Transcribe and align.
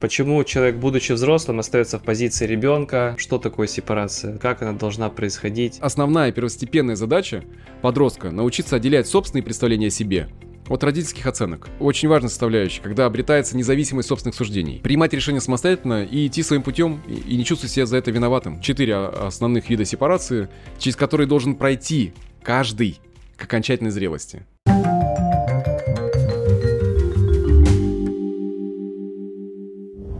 Почему 0.00 0.44
человек, 0.44 0.76
будучи 0.76 1.10
взрослым, 1.10 1.58
остается 1.58 1.98
в 1.98 2.04
позиции 2.04 2.46
ребенка? 2.46 3.16
Что 3.18 3.36
такое 3.36 3.66
сепарация? 3.66 4.38
Как 4.38 4.62
она 4.62 4.72
должна 4.72 5.10
происходить? 5.10 5.78
Основная 5.80 6.30
первостепенная 6.30 6.94
задача 6.94 7.42
подростка– 7.82 8.30
научиться 8.32 8.76
отделять 8.76 9.08
собственные 9.08 9.42
представления 9.42 9.88
о 9.88 9.90
себе 9.90 10.28
от 10.68 10.84
родительских 10.84 11.26
оценок. 11.26 11.68
Очень 11.80 12.08
важная 12.08 12.28
составляющая, 12.28 12.80
когда 12.80 13.06
обретается 13.06 13.56
независимость 13.56 14.06
собственных 14.06 14.36
суждений. 14.36 14.78
Принимать 14.84 15.14
решения 15.14 15.40
самостоятельно 15.40 16.04
и 16.04 16.28
идти 16.28 16.44
своим 16.44 16.62
путем, 16.62 17.02
и 17.08 17.36
не 17.36 17.44
чувствовать 17.44 17.72
себя 17.72 17.86
за 17.86 17.96
это 17.96 18.12
виноватым. 18.12 18.60
Четыре 18.60 18.94
основных 18.94 19.68
вида 19.68 19.84
сепарации, 19.84 20.48
через 20.78 20.94
которые 20.94 21.26
должен 21.26 21.56
пройти 21.56 22.12
каждый 22.44 23.00
к 23.36 23.42
окончательной 23.42 23.90
зрелости. 23.90 24.46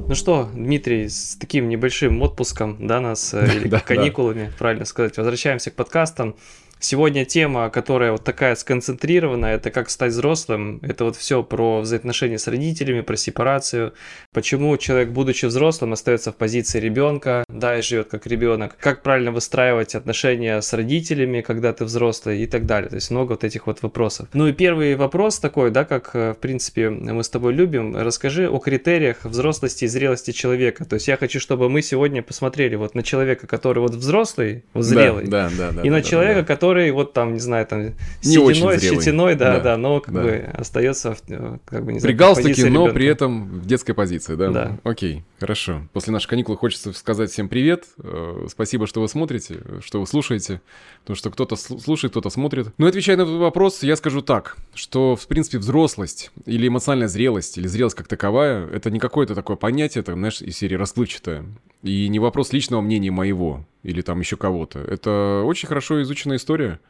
Ну 0.09 0.14
что, 0.14 0.48
Дмитрий, 0.54 1.11
с 1.11 1.36
таким 1.38 1.68
небольшим 1.68 2.23
отпуском, 2.23 2.78
да, 2.87 2.98
нас, 2.98 3.34
э, 3.34 3.46
или 3.56 3.69
каникулами, 3.69 4.51
правильно 4.59 4.87
сказать, 4.87 5.19
возвращаемся 5.19 5.70
к 5.70 5.74
подкастам. 5.74 6.34
Сегодня 6.80 7.27
тема, 7.27 7.69
которая 7.69 8.12
вот 8.12 8.24
такая 8.24 8.55
сконцентрированная, 8.55 9.56
это 9.56 9.70
как 9.70 9.91
стать 9.91 10.12
взрослым. 10.12 10.79
Это 10.82 11.05
вот 11.05 11.16
все 11.16 11.42
про 11.42 11.80
взаимоотношения 11.80 12.38
с 12.38 12.46
родителями, 12.46 13.02
про 13.02 13.16
сепарацию. 13.16 13.92
Почему 14.32 14.74
человек, 14.79 15.10
будучи 15.10 15.45
взрослым, 15.45 15.92
остается 15.92 16.32
в 16.32 16.37
позиции 16.37 16.80
ребенка, 16.80 17.45
да, 17.58 17.78
и 17.78 17.82
живет 17.82 18.08
как 18.08 18.26
ребенок. 18.26 18.76
Как 18.78 19.02
правильно 19.02 19.32
выстраивать 19.32 19.94
отношения 19.94 20.60
с 20.60 20.72
родителями, 20.72 21.40
когда 21.40 21.72
ты 21.72 21.84
взрослый 21.84 22.42
и 22.42 22.46
так 22.46 22.66
далее. 22.66 22.88
То 22.88 22.96
есть 22.96 23.10
много 23.10 23.32
вот 23.32 23.44
этих 23.44 23.66
вот 23.66 23.82
вопросов. 23.82 24.28
Ну 24.32 24.46
и 24.46 24.52
первый 24.52 24.94
вопрос 24.96 25.38
такой, 25.38 25.70
да, 25.70 25.84
как, 25.84 26.10
э, 26.14 26.34
в 26.34 26.38
принципе, 26.38 26.90
мы 26.90 27.22
с 27.22 27.28
тобой 27.28 27.52
любим. 27.52 27.96
Расскажи 27.96 28.48
о 28.48 28.58
критериях 28.58 29.24
взрослости 29.24 29.84
и 29.84 29.88
зрелости 29.88 30.30
человека. 30.30 30.84
То 30.84 30.94
есть 30.94 31.08
я 31.08 31.16
хочу, 31.16 31.40
чтобы 31.40 31.68
мы 31.68 31.82
сегодня 31.82 32.22
посмотрели 32.22 32.76
вот 32.76 32.94
на 32.94 33.02
человека, 33.02 33.46
который 33.46 33.80
вот 33.80 33.95
взрослый, 33.95 34.65
вот 34.74 34.84
зрелый, 34.84 35.26
да, 35.26 35.50
да, 35.56 35.70
да, 35.72 35.82
и 35.82 35.88
да, 35.88 35.96
на 35.96 36.02
да, 36.02 36.02
человека, 36.02 36.40
да. 36.40 36.46
который 36.46 36.90
вот 36.90 37.12
там, 37.12 37.34
не 37.34 37.40
знаю, 37.40 37.66
там 37.66 37.95
очень 38.24 38.80
щетиной, 38.80 39.34
да, 39.34 39.54
да, 39.54 39.60
да, 39.60 39.76
но 39.76 40.00
как 40.00 40.15
да. 40.15 40.22
бы 40.22 40.48
остается 40.54 41.16
как 41.65 41.84
бы 41.84 41.93
не 41.93 42.00
При 42.00 42.12
галстуке, 42.12 42.66
но 42.66 42.68
ребенка. 42.68 42.95
при 42.95 43.06
этом 43.06 43.48
в 43.60 43.66
детской 43.66 43.93
позиции, 43.93 44.34
да? 44.34 44.50
Да. 44.50 44.78
Окей, 44.84 45.24
хорошо. 45.38 45.82
После 45.93 46.12
нашей 46.12 46.28
каникулы 46.28 46.56
хочется 46.56 46.93
сказать 46.93 47.30
всем 47.30 47.48
привет. 47.49 47.87
Э, 47.99 48.46
Спасибо, 48.49 48.87
что 48.87 49.01
вы 49.01 49.09
смотрите, 49.09 49.60
что 49.80 50.01
вы 50.01 50.07
слушаете. 50.07 50.60
Потому 51.01 51.16
что 51.16 51.30
кто-то 51.30 51.55
сл- 51.55 51.80
слушает, 51.80 52.13
кто-то 52.13 52.30
смотрит. 52.30 52.68
Но 52.79 52.87
отвечая 52.87 53.16
на 53.16 53.23
этот 53.23 53.38
вопрос, 53.38 53.82
я 53.82 53.96
скажу 53.96 54.23
так, 54.23 54.57
что, 54.74 55.16
в 55.16 55.27
принципе, 55.27 55.59
взрослость 55.59 56.30
или 56.46 56.68
эмоциональная 56.68 57.09
зрелость, 57.09 57.59
или 57.59 57.66
зрелость 57.66 57.96
как 57.96 58.09
таковая, 58.09 58.66
это 58.68 58.90
не 58.90 58.99
какое-то 58.99 59.35
такое 59.35 59.57
понятие, 59.57 60.01
это, 60.02 60.15
знаешь, 60.15 60.40
из 60.43 60.57
серии 60.57 60.77
расплывчатое. 60.77 61.45
И 61.82 62.09
не 62.09 62.18
вопрос 62.18 62.52
личного 62.52 62.80
мнения 62.80 63.10
моего 63.10 63.65
или 63.83 64.03
там 64.03 64.21
еще 64.21 64.37
кого-то. 64.37 64.81
Это 64.81 65.43
очень 65.44 65.69
хорошо 65.69 66.03
изученная 66.03 66.37
история. 66.37 66.81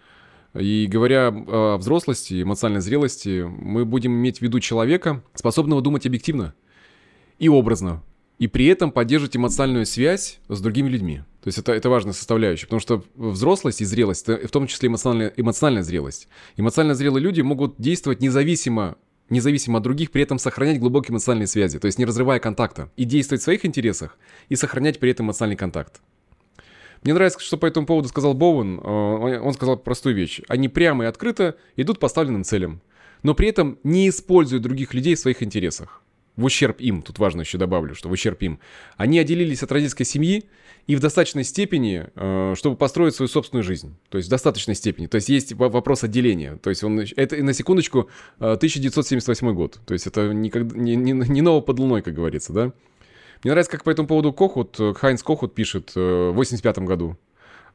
И 0.54 0.86
говоря 0.90 1.28
о 1.28 1.76
взрослости, 1.76 2.42
эмоциональной 2.42 2.80
зрелости, 2.80 3.42
мы 3.46 3.84
будем 3.84 4.12
иметь 4.12 4.38
в 4.38 4.42
виду 4.42 4.60
человека, 4.60 5.22
способного 5.34 5.82
думать 5.82 6.06
объективно 6.06 6.54
и 7.38 7.48
образно, 7.48 8.02
и 8.38 8.46
при 8.46 8.66
этом 8.66 8.92
поддерживать 8.92 9.36
эмоциональную 9.36 9.86
связь 9.86 10.38
с 10.48 10.60
другими 10.60 10.88
людьми. 10.88 11.22
То 11.42 11.48
есть 11.48 11.58
это, 11.58 11.72
это 11.72 11.88
важная 11.88 12.12
составляющая, 12.12 12.66
потому 12.66 12.80
что 12.80 13.04
взрослость 13.16 13.80
и 13.80 13.84
зрелость, 13.84 14.26
в 14.26 14.48
том 14.48 14.66
числе 14.66 14.88
эмоциональная, 14.88 15.32
эмоциональная 15.36 15.82
зрелость. 15.82 16.28
Эмоционально 16.56 16.94
зрелые 16.94 17.22
люди 17.22 17.40
могут 17.40 17.74
действовать 17.78 18.20
независимо 18.20 18.96
независимо 19.30 19.76
от 19.78 19.84
других, 19.84 20.10
при 20.10 20.22
этом 20.22 20.38
сохранять 20.38 20.80
глубокие 20.80 21.12
эмоциональные 21.12 21.48
связи, 21.48 21.78
то 21.78 21.84
есть 21.84 21.98
не 21.98 22.06
разрывая 22.06 22.40
контакта, 22.40 22.90
и 22.96 23.04
действовать 23.04 23.42
в 23.42 23.44
своих 23.44 23.66
интересах, 23.66 24.16
и 24.48 24.56
сохранять 24.56 24.98
при 24.98 25.10
этом 25.10 25.26
эмоциональный 25.26 25.56
контакт. 25.56 26.00
Мне 27.02 27.14
нравится, 27.14 27.38
что 27.38 27.58
по 27.58 27.66
этому 27.66 27.86
поводу 27.86 28.08
сказал 28.08 28.34
Боуэн. 28.34 28.80
Э, 28.80 29.40
Он 29.40 29.52
сказал 29.52 29.76
простую 29.76 30.16
вещь. 30.16 30.40
Они 30.48 30.68
прямо 30.68 31.04
и 31.04 31.06
открыто 31.06 31.56
идут 31.76 31.98
поставленным 32.00 32.42
целям, 32.42 32.80
но 33.22 33.34
при 33.34 33.48
этом 33.48 33.78
не 33.84 34.08
используют 34.08 34.62
других 34.62 34.94
людей 34.94 35.14
в 35.14 35.20
своих 35.20 35.42
интересах. 35.42 36.02
В 36.38 36.44
ущерб 36.44 36.80
им, 36.80 37.02
тут 37.02 37.18
важно 37.18 37.40
еще 37.40 37.58
добавлю, 37.58 37.96
что 37.96 38.08
в 38.08 38.12
ущерб 38.12 38.40
им. 38.42 38.60
Они 38.96 39.18
отделились 39.18 39.64
от 39.64 39.72
родительской 39.72 40.06
семьи 40.06 40.44
и 40.86 40.94
в 40.94 41.00
достаточной 41.00 41.42
степени, 41.42 42.06
э, 42.14 42.54
чтобы 42.56 42.76
построить 42.76 43.16
свою 43.16 43.28
собственную 43.28 43.64
жизнь. 43.64 43.96
То 44.08 44.18
есть 44.18 44.28
в 44.28 44.30
достаточной 44.30 44.76
степени. 44.76 45.08
То 45.08 45.16
есть 45.16 45.28
есть 45.28 45.52
во- 45.54 45.68
вопрос 45.68 46.04
отделения. 46.04 46.54
То 46.62 46.70
есть 46.70 46.84
он, 46.84 47.00
это 47.00 47.42
на 47.42 47.52
секундочку 47.52 48.08
э, 48.38 48.52
1978 48.52 49.52
год. 49.52 49.80
То 49.84 49.94
есть 49.94 50.06
это 50.06 50.32
никогда, 50.32 50.78
не, 50.78 50.94
не, 50.94 51.10
не 51.10 51.42
ново 51.42 51.60
под 51.60 51.80
луной, 51.80 52.02
как 52.02 52.14
говорится, 52.14 52.52
да? 52.52 52.72
Мне 53.42 53.50
нравится, 53.50 53.72
как 53.72 53.82
по 53.82 53.90
этому 53.90 54.06
поводу 54.06 54.32
Кохут, 54.32 54.76
э, 54.78 54.94
Хайнс 54.94 55.24
Кохут 55.24 55.56
пишет 55.56 55.90
э, 55.96 56.30
в 56.30 56.34
85 56.34 56.78
году. 56.78 57.16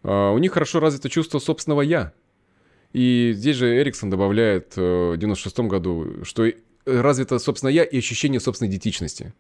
Э, 0.04 0.30
У 0.30 0.38
них 0.38 0.54
хорошо 0.54 0.80
развито 0.80 1.10
чувство 1.10 1.40
собственного 1.40 1.82
«я». 1.82 2.14
И 2.94 3.34
здесь 3.36 3.58
же 3.58 3.76
Эриксон 3.78 4.10
добавляет 4.10 4.74
э, 4.78 5.12
в 5.16 5.18
96 5.18 5.60
году, 5.62 6.24
что 6.24 6.50
развито 6.86 7.40
собственное 7.40 7.74
«я» 7.74 7.84
и 7.84 7.98
ощущение 7.98 8.40
собственной 8.40 8.70
идентичности. 8.70 9.34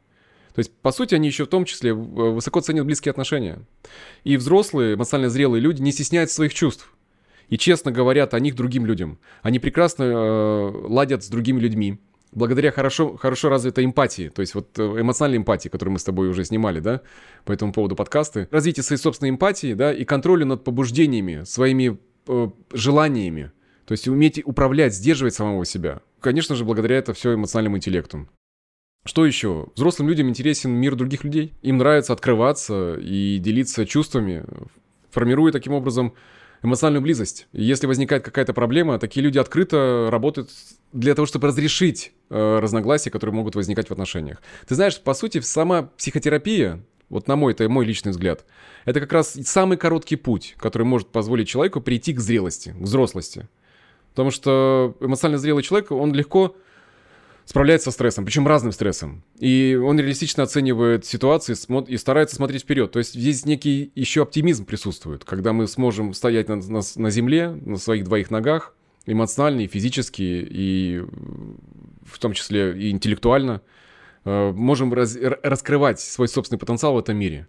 То 0.53 0.59
есть, 0.59 0.71
по 0.81 0.91
сути, 0.91 1.15
они 1.15 1.27
еще 1.27 1.45
в 1.45 1.49
том 1.49 1.65
числе 1.65 1.91
э, 1.91 1.93
высоко 1.93 2.61
ценят 2.61 2.85
близкие 2.85 3.11
отношения. 3.11 3.59
И 4.23 4.37
взрослые, 4.37 4.95
эмоционально 4.95 5.29
зрелые 5.29 5.61
люди 5.61 5.81
не 5.81 5.91
стесняются 5.91 6.35
своих 6.35 6.53
чувств. 6.53 6.93
И 7.49 7.57
честно 7.57 7.91
говорят 7.91 8.33
о 8.33 8.39
них 8.39 8.55
другим 8.55 8.85
людям. 8.85 9.19
Они 9.41 9.59
прекрасно 9.59 10.03
э, 10.03 10.71
ладят 10.87 11.23
с 11.23 11.27
другими 11.27 11.59
людьми. 11.59 11.99
Благодаря 12.31 12.71
хорошо, 12.71 13.15
хорошо 13.15 13.49
развитой 13.49 13.85
эмпатии, 13.85 14.29
то 14.29 14.39
есть 14.39 14.55
вот 14.55 14.79
э, 14.79 14.81
эмоциональной 14.81 15.37
эмпатии, 15.37 15.69
которую 15.69 15.93
мы 15.93 15.99
с 15.99 16.03
тобой 16.03 16.29
уже 16.29 16.43
снимали, 16.45 16.79
да, 16.79 17.01
по 17.45 17.51
этому 17.51 17.73
поводу 17.73 17.95
подкасты, 17.95 18.47
развитие 18.49 18.83
своей 18.83 18.99
собственной 18.99 19.29
эмпатии, 19.29 19.75
да, 19.75 19.93
и 19.93 20.03
контроля 20.03 20.43
над 20.43 20.63
побуждениями, 20.63 21.43
своими 21.43 21.99
э, 22.27 22.49
желаниями, 22.71 23.51
то 23.85 23.91
есть 23.91 24.07
уметь 24.07 24.41
управлять, 24.45 24.93
сдерживать 24.93 25.33
самого 25.33 25.65
себя. 25.65 26.01
Конечно 26.19 26.55
же, 26.55 26.65
благодаря 26.65 26.97
это 26.97 27.13
все 27.13 27.33
эмоциональному 27.33 27.77
интеллекту. 27.77 28.27
Что 29.05 29.25
еще? 29.25 29.67
Взрослым 29.75 30.07
людям 30.07 30.29
интересен 30.29 30.71
мир 30.71 30.95
других 30.95 31.23
людей. 31.25 31.53
Им 31.61 31.77
нравится 31.77 32.13
открываться 32.13 32.95
и 32.95 33.37
делиться 33.37 33.85
чувствами, 33.85 34.45
формируя 35.11 35.51
таким 35.51 35.73
образом 35.73 36.13
эмоциональную 36.63 37.01
близость. 37.01 37.47
И 37.51 37.63
если 37.63 37.85
возникает 37.85 38.23
какая-то 38.23 38.53
проблема, 38.53 38.97
такие 38.99 39.21
люди 39.21 39.37
открыто 39.37 40.07
работают 40.09 40.49
для 40.93 41.13
того, 41.13 41.25
чтобы 41.25 41.47
разрешить 41.47 42.13
э, 42.29 42.59
разногласия, 42.59 43.09
которые 43.09 43.35
могут 43.35 43.55
возникать 43.55 43.89
в 43.89 43.91
отношениях. 43.91 44.41
Ты 44.67 44.75
знаешь, 44.75 44.99
по 45.01 45.13
сути, 45.13 45.41
сама 45.41 45.83
психотерапия, 45.97 46.81
вот 47.09 47.27
на 47.27 47.35
мой, 47.35 47.51
это 47.51 47.67
мой 47.67 47.85
личный 47.85 48.11
взгляд, 48.11 48.45
это 48.85 49.01
как 49.01 49.11
раз 49.11 49.33
самый 49.43 49.77
короткий 49.77 50.15
путь, 50.15 50.55
который 50.57 50.83
может 50.83 51.09
позволить 51.09 51.49
человеку 51.49 51.81
прийти 51.81 52.13
к 52.13 52.21
зрелости, 52.21 52.69
к 52.69 52.81
взрослости. 52.81 53.49
Потому 54.13 54.29
что 54.29 54.95
эмоционально 54.99 55.39
зрелый 55.39 55.63
человек, 55.63 55.91
он 55.91 56.13
легко 56.13 56.55
справляется 57.45 57.89
со 57.89 57.95
стрессом, 57.95 58.25
причем 58.25 58.47
разным 58.47 58.71
стрессом. 58.71 59.23
И 59.39 59.79
он 59.81 59.99
реалистично 59.99 60.43
оценивает 60.43 61.05
ситуации 61.05 61.55
и 61.91 61.97
старается 61.97 62.35
смотреть 62.35 62.61
вперед. 62.61 62.91
То 62.91 62.99
есть 62.99 63.13
здесь 63.13 63.45
некий 63.45 63.91
еще 63.95 64.21
оптимизм 64.21 64.65
присутствует, 64.65 65.25
когда 65.25 65.51
мы 65.51 65.67
сможем 65.67 66.13
стоять 66.13 66.47
на, 66.47 66.57
на, 66.57 66.81
на 66.95 67.09
земле, 67.09 67.49
на 67.49 67.77
своих 67.77 68.03
двоих 68.03 68.29
ногах, 68.31 68.75
эмоционально 69.05 69.61
и 69.61 69.67
физически, 69.67 70.21
и 70.21 71.03
в 72.05 72.19
том 72.19 72.33
числе 72.33 72.77
и 72.77 72.91
интеллектуально, 72.91 73.61
э, 74.25 74.51
можем 74.51 74.93
раз- 74.93 75.17
раскрывать 75.17 75.99
свой 75.99 76.27
собственный 76.27 76.59
потенциал 76.59 76.93
в 76.93 76.99
этом 76.99 77.17
мире. 77.17 77.47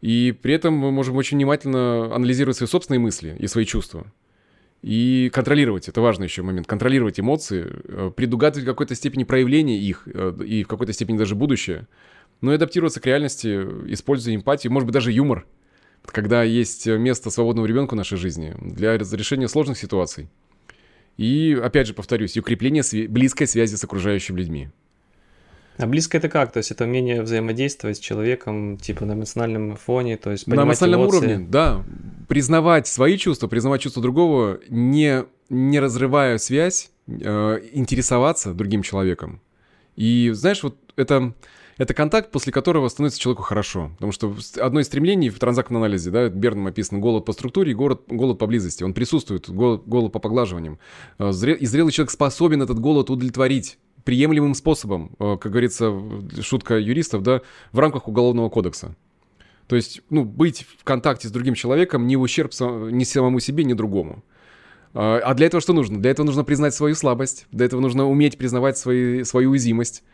И 0.00 0.32
при 0.42 0.54
этом 0.54 0.74
мы 0.74 0.90
можем 0.90 1.16
очень 1.16 1.38
внимательно 1.38 2.14
анализировать 2.14 2.56
свои 2.56 2.68
собственные 2.68 3.00
мысли 3.00 3.36
и 3.38 3.46
свои 3.46 3.64
чувства. 3.64 4.12
И 4.84 5.30
контролировать, 5.32 5.88
это 5.88 6.02
важный 6.02 6.26
еще 6.26 6.42
момент, 6.42 6.66
контролировать 6.66 7.18
эмоции, 7.18 7.64
э, 7.84 8.10
предугадывать 8.14 8.64
в 8.64 8.68
какой-то 8.68 8.94
степени 8.94 9.24
проявление 9.24 9.78
их 9.78 10.02
э, 10.04 10.36
и 10.46 10.62
в 10.62 10.68
какой-то 10.68 10.92
степени 10.92 11.16
даже 11.16 11.34
будущее, 11.34 11.88
но 12.42 12.52
и 12.52 12.56
адаптироваться 12.56 13.00
к 13.00 13.06
реальности, 13.06 13.48
используя 13.86 14.34
эмпатию, 14.34 14.74
может 14.74 14.86
быть, 14.86 14.92
даже 14.92 15.10
юмор, 15.10 15.46
когда 16.04 16.42
есть 16.42 16.86
место 16.86 17.30
свободному 17.30 17.66
ребенку 17.66 17.94
в 17.94 17.96
нашей 17.96 18.18
жизни 18.18 18.54
для 18.60 18.98
разрешения 18.98 19.48
сложных 19.48 19.78
ситуаций. 19.78 20.28
И, 21.16 21.58
опять 21.64 21.86
же, 21.86 21.94
повторюсь, 21.94 22.36
укрепление 22.36 22.82
сви- 22.82 23.08
близкой 23.08 23.46
связи 23.46 23.76
с 23.76 23.84
окружающими 23.84 24.36
людьми. 24.36 24.68
А 25.76 25.86
близко 25.86 26.18
это 26.18 26.28
как? 26.28 26.52
То 26.52 26.58
есть 26.58 26.70
это 26.70 26.84
умение 26.84 27.22
взаимодействовать 27.22 27.96
с 27.96 28.00
человеком, 28.00 28.76
типа 28.78 29.04
на 29.04 29.12
эмоциональном 29.14 29.76
фоне, 29.76 30.16
то 30.16 30.30
есть 30.30 30.46
На 30.46 30.52
понимать 30.56 30.68
эмоциональном 30.68 31.00
эмоции. 31.02 31.18
уровне, 31.18 31.46
да. 31.48 31.84
Признавать 32.28 32.86
свои 32.86 33.16
чувства, 33.18 33.48
признавать 33.48 33.80
чувства 33.80 34.00
другого, 34.02 34.60
не, 34.68 35.24
не 35.48 35.80
разрывая 35.80 36.38
связь, 36.38 36.90
э, 37.08 37.60
интересоваться 37.72 38.54
другим 38.54 38.82
человеком. 38.82 39.40
И 39.96 40.30
знаешь, 40.32 40.62
вот 40.62 40.76
это, 40.96 41.34
это 41.76 41.92
контакт, 41.92 42.30
после 42.30 42.52
которого 42.52 42.88
становится 42.88 43.18
человеку 43.20 43.42
хорошо. 43.42 43.90
Потому 43.94 44.12
что 44.12 44.34
одно 44.60 44.80
из 44.80 44.86
стремлений 44.86 45.28
в 45.28 45.38
транзактном 45.38 45.82
анализе, 45.82 46.10
да, 46.10 46.28
Берном 46.28 46.68
описано 46.68 47.00
голод 47.00 47.24
по 47.24 47.32
структуре 47.32 47.72
и 47.72 47.74
голод, 47.74 48.02
голод 48.06 48.38
по 48.38 48.46
близости. 48.46 48.84
Он 48.84 48.94
присутствует, 48.94 49.50
голод, 49.50 49.82
голод 49.86 50.12
по 50.12 50.18
поглаживаниям. 50.20 50.78
Э, 51.18 51.30
И 51.30 51.66
зрелый 51.66 51.90
человек 51.92 52.10
способен 52.12 52.62
этот 52.62 52.78
голод 52.78 53.10
удовлетворить 53.10 53.78
приемлемым 54.04 54.54
способом, 54.54 55.16
э, 55.18 55.36
как 55.40 55.50
говорится, 55.50 55.92
шутка 56.40 56.78
юристов, 56.78 57.22
да, 57.22 57.40
в 57.72 57.78
рамках 57.78 58.08
Уголовного 58.08 58.48
кодекса. 58.48 58.94
То 59.66 59.76
есть, 59.76 60.02
ну, 60.10 60.24
быть 60.24 60.66
в 60.78 60.84
контакте 60.84 61.28
с 61.28 61.30
другим 61.30 61.54
человеком 61.54 62.06
не 62.06 62.16
в 62.16 62.20
ущерб 62.20 62.52
ни 62.60 63.04
самому 63.04 63.40
себе, 63.40 63.64
ни 63.64 63.72
другому. 63.72 64.22
А, 64.92 65.20
а 65.24 65.34
для 65.34 65.46
этого 65.46 65.60
что 65.60 65.72
нужно? 65.72 66.00
Для 66.00 66.10
этого 66.10 66.26
нужно 66.26 66.44
признать 66.44 66.74
свою 66.74 66.94
слабость, 66.94 67.46
для 67.50 67.66
этого 67.66 67.80
нужно 67.80 68.08
уметь 68.08 68.38
признавать 68.38 68.78
свои, 68.78 69.24
свою 69.24 69.50
уязвимость 69.50 70.04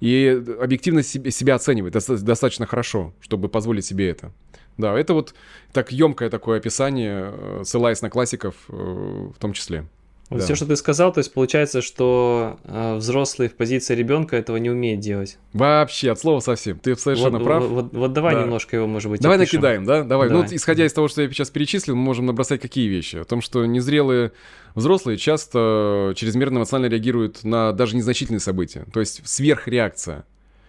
и 0.00 0.42
объективно 0.60 1.02
себя 1.02 1.54
оценивать 1.54 1.92
достаточно 1.92 2.66
хорошо, 2.66 3.14
чтобы 3.20 3.48
позволить 3.48 3.84
себе 3.84 4.10
это. 4.10 4.32
Да, 4.76 4.96
это 4.96 5.12
вот 5.12 5.34
так 5.72 5.90
емкое 5.90 6.30
такое 6.30 6.58
описание, 6.58 7.32
э, 7.32 7.62
ссылаясь 7.64 8.00
на 8.00 8.10
классиков 8.10 8.54
э, 8.68 8.72
в 8.72 9.38
том 9.38 9.52
числе. 9.52 9.86
Вот 10.30 10.40
да. 10.40 10.44
все, 10.44 10.54
что 10.54 10.66
ты 10.66 10.76
сказал, 10.76 11.10
то 11.12 11.18
есть 11.18 11.32
получается, 11.32 11.80
что 11.80 12.58
э, 12.64 12.96
взрослый 12.96 13.48
в 13.48 13.54
позиции 13.54 13.94
ребенка 13.94 14.36
этого 14.36 14.58
не 14.58 14.68
умеет 14.68 15.00
делать. 15.00 15.38
Вообще, 15.54 16.10
от 16.10 16.20
слова 16.20 16.40
совсем. 16.40 16.78
Ты 16.78 16.96
совершенно 16.96 17.38
вот, 17.38 17.44
прав. 17.44 17.62
Вот, 17.62 17.70
вот, 17.70 17.92
вот 17.94 18.12
давай 18.12 18.34
да. 18.34 18.42
немножко 18.42 18.76
его, 18.76 18.86
может 18.86 19.10
быть, 19.10 19.22
Давай 19.22 19.38
опишем. 19.38 19.62
накидаем, 19.62 19.84
да? 19.86 20.02
Давай. 20.02 20.28
давай. 20.28 20.30
Ну, 20.30 20.42
вот, 20.42 20.52
исходя 20.52 20.84
из 20.84 20.92
того, 20.92 21.08
что 21.08 21.22
я 21.22 21.30
сейчас 21.30 21.48
перечислил, 21.48 21.96
мы 21.96 22.02
можем 22.02 22.26
набросать 22.26 22.60
какие 22.60 22.88
вещи? 22.88 23.16
О 23.16 23.24
том, 23.24 23.40
что 23.40 23.64
незрелые 23.64 24.32
взрослые 24.74 25.16
часто 25.16 26.12
чрезмерно 26.14 26.58
эмоционально 26.58 26.92
реагируют 26.92 27.42
на 27.44 27.72
даже 27.72 27.96
незначительные 27.96 28.40
события. 28.40 28.84
То 28.92 29.00
есть 29.00 29.26
сверхреакция. 29.26 30.24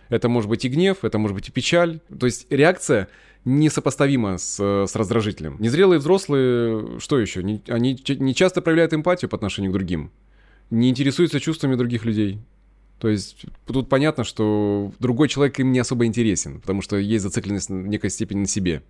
Это 0.08 0.30
может 0.30 0.50
быть 0.50 0.64
и 0.64 0.70
гнев, 0.70 1.04
это 1.04 1.18
может 1.18 1.36
быть 1.36 1.50
и 1.50 1.52
печаль. 1.52 2.00
То 2.18 2.26
есть 2.26 2.48
реакция 2.50 3.10
несопоставимо 3.46 4.38
с, 4.38 4.60
с 4.60 4.96
раздражителем. 4.96 5.58
Незрелые 5.60 6.00
взрослые, 6.00 7.00
что 7.00 7.20
еще? 7.20 7.44
Не, 7.44 7.62
они 7.68 7.98
не 8.08 8.36
часто 8.36 8.62
проявляют 8.62 8.94
эмпатию 8.94 9.30
по 9.30 9.38
отношению 9.38 9.72
к 9.72 9.74
другим, 9.74 10.12
не 10.70 10.90
интересуются 10.90 11.40
чувствами 11.40 11.76
других 11.76 12.06
людей. 12.06 12.40
То 13.00 13.08
есть 13.08 13.46
тут 13.66 13.88
понятно, 13.88 14.24
что 14.24 14.92
другой 15.00 15.30
человек 15.30 15.58
им 15.60 15.72
не 15.72 15.80
особо 15.80 16.06
интересен, 16.06 16.60
потому 16.60 16.82
что 16.82 16.98
есть 16.98 17.24
зацикленность 17.24 17.70
в 17.70 17.88
некой 17.88 18.10
степени 18.10 18.42
на 18.42 18.48
себе. 18.48 18.84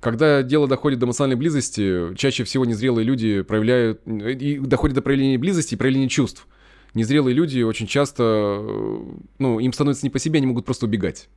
Когда 0.00 0.44
дело 0.44 0.68
доходит 0.68 1.00
до 1.00 1.06
эмоциональной 1.06 1.36
близости, 1.36 2.14
чаще 2.14 2.44
всего 2.44 2.64
незрелые 2.64 3.04
люди 3.04 3.42
проявляют... 3.42 4.06
И 4.06 4.60
доходит 4.60 4.94
до 4.94 5.02
проявления 5.02 5.38
близости 5.38 5.74
и 5.74 5.76
проявления 5.76 6.08
чувств. 6.08 6.46
Незрелые 6.94 7.34
люди 7.34 7.62
очень 7.62 7.88
часто... 7.88 8.64
Ну, 9.38 9.58
им 9.58 9.72
становится 9.72 10.06
не 10.06 10.10
по 10.10 10.20
себе, 10.20 10.36
они 10.36 10.46
могут 10.46 10.64
просто 10.64 10.86
убегать 10.86 11.28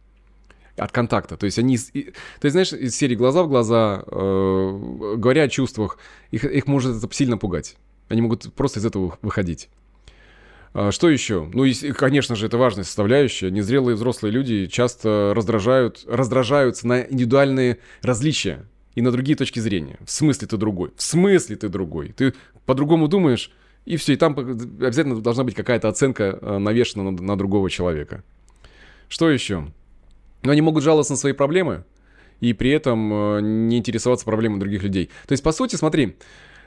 от 0.77 0.91
контакта. 0.91 1.38
То 1.38 1.45
есть 1.45 1.59
они, 1.59 1.77
ты 2.39 2.50
знаешь, 2.50 2.73
из 2.73 2.95
серии 2.95 3.15
глаза 3.15 3.44
в 3.44 3.50
глаза, 3.50 4.03
э, 4.06 5.15
говоря 5.18 5.44
о 5.44 5.47
чувствах, 5.47 5.97
их, 6.31 6.44
их 6.44 6.68
может 6.68 7.03
это 7.03 7.13
сильно 7.13 7.38
пугать. 7.38 7.75
Они 8.09 8.21
могут 8.21 8.53
просто 8.53 8.79
из 8.79 8.85
этого 8.85 9.18
выходить. 9.21 9.69
А, 10.73 10.91
что 10.91 11.09
еще? 11.09 11.50
Ну, 11.53 11.65
и, 11.65 11.73
конечно 11.91 12.35
же, 12.35 12.45
это 12.45 12.57
важная 12.57 12.83
составляющая. 12.83 13.51
Незрелые 13.51 13.95
взрослые 13.95 14.31
люди 14.31 14.68
часто 14.68 15.33
раздражают, 15.35 16.03
раздражаются 16.07 16.88
на 16.88 17.01
индивидуальные 17.01 17.79
различия 18.01 18.65
и 18.95 19.01
на 19.01 19.12
другие 19.12 19.38
точки 19.38 19.59
зрения. 19.59 19.97
В 20.06 20.12
смысле 20.12 20.47
ты 20.47 20.57
другой? 20.57 20.91
В 20.95 21.01
смысле 21.01 21.56
ты 21.56 21.69
другой? 21.69 22.09
Ты 22.09 22.33
по-другому 22.65 23.07
думаешь, 23.07 23.51
и 23.85 23.97
все, 23.97 24.13
и 24.13 24.15
там 24.15 24.38
обязательно 24.38 25.19
должна 25.21 25.44
быть 25.44 25.56
какая-то 25.56 25.88
оценка 25.89 26.38
э, 26.41 26.57
навешена 26.57 27.03
на, 27.03 27.12
на 27.12 27.38
другого 27.38 27.69
человека. 27.69 28.24
Что 29.09 29.29
еще? 29.29 29.71
Но 30.43 30.51
они 30.51 30.61
могут 30.61 30.83
жаловаться 30.83 31.13
на 31.13 31.17
свои 31.17 31.33
проблемы 31.33 31.83
и 32.39 32.53
при 32.53 32.71
этом 32.71 33.13
э, 33.13 33.41
не 33.41 33.77
интересоваться 33.77 34.25
проблемами 34.25 34.59
других 34.59 34.83
людей. 34.83 35.09
То 35.27 35.33
есть, 35.33 35.43
по 35.43 35.51
сути, 35.51 35.75
смотри, 35.75 36.15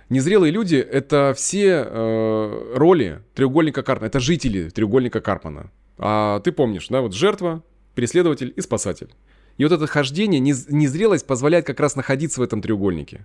незрелые 0.08 0.52
люди— 0.52 0.76
это 0.90 1.34
все 1.36 1.84
э, 1.86 2.72
роли 2.76 3.22
треугольника 3.34 3.82
Карпмана, 3.82 4.08
это 4.08 4.20
жители 4.20 4.70
треугольника 4.70 5.20
Карпмана. 5.20 5.70
А 5.98 6.40
ты 6.40 6.52
помнишь, 6.52 6.88
да, 6.88 7.00
вот 7.00 7.12
жертва, 7.12 7.62
преследователь 7.94 8.52
и 8.54 8.60
спасатель. 8.60 9.10
И 9.56 9.64
вот 9.64 9.72
это 9.72 9.86
хождение, 9.86 10.40
незрелость 10.40 11.26
позволяет 11.26 11.66
как 11.66 11.78
раз 11.78 11.94
находиться 11.94 12.40
в 12.40 12.44
этом 12.44 12.60
треугольнике. 12.60 13.24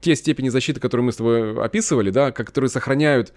Те 0.00 0.14
степени 0.14 0.48
защиты, 0.48 0.80
которые 0.80 1.06
мы 1.06 1.12
с 1.12 1.16
тобой 1.16 1.62
описывали, 1.62 2.10
да, 2.10 2.32
которые 2.32 2.70
сохраняют 2.70 3.34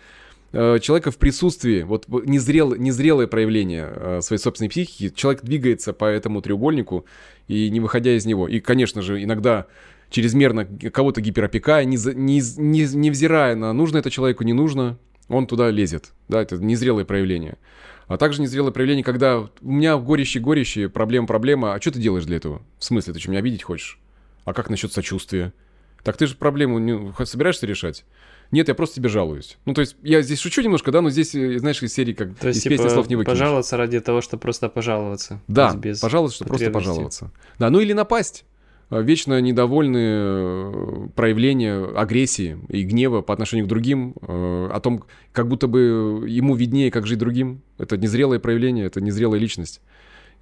Э, 0.53 0.79
человека 0.81 1.11
в 1.11 1.17
присутствии, 1.17 1.83
вот 1.83 2.07
незрел, 2.25 2.75
незрелое 2.75 3.27
проявление 3.27 3.89
э, 3.89 4.21
своей 4.21 4.41
собственной 4.41 4.69
психики, 4.69 5.13
человек 5.15 5.43
двигается 5.43 5.93
по 5.93 6.05
этому 6.05 6.41
треугольнику 6.41 7.05
и 7.47 7.69
не 7.69 7.79
выходя 7.79 8.15
из 8.15 8.25
него. 8.25 8.49
И, 8.49 8.59
конечно 8.59 9.01
же, 9.01 9.23
иногда 9.23 9.67
чрезмерно 10.09 10.65
кого-то 10.65 11.21
гиперопекая, 11.21 11.85
не, 11.85 11.97
не, 12.15 12.41
не, 12.57 12.95
невзирая 12.95 13.55
на 13.55 13.71
нужно 13.71 13.99
это 13.99 14.09
человеку, 14.09 14.43
не 14.43 14.51
нужно, 14.51 14.97
он 15.29 15.47
туда 15.47 15.69
лезет. 15.69 16.11
Да, 16.27 16.41
это 16.41 16.57
незрелое 16.57 17.05
проявление. 17.05 17.57
А 18.07 18.17
также 18.17 18.41
незрелое 18.41 18.71
проявление, 18.71 19.05
когда 19.05 19.39
у 19.39 19.49
меня 19.61 19.95
горище-горище, 19.95 20.89
проблема-проблема, 20.89 21.73
а 21.73 21.79
что 21.79 21.91
ты 21.91 21.99
делаешь 21.99 22.25
для 22.25 22.35
этого? 22.35 22.61
В 22.77 22.83
смысле, 22.83 23.13
ты 23.13 23.19
что, 23.21 23.29
меня 23.29 23.39
обидеть 23.39 23.63
хочешь? 23.63 23.99
А 24.43 24.53
как 24.53 24.69
насчет 24.69 24.91
сочувствия? 24.91 25.53
Так 26.03 26.17
ты 26.17 26.27
же 26.27 26.35
проблему 26.35 26.77
не 26.79 27.13
собираешься 27.25 27.65
решать? 27.67 28.03
Нет, 28.51 28.67
я 28.67 28.75
просто 28.75 28.97
тебе 28.97 29.09
жалуюсь. 29.09 29.57
Ну, 29.65 29.73
то 29.73 29.81
есть, 29.81 29.95
я 30.03 30.21
здесь 30.21 30.39
шучу 30.39 30.61
немножко, 30.61 30.91
да, 30.91 31.01
но 31.01 31.09
здесь, 31.09 31.33
э, 31.35 31.57
знаешь, 31.57 31.81
из 31.81 31.93
серии 31.93 32.13
как 32.13 32.35
то 32.37 32.49
есть, 32.49 32.59
из 32.59 32.63
типа, 32.63 32.75
песни 32.75 32.89
слов 32.89 33.09
не 33.09 33.15
выкинешь. 33.15 33.37
пожаловаться 33.37 33.77
ради 33.77 33.99
того, 34.01 34.21
чтобы 34.21 34.41
просто 34.41 34.69
пожаловаться. 34.69 35.41
Да, 35.47 35.73
без 35.73 35.99
пожаловаться, 35.99 36.35
чтобы 36.35 36.49
просто 36.49 36.71
пожаловаться. 36.71 37.31
Да, 37.59 37.69
ну 37.69 37.79
или 37.79 37.93
напасть. 37.93 38.45
А, 38.91 38.99
вечно 38.99 39.39
недовольные 39.39 40.19
э, 40.21 41.07
проявления 41.15 41.85
агрессии 41.95 42.59
и 42.67 42.83
гнева 42.83 43.21
по 43.21 43.33
отношению 43.33 43.65
к 43.65 43.69
другим, 43.69 44.15
э, 44.21 44.69
о 44.71 44.79
том, 44.81 45.05
как 45.31 45.47
будто 45.47 45.67
бы 45.67 46.25
ему 46.27 46.55
виднее, 46.55 46.91
как 46.91 47.07
жить 47.07 47.19
другим. 47.19 47.61
Это 47.77 47.97
незрелое 47.97 48.39
проявление, 48.39 48.85
это 48.85 48.99
незрелая 48.99 49.39
личность. 49.39 49.79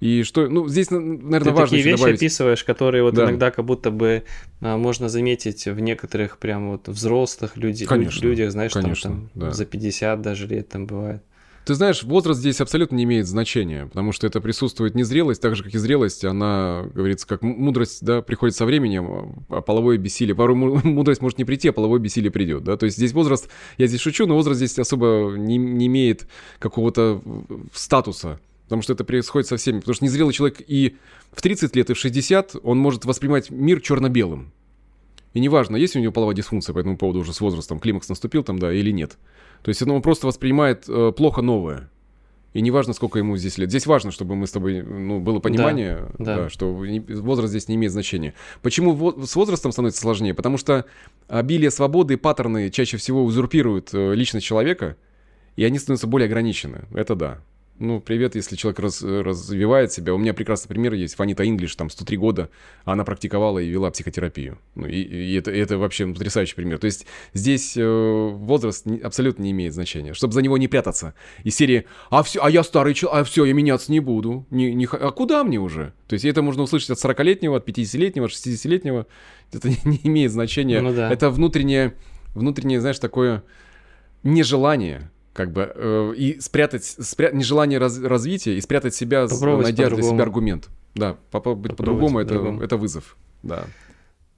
И 0.00 0.22
что, 0.22 0.48
ну, 0.48 0.66
здесь, 0.66 0.90
наверное, 0.90 1.40
Ты 1.40 1.50
важно 1.50 1.64
такие 1.64 1.82
вещи 1.82 1.98
добавить. 1.98 2.16
описываешь, 2.16 2.64
которые 2.64 3.02
вот 3.02 3.14
да. 3.14 3.24
иногда 3.24 3.50
как 3.50 3.66
будто 3.66 3.90
бы 3.90 4.24
а, 4.62 4.78
можно 4.78 5.10
заметить 5.10 5.66
в 5.66 5.78
некоторых 5.78 6.38
прям 6.38 6.70
вот 6.70 6.88
взрослых 6.88 7.56
люди, 7.56 7.84
конечно, 7.84 8.24
людях, 8.24 8.50
знаешь, 8.50 8.72
конечно, 8.72 9.10
там, 9.10 9.30
там 9.34 9.48
да. 9.48 9.50
за 9.52 9.66
50 9.66 10.22
даже 10.22 10.46
лет 10.46 10.68
там 10.70 10.86
бывает. 10.86 11.22
Ты 11.66 11.74
знаешь, 11.74 12.02
возраст 12.02 12.40
здесь 12.40 12.60
абсолютно 12.62 12.96
не 12.96 13.04
имеет 13.04 13.26
значения, 13.26 13.86
потому 13.86 14.12
что 14.12 14.26
это 14.26 14.40
присутствует 14.40 14.94
незрелость, 14.94 15.42
так 15.42 15.54
же, 15.54 15.62
как 15.62 15.74
и 15.74 15.78
зрелость, 15.78 16.24
она, 16.24 16.88
говорится, 16.94 17.26
как 17.26 17.42
мудрость, 17.42 18.02
да, 18.02 18.22
приходит 18.22 18.56
со 18.56 18.64
временем, 18.64 19.44
а 19.50 19.60
половое 19.60 19.98
бессилие, 19.98 20.34
порой 20.34 20.56
мудрость 20.84 21.20
может 21.20 21.38
не 21.38 21.44
прийти, 21.44 21.68
а 21.68 21.72
половое 21.72 22.00
бессилие 22.00 22.30
придет, 22.30 22.64
да, 22.64 22.78
то 22.78 22.86
есть 22.86 22.96
здесь 22.96 23.12
возраст, 23.12 23.50
я 23.76 23.86
здесь 23.86 24.00
шучу, 24.00 24.26
но 24.26 24.34
возраст 24.34 24.56
здесь 24.56 24.78
особо 24.78 25.34
не, 25.36 25.58
не 25.58 25.86
имеет 25.86 26.26
какого-то 26.58 27.22
статуса, 27.74 28.40
Потому 28.70 28.82
что 28.82 28.92
это 28.92 29.02
происходит 29.02 29.48
со 29.48 29.56
всеми. 29.56 29.80
Потому 29.80 29.96
что 29.96 30.04
незрелый 30.04 30.32
человек 30.32 30.62
и 30.64 30.96
в 31.32 31.42
30 31.42 31.74
лет, 31.74 31.90
и 31.90 31.94
в 31.94 31.98
60, 31.98 32.54
он 32.62 32.78
может 32.78 33.04
воспринимать 33.04 33.50
мир 33.50 33.80
черно-белым. 33.80 34.52
И 35.34 35.40
неважно, 35.40 35.74
есть 35.74 35.96
у 35.96 35.98
него 35.98 36.12
половая 36.12 36.36
дисфункция 36.36 36.72
по 36.72 36.78
этому 36.78 36.96
поводу 36.96 37.18
уже 37.18 37.32
с 37.32 37.40
возрастом, 37.40 37.80
климакс 37.80 38.08
наступил 38.08 38.44
там, 38.44 38.60
да, 38.60 38.72
или 38.72 38.92
нет. 38.92 39.18
То 39.64 39.70
есть 39.70 39.82
он 39.82 40.00
просто 40.02 40.28
воспринимает 40.28 40.84
э, 40.88 41.10
плохо 41.10 41.42
новое. 41.42 41.90
И 42.52 42.60
неважно, 42.60 42.92
сколько 42.92 43.18
ему 43.18 43.36
здесь 43.36 43.58
лет. 43.58 43.70
Здесь 43.70 43.86
важно, 43.86 44.12
чтобы 44.12 44.36
мы 44.36 44.46
с 44.46 44.52
тобой, 44.52 44.82
ну, 44.82 45.18
было 45.18 45.40
понимание, 45.40 46.06
да, 46.18 46.24
да. 46.24 46.36
Да, 46.36 46.48
что 46.48 46.72
возраст 46.72 47.50
здесь 47.50 47.66
не 47.66 47.74
имеет 47.74 47.90
значения. 47.90 48.34
Почему 48.62 49.26
с 49.26 49.34
возрастом 49.34 49.72
становится 49.72 50.00
сложнее? 50.00 50.32
Потому 50.32 50.58
что 50.58 50.84
обилие 51.26 51.72
свободы 51.72 52.14
и 52.14 52.16
паттерны 52.16 52.70
чаще 52.70 52.98
всего 52.98 53.24
узурпируют 53.24 53.90
э, 53.92 54.14
личность 54.14 54.46
человека, 54.46 54.96
и 55.56 55.64
они 55.64 55.80
становятся 55.80 56.06
более 56.06 56.26
ограничены. 56.26 56.82
Это 56.94 57.16
да 57.16 57.40
ну, 57.80 57.98
привет, 57.98 58.34
если 58.34 58.56
человек 58.56 58.78
раз, 58.78 59.02
развивает 59.02 59.90
себя. 59.90 60.12
У 60.14 60.18
меня 60.18 60.34
прекрасный 60.34 60.68
пример 60.68 60.92
есть. 60.92 61.14
Фанита 61.14 61.48
Инглиш, 61.48 61.74
там, 61.74 61.88
103 61.88 62.16
года, 62.18 62.50
она 62.84 63.04
практиковала 63.04 63.58
и 63.58 63.68
вела 63.68 63.90
психотерапию. 63.90 64.58
Ну, 64.74 64.86
и, 64.86 65.00
и 65.00 65.34
это, 65.34 65.50
это 65.50 65.78
вообще 65.78 66.06
потрясающий 66.06 66.54
пример. 66.54 66.78
То 66.78 66.84
есть 66.84 67.06
здесь 67.32 67.78
э, 67.78 67.82
возраст 67.82 68.84
не, 68.84 68.98
абсолютно 68.98 69.44
не 69.44 69.52
имеет 69.52 69.72
значения, 69.72 70.12
чтобы 70.12 70.34
за 70.34 70.42
него 70.42 70.58
не 70.58 70.68
прятаться. 70.68 71.14
Из 71.42 71.56
серии 71.56 71.86
«А, 72.10 72.22
все, 72.22 72.40
а 72.42 72.50
я 72.50 72.62
старый 72.64 72.92
человек, 72.92 73.22
а 73.22 73.24
все, 73.24 73.46
я 73.46 73.54
меняться 73.54 73.90
не 73.90 74.00
буду». 74.00 74.46
Не, 74.50 74.74
не, 74.74 74.84
а 74.84 75.10
куда 75.10 75.42
мне 75.42 75.58
уже? 75.58 75.94
То 76.06 76.12
есть 76.12 76.26
это 76.26 76.42
можно 76.42 76.64
услышать 76.64 76.90
от 76.90 76.98
40-летнего, 76.98 77.56
от 77.56 77.66
50-летнего, 77.66 78.26
от 78.26 78.32
60-летнего. 78.32 79.06
Это 79.52 79.70
не, 79.70 79.78
не 79.84 80.00
имеет 80.04 80.32
значения. 80.32 80.82
Ну, 80.82 80.92
да. 80.92 81.10
Это 81.10 81.30
внутреннее, 81.30 81.94
внутреннее, 82.34 82.80
знаешь, 82.80 82.98
такое 82.98 83.42
нежелание 84.22 85.10
как 85.32 85.52
бы 85.52 85.72
э, 85.74 86.14
и 86.16 86.40
спрятать 86.40 86.84
спря... 86.84 87.30
нежелание 87.30 87.78
раз... 87.78 88.00
развития 88.00 88.56
и 88.56 88.60
спрятать 88.60 88.94
себя, 88.94 89.26
Попробовать 89.26 89.64
найдя 89.64 89.90
для 89.90 90.02
себя 90.02 90.22
аргумент. 90.22 90.68
Да, 90.94 91.16
попробовать 91.30 91.76
по-другому 91.76 92.18
это, 92.18 92.34
это 92.62 92.76
вызов. 92.76 93.16
Да. 93.42 93.64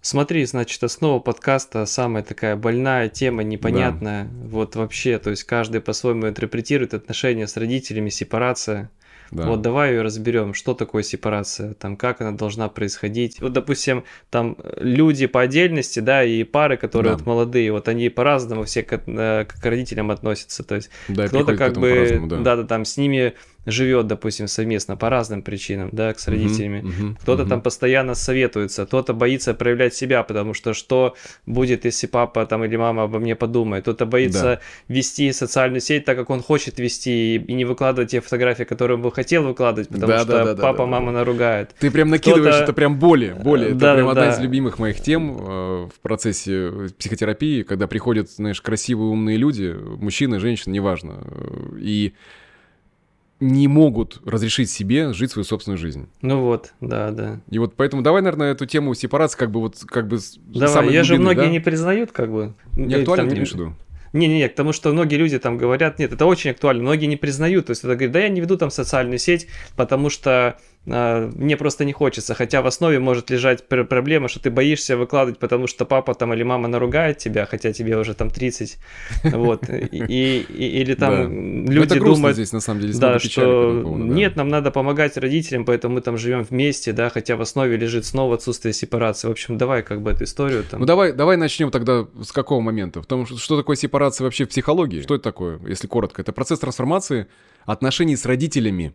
Смотри, 0.02 0.44
значит, 0.44 0.82
основа 0.82 1.20
подкаста 1.20 1.86
самая 1.86 2.24
такая 2.24 2.56
больная 2.56 3.08
тема, 3.08 3.44
непонятная. 3.44 4.24
Да. 4.24 4.30
Вот 4.48 4.74
вообще, 4.74 5.18
то 5.18 5.30
есть 5.30 5.44
каждый 5.44 5.80
по-своему 5.80 6.28
интерпретирует 6.28 6.92
отношения 6.92 7.46
с 7.46 7.56
родителями, 7.56 8.10
сепарация. 8.10 8.90
Да. 9.32 9.46
Вот 9.46 9.62
давай 9.62 9.92
ее 9.92 10.02
разберем, 10.02 10.52
что 10.52 10.74
такое 10.74 11.02
сепарация, 11.02 11.72
там, 11.72 11.96
как 11.96 12.20
она 12.20 12.32
должна 12.32 12.68
происходить. 12.68 13.40
Вот, 13.40 13.54
допустим, 13.54 14.04
там 14.28 14.56
люди 14.76 15.26
по 15.26 15.40
отдельности, 15.40 16.00
да, 16.00 16.22
и 16.22 16.44
пары, 16.44 16.76
которые 16.76 17.12
да. 17.12 17.16
вот 17.16 17.26
молодые, 17.26 17.72
вот 17.72 17.88
они 17.88 18.10
по-разному 18.10 18.64
все 18.64 18.82
к, 18.82 19.02
э, 19.06 19.46
к 19.46 19.64
родителям 19.64 20.10
относятся. 20.10 20.62
То 20.64 20.74
есть 20.74 20.90
да, 21.08 21.28
кто-то 21.28 21.56
как 21.56 21.78
бы, 21.78 22.20
да. 22.28 22.36
да, 22.40 22.56
да, 22.56 22.64
там 22.64 22.84
с 22.84 22.98
ними 22.98 23.32
живет, 23.66 24.06
допустим, 24.06 24.48
совместно 24.48 24.96
по 24.96 25.08
разным 25.08 25.42
причинам, 25.42 25.90
да, 25.92 26.14
с 26.14 26.26
родителями. 26.28 26.78
Uh-huh, 26.78 27.10
uh-huh, 27.12 27.16
кто-то 27.22 27.42
uh-huh. 27.44 27.48
там 27.48 27.60
постоянно 27.60 28.14
советуется, 28.14 28.86
кто-то 28.86 29.14
боится 29.14 29.54
проявлять 29.54 29.94
себя, 29.94 30.22
потому 30.22 30.54
что 30.54 30.74
что 30.74 31.14
будет, 31.46 31.84
если 31.84 32.06
папа 32.06 32.44
там 32.46 32.64
или 32.64 32.76
мама 32.76 33.04
обо 33.04 33.18
мне 33.18 33.36
подумает. 33.36 33.82
Кто-то 33.84 34.06
боится 34.06 34.42
да. 34.42 34.60
вести 34.88 35.32
социальную 35.32 35.80
сеть 35.80 36.04
так, 36.04 36.16
как 36.16 36.30
он 36.30 36.42
хочет 36.42 36.78
вести, 36.78 37.36
и, 37.36 37.52
не 37.52 37.64
выкладывать 37.64 38.10
те 38.10 38.20
фотографии, 38.20 38.64
которые 38.64 38.96
он 38.96 39.02
бы 39.02 39.12
хотел 39.12 39.44
выкладывать, 39.44 39.88
потому 39.88 40.08
да, 40.08 40.18
что 40.20 40.32
да, 40.32 40.54
да, 40.54 40.62
папа, 40.62 40.78
да, 40.78 40.86
мама 40.86 41.12
да. 41.12 41.18
наругает. 41.18 41.74
Ты 41.78 41.90
прям 41.90 42.10
накидываешь 42.10 42.56
это 42.56 42.72
прям 42.72 42.98
боли, 42.98 43.36
боли. 43.38 43.66
Это 43.66 43.74
да, 43.76 43.94
прям 43.94 44.08
одна 44.08 44.22
да. 44.22 44.32
из 44.32 44.40
любимых 44.40 44.78
моих 44.78 45.00
тем 45.00 45.36
э, 45.38 45.88
в 45.94 46.00
процессе 46.02 46.72
психотерапии, 46.98 47.62
когда 47.62 47.86
приходят, 47.86 48.30
знаешь, 48.30 48.60
красивые 48.60 49.10
умные 49.10 49.36
люди, 49.36 49.72
мужчины, 49.72 50.40
женщины, 50.40 50.72
неважно, 50.72 51.24
и 51.78 52.14
не 53.42 53.66
могут 53.66 54.20
разрешить 54.24 54.70
себе 54.70 55.12
жить 55.12 55.32
свою 55.32 55.44
собственную 55.44 55.78
жизнь. 55.78 56.08
Ну 56.22 56.40
вот, 56.40 56.72
да, 56.80 57.10
да. 57.10 57.40
И 57.50 57.58
вот 57.58 57.74
поэтому 57.74 58.02
давай, 58.02 58.22
наверное, 58.22 58.52
эту 58.52 58.66
тему 58.66 58.94
сепарации 58.94 59.36
как 59.36 59.50
бы 59.50 59.60
вот 59.60 59.78
как 59.84 60.06
бы 60.06 60.18
Давай, 60.46 60.92
я 60.92 61.02
же 61.02 61.18
многие 61.18 61.46
да? 61.46 61.48
не 61.48 61.60
признают 61.60 62.12
как 62.12 62.30
бы. 62.30 62.54
Не 62.76 62.94
актуально, 62.94 63.28
ты 63.28 63.34
имеешь 63.34 63.50
в 63.50 63.54
виду? 63.54 63.74
Не-не-не, 64.12 64.48
к 64.48 64.54
тому, 64.54 64.72
что 64.72 64.92
многие 64.92 65.16
люди 65.16 65.38
там 65.38 65.56
говорят, 65.56 65.98
нет, 65.98 66.12
это 66.12 66.26
очень 66.26 66.50
актуально, 66.50 66.82
многие 66.82 67.06
не 67.06 67.16
признают, 67.16 67.66
то 67.66 67.70
есть 67.70 67.82
это 67.82 67.94
говорит, 67.94 68.12
да 68.12 68.20
я 68.20 68.28
не 68.28 68.42
веду 68.42 68.58
там 68.58 68.70
социальную 68.70 69.18
сеть, 69.18 69.48
потому 69.74 70.10
что 70.10 70.58
мне 70.84 71.56
просто 71.56 71.84
не 71.84 71.92
хочется, 71.92 72.34
хотя 72.34 72.60
в 72.60 72.66
основе 72.66 72.98
может 72.98 73.30
лежать 73.30 73.68
проблема, 73.68 74.26
что 74.28 74.40
ты 74.40 74.50
боишься 74.50 74.96
выкладывать, 74.96 75.38
потому 75.38 75.68
что 75.68 75.84
папа 75.84 76.14
там 76.14 76.34
или 76.34 76.42
мама 76.42 76.66
наругает 76.66 77.18
тебя, 77.18 77.46
хотя 77.46 77.72
тебе 77.72 77.96
уже 77.96 78.14
там 78.14 78.30
30, 78.30 78.78
вот, 79.24 79.68
и, 79.68 79.86
и, 79.86 80.80
или 80.80 80.94
там 80.94 81.64
да. 81.66 81.72
люди 81.72 82.00
думают, 82.00 82.36
здесь, 82.36 82.52
на 82.52 82.60
самом 82.60 82.80
деле, 82.80 82.94
да, 82.98 83.20
что 83.20 83.80
поводу, 83.82 84.04
да. 84.06 84.14
нет, 84.14 84.34
нам 84.34 84.48
надо 84.48 84.72
помогать 84.72 85.16
родителям, 85.16 85.64
поэтому 85.64 85.94
мы 85.94 86.00
там 86.00 86.18
живем 86.18 86.42
вместе, 86.42 86.92
да, 86.92 87.10
хотя 87.10 87.36
в 87.36 87.42
основе 87.42 87.76
лежит 87.76 88.04
снова 88.04 88.34
отсутствие 88.34 88.72
сепарации. 88.72 89.28
В 89.28 89.30
общем, 89.30 89.58
давай 89.58 89.84
как 89.84 90.02
бы 90.02 90.10
эту 90.10 90.24
историю 90.24 90.64
там. 90.68 90.80
Ну 90.80 90.86
давай, 90.86 91.12
давай 91.12 91.36
начнем 91.36 91.70
тогда 91.70 92.06
с 92.20 92.32
какого 92.32 92.60
момента? 92.60 93.00
Потому 93.00 93.26
что 93.26 93.38
что 93.38 93.56
такое 93.56 93.76
сепарация 93.76 94.24
вообще 94.24 94.46
в 94.46 94.48
психологии? 94.48 95.02
Что 95.02 95.14
это 95.14 95.24
такое, 95.24 95.60
если 95.68 95.86
коротко? 95.86 96.22
Это 96.22 96.32
процесс 96.32 96.58
трансформации 96.58 97.28
отношений 97.66 98.16
с 98.16 98.26
родителями 98.26 98.94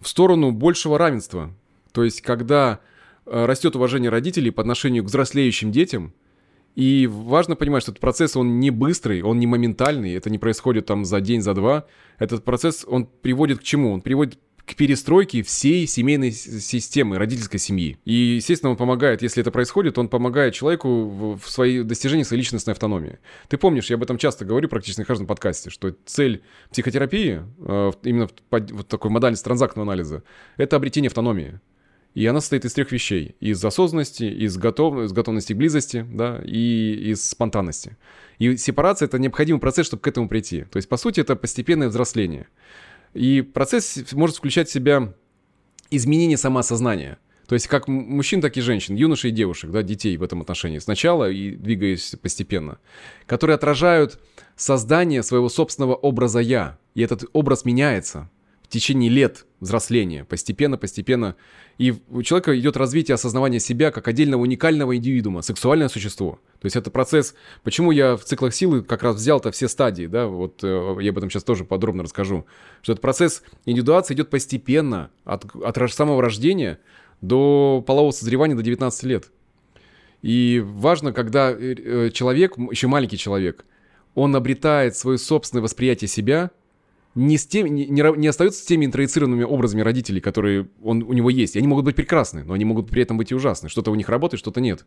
в 0.00 0.08
сторону 0.08 0.50
большего 0.52 0.98
равенства. 0.98 1.52
То 1.92 2.04
есть, 2.04 2.20
когда 2.20 2.80
э, 3.24 3.44
растет 3.46 3.76
уважение 3.76 4.10
родителей 4.10 4.50
по 4.50 4.60
отношению 4.60 5.04
к 5.04 5.06
взрослеющим 5.06 5.72
детям, 5.72 6.12
и 6.76 7.06
важно 7.06 7.56
понимать, 7.56 7.82
что 7.82 7.92
этот 7.92 8.02
процесс, 8.02 8.36
он 8.36 8.60
не 8.60 8.70
быстрый, 8.70 9.22
он 9.22 9.38
не 9.38 9.46
моментальный, 9.46 10.12
это 10.12 10.28
не 10.28 10.38
происходит 10.38 10.84
там 10.84 11.06
за 11.06 11.22
день, 11.22 11.40
за 11.40 11.54
два. 11.54 11.86
Этот 12.18 12.44
процесс, 12.44 12.84
он 12.86 13.06
приводит 13.06 13.60
к 13.60 13.62
чему? 13.62 13.92
Он 13.94 14.02
приводит 14.02 14.38
к 14.66 14.74
перестройке 14.74 15.42
всей 15.42 15.86
семейной 15.86 16.32
системы, 16.32 17.18
родительской 17.18 17.60
семьи. 17.60 17.98
И, 18.04 18.12
естественно, 18.12 18.70
он 18.70 18.76
помогает, 18.76 19.22
если 19.22 19.40
это 19.40 19.52
происходит, 19.52 19.96
он 19.96 20.08
помогает 20.08 20.54
человеку 20.54 21.36
в 21.40 21.48
своей 21.48 21.84
достижении 21.84 22.24
своей 22.24 22.42
личностной 22.42 22.72
автономии. 22.72 23.20
Ты 23.48 23.58
помнишь, 23.58 23.88
я 23.90 23.96
об 23.96 24.02
этом 24.02 24.18
часто 24.18 24.44
говорю 24.44 24.68
практически 24.68 25.00
на 25.00 25.06
каждом 25.06 25.28
подкасте, 25.28 25.70
что 25.70 25.94
цель 26.04 26.42
психотерапии, 26.72 27.42
э, 27.60 27.92
именно 28.02 28.28
вот 28.50 28.88
такой 28.88 29.10
модальности 29.12 29.44
транзактного 29.44 29.86
анализа, 29.86 30.24
это 30.56 30.74
обретение 30.74 31.08
автономии. 31.08 31.60
И 32.14 32.26
она 32.26 32.40
состоит 32.40 32.64
из 32.64 32.72
трех 32.72 32.90
вещей. 32.90 33.36
Из 33.40 33.62
осознанности, 33.64 34.24
из, 34.24 34.56
готов... 34.56 35.04
из 35.04 35.12
готовности 35.12 35.52
к 35.52 35.56
близости, 35.56 36.04
да, 36.10 36.40
и 36.44 37.10
из 37.12 37.28
спонтанности. 37.28 37.98
И 38.38 38.56
сепарация— 38.56 39.06
это 39.06 39.18
необходимый 39.18 39.60
процесс, 39.60 39.86
чтобы 39.86 40.00
к 40.00 40.08
этому 40.08 40.28
прийти. 40.28 40.62
То 40.62 40.78
есть, 40.78 40.88
по 40.88 40.96
сути, 40.96 41.20
это 41.20 41.36
постепенное 41.36 41.88
взросление. 41.88 42.48
И 43.14 43.42
процесс 43.42 44.12
может 44.12 44.36
включать 44.36 44.68
в 44.68 44.72
себя 44.72 45.12
изменение 45.90 46.36
самоосознания. 46.36 47.18
То 47.46 47.54
есть 47.54 47.68
как 47.68 47.86
мужчин, 47.86 48.40
так 48.40 48.56
и 48.56 48.60
женщин, 48.60 48.96
юношей 48.96 49.30
и 49.30 49.32
девушек, 49.34 49.70
да, 49.70 49.82
детей 49.82 50.16
в 50.16 50.22
этом 50.22 50.40
отношении. 50.40 50.78
Сначала 50.78 51.30
и 51.30 51.52
двигаясь 51.52 52.16
постепенно. 52.20 52.78
Которые 53.26 53.54
отражают 53.54 54.18
создание 54.56 55.22
своего 55.22 55.48
собственного 55.48 55.94
образа 55.94 56.40
«я». 56.40 56.78
И 56.94 57.02
этот 57.02 57.24
образ 57.32 57.64
меняется 57.64 58.28
в 58.68 58.72
течение 58.72 59.08
лет 59.08 59.46
взросления, 59.60 60.24
постепенно-постепенно. 60.24 61.36
И 61.78 61.94
у 62.10 62.22
человека 62.22 62.58
идет 62.58 62.76
развитие 62.76 63.14
осознавания 63.14 63.60
себя 63.60 63.90
как 63.90 64.08
отдельного 64.08 64.42
уникального 64.42 64.96
индивидуума, 64.96 65.42
сексуальное 65.42 65.88
существо. 65.88 66.40
То 66.60 66.66
есть 66.66 66.76
это 66.76 66.90
процесс, 66.90 67.34
почему 67.62 67.92
я 67.92 68.16
в 68.16 68.24
циклах 68.24 68.54
силы 68.54 68.82
как 68.82 69.02
раз 69.02 69.16
взял-то 69.16 69.52
все 69.52 69.68
стадии, 69.68 70.06
да, 70.06 70.26
вот 70.26 70.64
э, 70.64 70.96
я 71.00 71.10
об 71.10 71.18
этом 71.18 71.30
сейчас 71.30 71.44
тоже 71.44 71.64
подробно 71.64 72.02
расскажу, 72.02 72.46
что 72.82 72.92
этот 72.92 73.02
процесс 73.02 73.42
индивидуации 73.66 74.14
идет 74.14 74.30
постепенно, 74.30 75.10
от, 75.24 75.44
от 75.54 75.92
самого 75.92 76.20
рождения 76.20 76.78
до 77.20 77.84
полового 77.86 78.10
созревания 78.10 78.56
до 78.56 78.62
19 78.62 79.02
лет. 79.04 79.30
И 80.22 80.62
важно, 80.64 81.12
когда 81.12 81.52
э, 81.52 82.10
человек, 82.12 82.58
еще 82.58 82.88
маленький 82.88 83.18
человек, 83.18 83.64
он 84.14 84.34
обретает 84.34 84.96
свое 84.96 85.18
собственное 85.18 85.62
восприятие 85.62 86.08
себя– 86.08 86.50
не, 87.16 87.38
с 87.38 87.46
тем, 87.46 87.66
не, 87.74 87.86
не 87.86 88.26
остается 88.28 88.62
с 88.62 88.64
теми 88.66 88.84
интроицированными 88.84 89.42
образами 89.42 89.80
родителей, 89.80 90.20
которые 90.20 90.68
он, 90.82 91.02
у 91.02 91.14
него 91.14 91.30
есть. 91.30 91.56
И 91.56 91.58
они 91.58 91.66
могут 91.66 91.86
быть 91.86 91.96
прекрасны, 91.96 92.44
но 92.44 92.52
они 92.52 92.66
могут 92.66 92.90
при 92.90 93.02
этом 93.02 93.16
быть 93.16 93.32
и 93.32 93.34
ужасны. 93.34 93.70
Что-то 93.70 93.90
у 93.90 93.94
них 93.94 94.10
работает, 94.10 94.38
что-то 94.38 94.60
нет. 94.60 94.84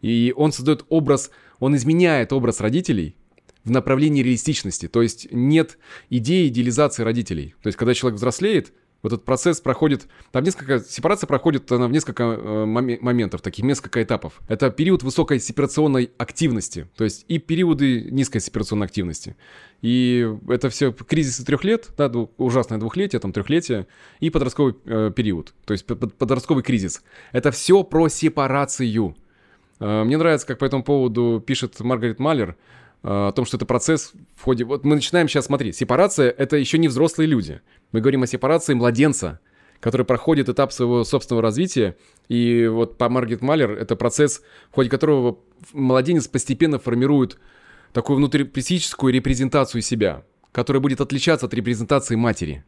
И 0.00 0.32
он 0.36 0.52
создает 0.52 0.86
образ, 0.88 1.30
он 1.58 1.74
изменяет 1.74 2.32
образ 2.32 2.60
родителей 2.60 3.16
в 3.64 3.72
направлении 3.72 4.22
реалистичности. 4.22 4.86
То 4.86 5.02
есть 5.02 5.26
нет 5.32 5.78
идеи 6.10 6.46
идеализации 6.46 7.02
родителей. 7.02 7.54
То 7.60 7.66
есть 7.66 7.76
когда 7.76 7.92
человек 7.92 8.18
взрослеет, 8.18 8.72
вот 9.04 9.12
этот 9.12 9.24
процесс 9.26 9.60
проходит, 9.60 10.08
там 10.32 10.42
несколько, 10.42 10.80
сепарация 10.80 11.26
проходит 11.26 11.70
она 11.70 11.86
в 11.86 11.92
несколько 11.92 12.22
э, 12.22 12.64
моментов, 12.64 13.42
таких 13.42 13.62
несколько 13.62 14.02
этапов. 14.02 14.40
Это 14.48 14.70
период 14.70 15.02
высокой 15.02 15.40
сепарационной 15.40 16.10
активности, 16.16 16.88
то 16.96 17.04
есть 17.04 17.26
и 17.28 17.38
периоды 17.38 18.10
низкой 18.10 18.40
сепарационной 18.40 18.86
активности. 18.86 19.36
И 19.82 20.26
это 20.48 20.70
все 20.70 20.90
кризисы 20.90 21.44
трех 21.44 21.64
лет, 21.64 21.90
да, 21.98 22.10
ужасное 22.38 22.78
двухлетие, 22.78 23.20
там 23.20 23.34
трехлетие, 23.34 23.86
и 24.20 24.30
подростковый 24.30 24.74
э, 24.86 25.12
период, 25.14 25.52
то 25.66 25.72
есть 25.72 25.84
подростковый 25.84 26.62
кризис. 26.62 27.02
Это 27.32 27.50
все 27.50 27.84
про 27.84 28.08
сепарацию. 28.08 29.14
Э, 29.80 30.04
мне 30.04 30.16
нравится, 30.16 30.46
как 30.46 30.58
по 30.58 30.64
этому 30.64 30.82
поводу 30.82 31.44
пишет 31.46 31.78
Маргарет 31.80 32.18
Маллер, 32.20 32.50
э, 32.50 32.54
о 33.04 33.32
том, 33.32 33.44
что 33.44 33.58
это 33.58 33.66
процесс 33.66 34.12
в 34.34 34.42
ходе... 34.42 34.64
Вот 34.64 34.84
мы 34.84 34.94
начинаем 34.94 35.28
сейчас, 35.28 35.46
смотри, 35.46 35.72
сепарация— 35.72 36.30
это 36.38 36.56
еще 36.56 36.78
не 36.78 36.88
взрослые 36.88 37.26
люди. 37.26 37.60
Мы 37.92 38.00
говорим 38.00 38.22
о 38.22 38.26
сепарации 38.26 38.72
младенца, 38.72 39.40
который 39.80 40.06
проходит 40.06 40.48
этап 40.48 40.72
своего 40.72 41.04
собственного 41.04 41.42
развития. 41.42 41.96
И 42.28 42.66
вот 42.66 42.96
по 42.96 43.10
Маргет 43.10 43.42
Малер 43.42 43.72
это 43.72 43.94
процесс, 43.94 44.40
в 44.70 44.74
ходе 44.74 44.88
которого 44.88 45.38
младенец 45.74 46.26
постепенно 46.28 46.78
формирует 46.78 47.38
такую 47.92 48.16
внутрипсихическую 48.16 49.12
репрезентацию 49.12 49.82
себя, 49.82 50.24
которая 50.52 50.80
будет 50.80 51.02
отличаться 51.02 51.44
от 51.44 51.52
репрезентации 51.52 52.16
матери. 52.16 52.64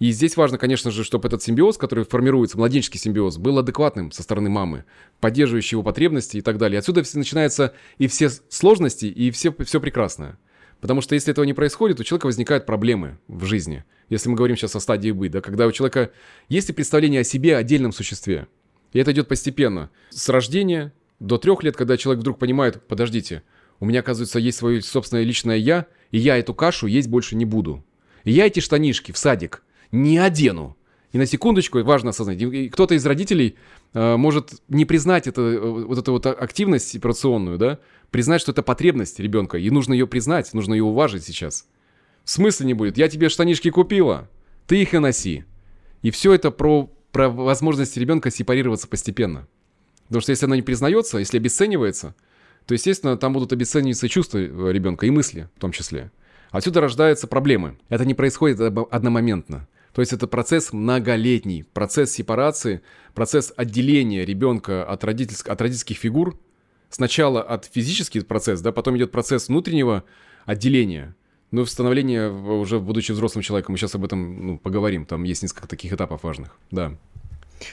И 0.00 0.12
здесь 0.12 0.38
важно, 0.38 0.56
конечно 0.56 0.90
же, 0.90 1.04
чтобы 1.04 1.28
этот 1.28 1.42
симбиоз, 1.42 1.76
который 1.76 2.04
формируется, 2.04 2.56
младенческий 2.56 2.98
симбиоз, 2.98 3.36
был 3.36 3.58
адекватным 3.58 4.10
со 4.12 4.22
стороны 4.22 4.48
мамы, 4.48 4.86
поддерживающий 5.20 5.74
его 5.74 5.82
потребности 5.82 6.38
и 6.38 6.40
так 6.40 6.56
далее. 6.56 6.78
Отсюда 6.78 7.02
начинаются 7.12 7.74
и 7.98 8.08
все 8.08 8.30
сложности, 8.48 9.04
и 9.04 9.30
все, 9.30 9.54
все 9.62 9.78
прекрасное. 9.78 10.38
Потому 10.80 11.02
что 11.02 11.14
если 11.14 11.30
этого 11.30 11.44
не 11.44 11.52
происходит, 11.52 12.00
у 12.00 12.04
человека 12.04 12.26
возникают 12.26 12.64
проблемы 12.64 13.18
в 13.28 13.44
жизни. 13.44 13.84
Если 14.08 14.30
мы 14.30 14.36
говорим 14.36 14.56
сейчас 14.56 14.74
о 14.74 14.80
стадии 14.80 15.10
быть, 15.10 15.32
да, 15.32 15.42
когда 15.42 15.66
у 15.66 15.72
человека 15.72 16.12
есть 16.48 16.70
и 16.70 16.72
представление 16.72 17.20
о 17.20 17.24
себе, 17.24 17.54
отдельном 17.54 17.92
существе. 17.92 18.48
И 18.94 18.98
это 18.98 19.12
идет 19.12 19.28
постепенно. 19.28 19.90
С 20.08 20.30
рождения 20.30 20.94
до 21.18 21.36
трех 21.36 21.62
лет, 21.62 21.76
когда 21.76 21.98
человек 21.98 22.22
вдруг 22.22 22.38
понимает, 22.38 22.82
подождите, 22.86 23.42
у 23.78 23.84
меня, 23.84 24.00
оказывается, 24.00 24.38
есть 24.38 24.56
свое 24.56 24.80
собственное 24.80 25.24
личное 25.24 25.58
«я», 25.58 25.86
и 26.10 26.18
я 26.18 26.38
эту 26.38 26.54
кашу 26.54 26.86
есть 26.86 27.08
больше 27.08 27.36
не 27.36 27.44
буду. 27.44 27.84
И 28.24 28.32
я 28.32 28.46
эти 28.46 28.60
штанишки 28.60 29.12
в 29.12 29.18
садик 29.18 29.62
не 29.92 30.18
одену. 30.18 30.76
И 31.12 31.18
на 31.18 31.26
секундочку, 31.26 31.82
важно 31.82 32.10
осознать, 32.10 32.40
кто-то 32.70 32.94
из 32.94 33.04
родителей 33.04 33.56
э, 33.94 34.16
может 34.16 34.62
не 34.68 34.84
признать 34.84 35.26
это, 35.26 35.40
э, 35.40 35.58
вот 35.58 35.98
эту 35.98 36.12
вот 36.12 36.26
активность 36.26 36.94
операционную, 36.94 37.58
да, 37.58 37.80
признать, 38.10 38.40
что 38.40 38.52
это 38.52 38.62
потребность 38.62 39.18
ребенка, 39.18 39.58
и 39.58 39.70
нужно 39.70 39.92
ее 39.92 40.06
признать, 40.06 40.54
нужно 40.54 40.74
ее 40.74 40.84
уважить 40.84 41.24
сейчас. 41.24 41.66
В 42.24 42.30
смысле 42.30 42.66
не 42.66 42.74
будет? 42.74 42.96
Я 42.96 43.08
тебе 43.08 43.28
штанишки 43.28 43.70
купила, 43.70 44.28
ты 44.68 44.82
их 44.82 44.94
и 44.94 44.98
носи. 44.98 45.44
И 46.02 46.12
все 46.12 46.32
это 46.32 46.52
про, 46.52 46.88
про 47.10 47.28
возможность 47.28 47.96
ребенка 47.96 48.30
сепарироваться 48.30 48.86
постепенно. 48.86 49.48
Потому 50.06 50.22
что 50.22 50.30
если 50.30 50.46
она 50.46 50.56
не 50.56 50.62
признается, 50.62 51.18
если 51.18 51.38
обесценивается, 51.38 52.14
то, 52.66 52.74
естественно, 52.74 53.16
там 53.16 53.32
будут 53.32 53.52
обесцениваться 53.52 54.08
чувства 54.08 54.38
ребенка 54.70 55.06
и 55.06 55.10
мысли 55.10 55.48
в 55.56 55.60
том 55.60 55.72
числе. 55.72 56.12
Отсюда 56.50 56.80
рождаются 56.80 57.26
проблемы. 57.26 57.78
Это 57.88 58.04
не 58.04 58.14
происходит 58.14 58.60
одномоментно. 58.60 59.68
То 59.92 60.02
есть 60.02 60.12
это 60.12 60.26
процесс 60.26 60.72
многолетний, 60.72 61.64
процесс 61.64 62.12
сепарации, 62.12 62.82
процесс 63.14 63.52
отделения 63.56 64.24
ребенка 64.24 64.84
от, 64.84 65.04
родительск, 65.04 65.48
от 65.48 65.60
родительских 65.60 65.96
фигур. 65.96 66.38
Сначала 66.90 67.42
от 67.42 67.66
физический 67.66 68.20
процесс, 68.20 68.60
да, 68.60 68.72
потом 68.72 68.96
идет 68.96 69.12
процесс 69.12 69.48
внутреннего 69.48 70.04
отделения, 70.44 71.14
ну, 71.50 71.66
становление 71.66 72.30
уже 72.30 72.78
будучи 72.78 73.12
взрослым 73.12 73.42
человеком. 73.42 73.72
Мы 73.72 73.78
сейчас 73.78 73.94
об 73.94 74.04
этом 74.04 74.46
ну, 74.46 74.58
поговорим. 74.58 75.04
Там 75.04 75.24
есть 75.24 75.42
несколько 75.42 75.66
таких 75.66 75.92
этапов 75.92 76.22
важных. 76.22 76.56
Да. 76.70 76.96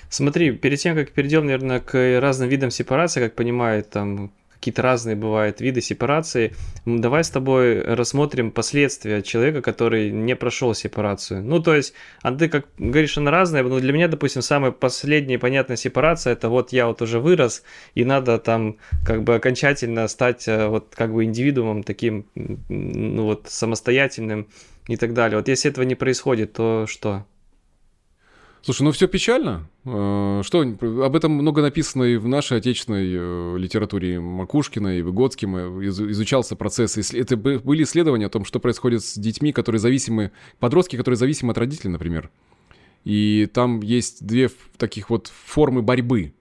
Смотри, 0.09 0.51
перед 0.51 0.79
тем, 0.79 0.95
как 0.95 1.12
перейдем, 1.12 1.45
наверное, 1.45 1.79
к 1.79 2.19
разным 2.19 2.50
видам 2.50 2.71
сепарации, 2.71 3.21
как 3.21 3.36
понимают 3.36 3.89
там 3.89 4.31
какие-то 4.60 4.82
разные 4.82 5.16
бывают 5.16 5.62
виды 5.62 5.82
сепарации. 5.82 6.54
Давай 6.86 7.24
с 7.24 7.30
тобой 7.30 7.82
рассмотрим 7.82 8.52
последствия 8.52 9.22
человека, 9.22 9.62
который 9.62 10.12
не 10.12 10.36
прошел 10.36 10.74
сепарацию. 10.74 11.44
Ну, 11.44 11.62
то 11.62 11.76
есть, 11.76 11.94
а 12.22 12.32
ты 12.32 12.50
как 12.50 12.66
говоришь, 12.78 13.18
она 13.18 13.32
разная, 13.32 13.64
но 13.64 13.80
для 13.80 13.94
меня, 13.94 14.08
допустим, 14.08 14.42
самая 14.42 14.72
последняя 14.72 15.38
понятная 15.38 15.78
сепарация, 15.78 16.34
это 16.34 16.50
вот 16.50 16.74
я 16.74 16.88
вот 16.88 17.02
уже 17.02 17.20
вырос, 17.20 17.64
и 17.96 18.04
надо 18.04 18.40
там 18.40 18.78
как 19.06 19.24
бы 19.24 19.36
окончательно 19.36 20.08
стать 20.08 20.48
э, 20.48 20.68
вот 20.68 20.94
как 20.96 21.14
бы 21.14 21.24
индивидуумом 21.24 21.84
таким, 21.84 22.26
ну 22.36 23.24
вот, 23.24 23.48
самостоятельным 23.48 24.48
и 24.88 24.98
так 24.98 25.14
далее. 25.14 25.38
Вот 25.38 25.48
если 25.48 25.70
этого 25.70 25.86
не 25.86 25.96
происходит, 25.96 26.54
то 26.54 26.86
что? 26.88 27.26
Слушай, 28.62 28.84
ну 28.84 28.92
все 28.92 29.08
печально. 29.08 29.70
Э, 29.86 30.42
что, 30.44 30.62
об 30.62 31.16
этом 31.16 31.32
много 31.32 31.62
написано 31.62 32.04
и 32.04 32.18
в 32.18 32.28
нашей 32.28 32.58
отечественной 32.58 33.08
э, 33.08 33.58
литературе 33.58 34.20
Макушкина 34.20 34.98
и 34.98 35.02
Выгодским. 35.02 35.56
Э, 35.56 35.88
изучался 35.88 36.56
процесс. 36.56 36.98
Это 37.14 37.38
были 37.38 37.84
исследования 37.84 38.26
о 38.26 38.30
том, 38.30 38.46
что 38.46 38.60
происходит 38.60 39.04
с 39.04 39.18
детьми, 39.18 39.54
которые 39.54 39.80
зависимы, 39.80 40.32
подростки, 40.60 40.98
которые 40.98 41.18
зависимы 41.18 41.52
от 41.52 41.58
родителей, 41.58 41.92
например. 41.92 42.30
И 43.06 43.48
там 43.54 43.82
есть 43.82 44.26
две 44.26 44.50
таких 44.78 45.10
вот 45.10 45.32
формы 45.46 45.82
борьбы, 45.82 46.34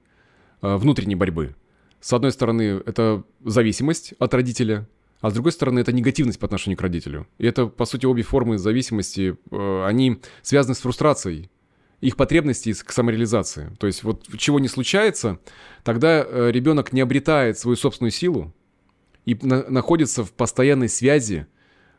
внутренней 0.61 1.15
борьбы. 1.15 1.55
С 2.01 2.13
одной 2.13 2.33
стороны, 2.33 2.83
это 2.85 3.23
зависимость 3.45 4.15
от 4.19 4.35
родителя, 4.35 4.89
а 5.21 5.31
с 5.31 5.35
другой 5.35 5.53
стороны, 5.53 5.79
это 5.79 5.93
негативность 5.93 6.41
по 6.41 6.47
отношению 6.47 6.77
к 6.77 6.83
родителю. 6.83 7.29
И 7.39 7.47
это, 7.47 7.67
по 7.67 7.85
сути, 7.85 8.07
обе 8.07 8.23
формы 8.23 8.59
зависимости, 8.59 9.37
они 9.53 10.19
связаны 10.43 10.75
с 10.75 10.79
фрустрацией 10.79 11.51
их 12.00 12.17
потребностей 12.17 12.75
к 12.75 12.93
самореализации. 12.93 13.71
То 13.79 13.87
есть 13.87 14.03
вот 14.03 14.26
чего 14.37 14.61
не 14.61 14.69
случается, 14.69 15.38
тогда 15.83 16.25
э, 16.26 16.50
ребенок 16.50 16.93
не 16.93 17.00
обретает 17.00 17.59
свою 17.59 17.76
собственную 17.76 18.11
силу 18.11 18.55
и 19.25 19.37
на, 19.41 19.69
находится 19.69 20.25
в 20.25 20.33
постоянной 20.33 20.88
связи. 20.88 21.47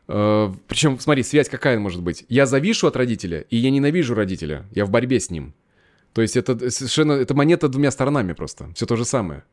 Э, 0.06 0.52
причем, 0.68 0.98
смотри, 1.00 1.22
связь 1.22 1.48
какая 1.48 1.78
может 1.78 2.02
быть? 2.02 2.24
Я 2.28 2.46
завишу 2.46 2.86
от 2.86 2.96
родителя, 2.96 3.40
и 3.50 3.56
я 3.56 3.70
ненавижу 3.70 4.14
родителя. 4.14 4.66
Я 4.72 4.84
в 4.84 4.90
борьбе 4.90 5.18
с 5.18 5.30
ним. 5.30 5.54
То 6.12 6.22
есть 6.22 6.36
это 6.36 6.70
совершенно, 6.70 7.12
это 7.12 7.34
монета 7.34 7.68
двумя 7.68 7.90
сторонами 7.90 8.32
просто. 8.32 8.72
Все 8.74 8.86
то 8.86 8.96
же 8.96 9.04
самое. 9.04 9.44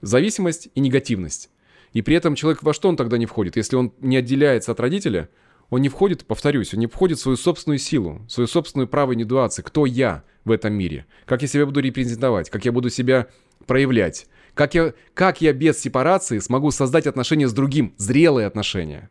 Зависимость 0.00 0.68
и 0.74 0.80
негативность. 0.80 1.50
И 1.92 2.02
при 2.02 2.16
этом 2.16 2.34
человек 2.34 2.62
во 2.62 2.74
что 2.74 2.88
он 2.88 2.96
тогда 2.96 3.16
не 3.16 3.26
входит? 3.26 3.56
Если 3.56 3.76
он 3.76 3.92
не 4.00 4.16
отделяется 4.16 4.72
от 4.72 4.80
родителя– 4.80 5.28
он 5.74 5.82
не 5.82 5.88
входит, 5.88 6.24
повторюсь, 6.24 6.72
он 6.72 6.78
не 6.78 6.86
входит 6.86 7.18
в 7.18 7.22
свою 7.22 7.36
собственную 7.36 7.78
силу, 7.78 8.24
свою 8.28 8.46
собственную 8.46 8.86
право 8.86 9.12
индивидуации. 9.12 9.60
Кто 9.62 9.86
я 9.86 10.22
в 10.44 10.52
этом 10.52 10.72
мире? 10.72 11.04
Как 11.26 11.42
я 11.42 11.48
себя 11.48 11.66
буду 11.66 11.80
репрезентовать? 11.80 12.48
Как 12.48 12.64
я 12.64 12.70
буду 12.70 12.90
себя 12.90 13.26
проявлять? 13.66 14.28
Как 14.54 14.74
я, 14.74 14.94
как 15.14 15.40
я 15.40 15.52
без 15.52 15.80
сепарации 15.80 16.38
смогу 16.38 16.70
создать 16.70 17.08
отношения 17.08 17.48
с 17.48 17.52
другим, 17.52 17.92
зрелые 17.96 18.46
отношения? 18.46 19.10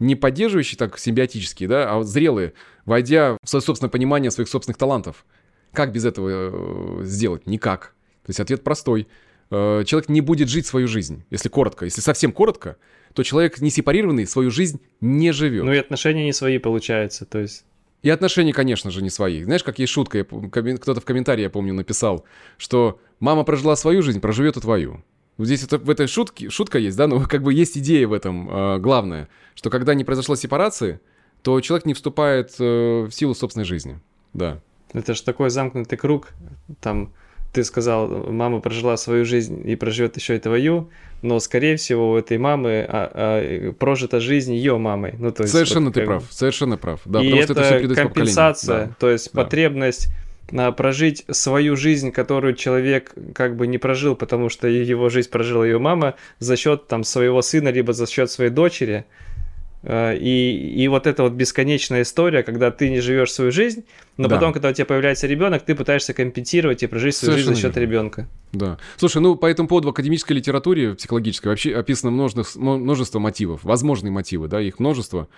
Не 0.00 0.16
поддерживающие 0.16 0.76
так 0.76 0.98
симбиотические, 0.98 1.68
да, 1.68 1.94
а 1.94 2.02
зрелые, 2.02 2.54
войдя 2.86 3.36
в 3.40 3.48
свое 3.48 3.62
собственное 3.62 3.90
понимание 3.90 4.32
своих 4.32 4.48
собственных 4.48 4.78
талантов. 4.78 5.24
Как 5.72 5.92
без 5.92 6.04
этого 6.04 6.28
э, 6.32 7.04
сделать? 7.04 7.46
Никак. 7.46 7.94
То 8.24 8.30
есть 8.30 8.40
ответ 8.40 8.64
простой. 8.64 9.06
Э, 9.52 9.84
человек 9.86 10.08
не 10.08 10.22
будет 10.22 10.48
жить 10.48 10.66
свою 10.66 10.88
жизнь, 10.88 11.22
если 11.30 11.48
коротко. 11.48 11.84
Если 11.84 12.00
совсем 12.00 12.32
коротко, 12.32 12.78
то 13.14 13.22
человек 13.22 13.60
не 13.60 13.70
сепарированный 13.70 14.26
свою 14.26 14.50
жизнь 14.50 14.80
не 15.00 15.32
живет. 15.32 15.64
Ну 15.64 15.72
и 15.72 15.78
отношения 15.78 16.24
не 16.24 16.32
свои 16.32 16.58
получаются, 16.58 17.24
то 17.24 17.38
есть... 17.38 17.64
И 18.02 18.08
отношения, 18.08 18.54
конечно 18.54 18.90
же, 18.90 19.02
не 19.02 19.10
свои. 19.10 19.42
Знаешь, 19.42 19.62
как 19.62 19.78
есть 19.78 19.92
шутка, 19.92 20.24
кто-то 20.24 21.00
в 21.00 21.04
комментарии, 21.04 21.42
я 21.42 21.50
помню, 21.50 21.74
написал, 21.74 22.24
что 22.56 22.98
мама 23.18 23.44
прожила 23.44 23.76
свою 23.76 24.00
жизнь, 24.02 24.20
проживет 24.20 24.56
и 24.56 24.60
твою. 24.60 25.04
Здесь 25.38 25.64
это, 25.64 25.78
в 25.78 25.88
этой 25.88 26.06
шутке, 26.06 26.50
шутка 26.50 26.78
есть, 26.78 26.96
да, 26.96 27.06
но 27.06 27.20
как 27.28 27.42
бы 27.42 27.52
есть 27.52 27.76
идея 27.78 28.06
в 28.06 28.12
этом, 28.12 28.48
э, 28.48 28.78
главное, 28.78 29.28
что 29.54 29.70
когда 29.70 29.94
не 29.94 30.04
произошла 30.04 30.36
сепарации, 30.36 31.00
то 31.42 31.60
человек 31.60 31.86
не 31.86 31.94
вступает 31.94 32.54
э, 32.58 33.04
в 33.04 33.10
силу 33.10 33.34
собственной 33.34 33.64
жизни, 33.64 34.00
да. 34.32 34.60
Это 34.92 35.14
же 35.14 35.22
такой 35.22 35.50
замкнутый 35.50 35.96
круг, 35.96 36.28
там 36.80 37.12
ты 37.52 37.64
сказал, 37.64 38.08
мама 38.08 38.60
прожила 38.60 38.96
свою 38.96 39.24
жизнь 39.24 39.68
и 39.68 39.74
проживет 39.76 40.16
еще 40.16 40.36
и 40.36 40.38
твою, 40.38 40.88
но, 41.22 41.38
скорее 41.40 41.76
всего, 41.76 42.12
у 42.12 42.16
этой 42.16 42.38
мамы 42.38 42.86
а, 42.88 43.10
а, 43.12 43.72
прожита 43.72 44.20
жизнь 44.20 44.54
ее 44.54 44.78
мамой. 44.78 45.14
Ну, 45.18 45.32
то 45.32 45.42
есть, 45.42 45.52
совершенно 45.52 45.86
вот, 45.86 45.94
ты 45.94 46.04
прав, 46.04 46.24
совершенно 46.30 46.78
прав. 46.78 47.00
Да, 47.04 47.20
и 47.20 47.30
это, 47.30 47.54
это 47.60 47.94
компенсация, 47.94 48.86
да. 48.86 48.96
то 48.98 49.10
есть 49.10 49.32
да. 49.32 49.42
потребность 49.42 50.08
а, 50.52 50.72
прожить 50.72 51.24
свою 51.30 51.76
жизнь, 51.76 52.12
которую 52.12 52.54
человек 52.54 53.14
как 53.34 53.56
бы 53.56 53.66
не 53.66 53.78
прожил, 53.78 54.16
потому 54.16 54.48
что 54.48 54.68
его 54.68 55.08
жизнь 55.08 55.30
прожила 55.30 55.64
ее 55.64 55.78
мама 55.78 56.14
за 56.38 56.56
счет 56.56 56.86
там 56.86 57.04
своего 57.04 57.42
сына, 57.42 57.68
либо 57.68 57.92
за 57.92 58.06
счет 58.06 58.30
своей 58.30 58.50
дочери. 58.50 59.04
Э, 59.82 60.16
и, 60.16 60.82
и 60.82 60.88
вот 60.88 61.06
эта 61.06 61.22
вот 61.22 61.32
бесконечная 61.32 62.02
история, 62.02 62.42
когда 62.42 62.70
ты 62.70 62.90
не 62.90 63.00
живешь 63.00 63.32
свою 63.32 63.50
жизнь, 63.50 63.84
но 64.16 64.28
да. 64.28 64.36
потом, 64.36 64.52
когда 64.52 64.68
у 64.68 64.72
тебя 64.72 64.84
появляется 64.84 65.26
ребенок, 65.26 65.64
ты 65.64 65.74
пытаешься 65.74 66.12
компенсировать 66.12 66.82
и 66.82 66.86
прожить 66.86 67.16
свою 67.16 67.32
Совершенно 67.32 67.54
жизнь 67.54 67.62
за 67.62 67.68
счет 67.68 67.76
ребенка. 67.78 68.28
Да. 68.52 68.78
Слушай, 68.96 69.22
ну 69.22 69.36
по 69.36 69.46
этому 69.46 69.68
поводу 69.68 69.88
в 69.88 69.90
академической 69.90 70.34
литературе 70.34 70.94
психологической 70.94 71.50
вообще 71.50 71.74
описано 71.74 72.10
множество, 72.10 72.60
множество 72.60 73.18
мотивов, 73.18 73.64
возможные 73.64 74.10
мотивы, 74.10 74.48
да, 74.48 74.60
их 74.60 74.78
множество. 74.78 75.28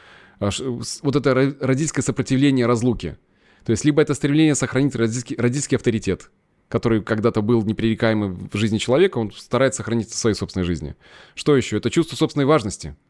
Вот 0.40 1.16
это 1.16 1.34
родительское 1.60 2.02
сопротивление 2.02 2.66
разлуке. 2.66 3.18
То 3.64 3.70
есть 3.70 3.84
либо 3.84 4.02
это 4.02 4.14
стремление 4.14 4.56
сохранить 4.56 4.96
родительский, 4.96 5.36
родительский 5.36 5.76
авторитет, 5.76 6.30
который 6.68 7.00
когда-то 7.00 7.42
был 7.42 7.62
непререкаемым 7.62 8.50
в 8.52 8.56
жизни 8.56 8.78
человека, 8.78 9.18
он 9.18 9.30
старается 9.30 9.78
сохранить 9.78 10.10
в 10.10 10.16
своей 10.16 10.34
собственной 10.34 10.64
жизни. 10.64 10.96
Что 11.36 11.56
еще? 11.56 11.76
Это 11.76 11.90
чувство 11.90 12.16
собственной 12.16 12.46
важности– 12.46 12.96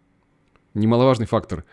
немаловажный 0.75 1.27
фактор. 1.27 1.65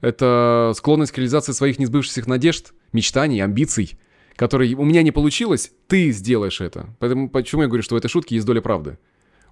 Это 0.00 0.72
склонность 0.76 1.12
к 1.12 1.18
реализации 1.18 1.52
своих 1.52 1.78
несбывшихся 1.78 2.28
надежд, 2.28 2.72
мечтаний, 2.92 3.42
амбиций, 3.42 3.98
которые 4.36 4.76
у 4.76 4.84
меня 4.84 5.02
не 5.02 5.10
получилось, 5.10 5.72
ты 5.88 6.10
сделаешь 6.12 6.60
это. 6.60 6.94
Поэтому 7.00 7.28
почему 7.28 7.62
я 7.62 7.68
говорю, 7.68 7.82
что 7.82 7.96
в 7.96 7.98
этой 7.98 8.08
шутке 8.08 8.36
есть 8.36 8.46
доля 8.46 8.60
правды. 8.60 8.98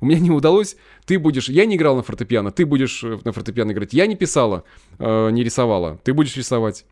У 0.00 0.06
меня 0.06 0.20
не 0.20 0.30
удалось, 0.30 0.76
ты 1.06 1.18
будешь... 1.18 1.48
Я 1.48 1.64
не 1.64 1.76
играл 1.76 1.96
на 1.96 2.02
фортепиано, 2.02 2.52
ты 2.52 2.66
будешь 2.66 3.02
э, 3.02 3.18
на 3.24 3.32
фортепиано 3.32 3.72
играть. 3.72 3.94
Я 3.94 4.06
не 4.06 4.14
писала, 4.14 4.64
э, 4.98 5.30
не 5.30 5.42
рисовала, 5.42 5.98
ты 6.04 6.12
будешь 6.12 6.36
рисовать. 6.36 6.84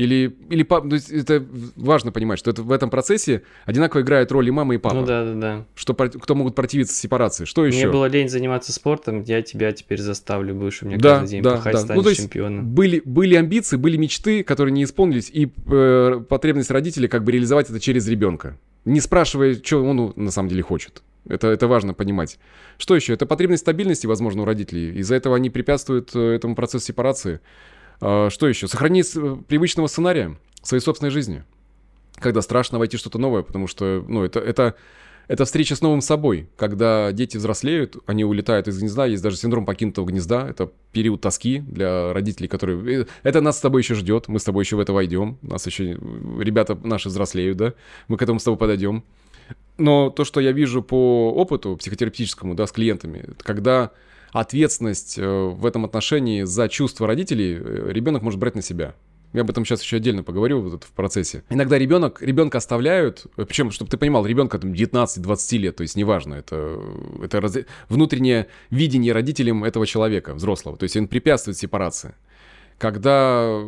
Или, 0.00 0.34
или 0.48 0.62
пап, 0.62 0.84
ну, 0.84 0.96
это 0.96 1.44
важно 1.76 2.10
понимать, 2.10 2.38
что 2.38 2.50
это 2.50 2.62
в 2.62 2.72
этом 2.72 2.88
процессе 2.88 3.42
одинаково 3.66 4.00
играют 4.00 4.32
роль 4.32 4.48
и 4.48 4.50
мама, 4.50 4.74
и 4.74 4.78
папа. 4.78 4.94
Ну 4.94 5.04
да, 5.04 5.24
да, 5.24 5.34
да. 5.34 5.66
Что, 5.74 5.92
кто 5.94 6.34
могут 6.34 6.54
противиться 6.54 6.94
сепарации. 6.94 7.44
Что 7.44 7.66
еще? 7.66 7.84
Мне 7.84 7.88
было 7.92 8.06
лень 8.06 8.30
заниматься 8.30 8.72
спортом, 8.72 9.22
я 9.24 9.42
тебя 9.42 9.72
теперь 9.72 10.00
заставлю, 10.00 10.54
будешь 10.54 10.82
у 10.82 10.86
меня 10.86 10.96
да, 10.96 11.18
каждый 11.18 11.30
день 11.32 11.42
да, 11.42 11.56
пахать, 11.56 11.72
да. 11.74 11.78
станешь 11.80 11.96
ну, 11.98 12.02
то 12.02 12.08
есть 12.08 12.22
чемпионом. 12.22 12.66
Были, 12.66 13.02
были 13.04 13.34
амбиции, 13.34 13.76
были 13.76 13.98
мечты, 13.98 14.42
которые 14.42 14.72
не 14.72 14.84
исполнились, 14.84 15.28
и 15.30 15.52
э, 15.66 16.22
потребность 16.26 16.70
родителей 16.70 17.08
как 17.08 17.22
бы 17.22 17.32
реализовать 17.32 17.68
это 17.68 17.78
через 17.78 18.08
ребенка. 18.08 18.58
Не 18.86 19.00
спрашивая, 19.00 19.54
что 19.54 19.84
он 19.84 20.14
на 20.16 20.30
самом 20.30 20.48
деле 20.48 20.62
хочет. 20.62 21.02
Это, 21.28 21.48
это 21.48 21.68
важно 21.68 21.92
понимать. 21.92 22.38
Что 22.78 22.96
еще? 22.96 23.12
Это 23.12 23.26
потребность 23.26 23.60
стабильности, 23.60 24.06
возможно, 24.06 24.42
у 24.42 24.44
родителей. 24.46 24.94
Из-за 25.00 25.16
этого 25.16 25.36
они 25.36 25.50
препятствуют 25.50 26.12
э, 26.14 26.18
этому 26.36 26.54
процессу 26.54 26.86
сепарации. 26.86 27.40
А, 28.00 28.30
что 28.30 28.48
еще? 28.48 28.68
Сохранить 28.68 29.12
привычного 29.48 29.86
сценария 29.86 30.36
своей 30.62 30.82
собственной 30.82 31.10
жизни. 31.10 31.44
Когда 32.16 32.42
страшно 32.42 32.78
войти 32.78 32.96
что-то 32.96 33.18
новое, 33.18 33.42
потому 33.42 33.66
что, 33.66 34.04
ну, 34.06 34.24
это, 34.24 34.40
это, 34.40 34.74
это 35.28 35.44
встреча 35.44 35.74
с 35.74 35.80
новым 35.80 36.00
собой. 36.00 36.48
Когда 36.56 37.12
дети 37.12 37.36
взрослеют, 37.36 37.96
они 38.06 38.24
улетают 38.24 38.68
из 38.68 38.78
гнезда, 38.78 39.06
есть 39.06 39.22
даже 39.22 39.36
синдром 39.36 39.64
покинутого 39.64 40.06
гнезда, 40.06 40.46
это 40.48 40.70
период 40.92 41.20
тоски 41.20 41.60
для 41.60 42.12
родителей, 42.12 42.48
которые... 42.48 43.02
Э, 43.02 43.06
это 43.22 43.40
нас 43.40 43.58
с 43.58 43.60
тобой 43.60 43.82
еще 43.82 43.94
ждет, 43.94 44.28
мы 44.28 44.38
с 44.38 44.44
тобой 44.44 44.64
еще 44.64 44.76
в 44.76 44.80
это 44.80 44.92
войдем, 44.92 45.38
нас 45.40 45.66
еще 45.66 45.98
ребята 46.38 46.78
наши 46.82 47.08
взрослеют, 47.08 47.56
да, 47.56 47.74
мы 48.08 48.16
к 48.16 48.22
этому 48.22 48.38
с 48.38 48.44
тобой 48.44 48.58
подойдем. 48.58 49.04
Но 49.78 50.10
то, 50.10 50.24
что 50.24 50.40
я 50.40 50.52
вижу 50.52 50.82
по 50.82 51.32
опыту 51.32 51.76
психотерапевтическому, 51.76 52.54
да, 52.54 52.66
с 52.66 52.72
клиентами, 52.72 53.30
когда 53.38 53.92
ответственность 54.32 55.18
э, 55.18 55.26
в 55.26 55.66
этом 55.66 55.84
отношении 55.84 56.42
за 56.42 56.68
чувства 56.68 57.06
родителей 57.06 57.54
э, 57.54 57.90
ребенок 57.90 58.22
может 58.22 58.38
брать 58.38 58.54
на 58.54 58.62
себя. 58.62 58.94
Я 59.32 59.42
об 59.42 59.50
этом 59.50 59.64
сейчас 59.64 59.82
еще 59.82 59.96
отдельно 59.98 60.24
поговорю 60.24 60.60
вот 60.60 60.84
в 60.84 60.90
процессе. 60.90 61.44
Иногда 61.50 61.78
ребенок, 61.78 62.20
ребенка 62.20 62.58
оставляют, 62.58 63.26
э, 63.36 63.44
причем, 63.44 63.70
чтобы 63.70 63.90
ты 63.90 63.96
понимал, 63.96 64.26
ребенка 64.26 64.58
там 64.58 64.72
19-20 64.72 65.58
лет, 65.58 65.76
то 65.76 65.82
есть 65.82 65.96
неважно, 65.96 66.34
это, 66.34 66.80
это 67.22 67.40
раз, 67.40 67.58
внутреннее 67.88 68.48
видение 68.70 69.12
родителям 69.12 69.64
этого 69.64 69.86
человека, 69.86 70.34
взрослого, 70.34 70.76
то 70.76 70.84
есть 70.84 70.96
он 70.96 71.08
препятствует 71.08 71.56
сепарации. 71.56 72.14
Когда 72.78 73.60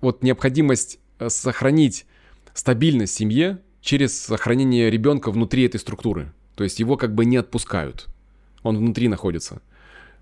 вот 0.00 0.22
необходимость 0.22 1.00
сохранить 1.28 2.06
стабильность 2.54 3.14
в 3.14 3.16
семье 3.16 3.58
через 3.80 4.18
сохранение 4.18 4.90
ребенка 4.90 5.30
внутри 5.30 5.64
этой 5.64 5.78
структуры. 5.78 6.32
То 6.54 6.64
есть 6.64 6.78
его 6.78 6.96
как 6.96 7.14
бы 7.14 7.24
не 7.24 7.36
отпускают. 7.36 8.06
Он 8.64 8.76
внутри 8.78 9.06
находится. 9.06 9.62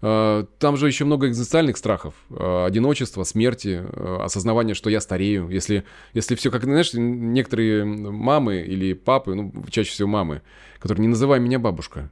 А, 0.03 0.45
там 0.59 0.77
же 0.77 0.89
еще 0.89 1.05
много 1.05 1.29
экзистенциальных 1.29 1.77
страхов. 1.77 2.15
А, 2.31 2.67
одиночество, 2.67 3.23
смерти, 3.23 3.83
а, 3.83 4.25
осознавание, 4.25 4.75
что 4.75 4.91
я 4.91 5.01
старею. 5.01 5.49
Если, 5.49 5.85
если 6.13 6.35
все 6.35 6.51
как, 6.51 6.65
знаешь, 6.65 6.91
некоторые 6.93 7.85
мамы 7.85 8.61
или 8.61 8.93
папы, 8.93 9.35
ну, 9.35 9.53
чаще 9.71 9.91
всего 9.91 10.09
мамы, 10.09 10.43
которые 10.81 11.03
не 11.03 11.09
называй 11.09 11.41
меня 11.41 11.59
бабушка. 11.59 12.11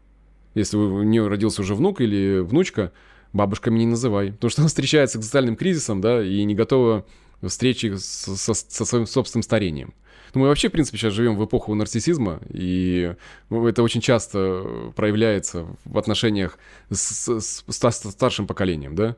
Если 0.54 0.76
у 0.76 1.02
нее 1.02 1.26
родился 1.26 1.62
уже 1.62 1.74
внук 1.74 2.00
или 2.00 2.38
внучка, 2.38 2.92
бабушками 3.32 3.80
не 3.80 3.86
называй. 3.86 4.32
Потому 4.32 4.50
что 4.50 4.62
она 4.62 4.68
встречается 4.68 5.16
с 5.16 5.20
экзистенциальным 5.20 5.56
кризисом, 5.56 6.00
да, 6.00 6.24
и 6.24 6.42
не 6.44 6.54
готова 6.54 7.04
встречи 7.42 7.96
со, 7.96 8.54
со 8.54 8.84
своим 8.84 9.06
собственным 9.06 9.42
старением. 9.42 9.94
Ну, 10.34 10.42
мы 10.42 10.48
вообще, 10.48 10.68
в 10.68 10.72
принципе, 10.72 10.98
сейчас 10.98 11.12
живем 11.12 11.36
в 11.36 11.44
эпоху 11.44 11.74
нарциссизма, 11.74 12.40
и 12.48 13.14
это 13.50 13.82
очень 13.82 14.00
часто 14.00 14.92
проявляется 14.94 15.66
в 15.84 15.98
отношениях 15.98 16.58
с, 16.90 17.28
с, 17.40 17.64
с 17.66 18.10
старшим 18.10 18.46
поколением, 18.46 18.94
да? 18.94 19.16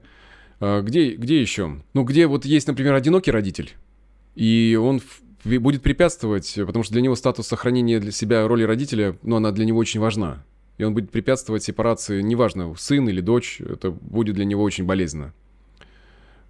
А 0.61 0.81
где, 0.81 1.15
где 1.17 1.41
еще? 1.41 1.83
Ну, 1.93 2.05
где 2.05 2.27
вот 2.27 2.45
есть, 2.45 2.69
например, 2.69 2.95
одинокий 2.95 3.31
родитель, 3.31 3.73
и 4.35 4.79
он 4.81 5.03
будет 5.45 5.83
препятствовать, 5.83 6.55
потому 6.55 6.85
что 6.85 6.93
для 6.93 7.03
него 7.03 7.17
статус 7.17 7.47
сохранения 7.47 7.99
для 7.99 8.13
себя 8.13 8.47
роли 8.47 8.63
родителя, 8.63 9.17
ну, 9.23 9.37
она 9.37 9.51
для 9.53 9.65
него 9.65 9.79
очень 9.79 10.01
важна. 10.01 10.45
И 10.79 10.85
он 10.85 10.95
будет 10.95 11.11
препятствовать 11.11 11.63
сепарации, 11.63 12.23
неважно, 12.23 12.75
сын 12.77 13.09
или 13.09 13.21
дочь, 13.21 13.61
это 13.61 13.91
будет 13.91 14.37
для 14.37 14.45
него 14.45 14.63
очень 14.63 14.85
болезненно. 14.85 15.35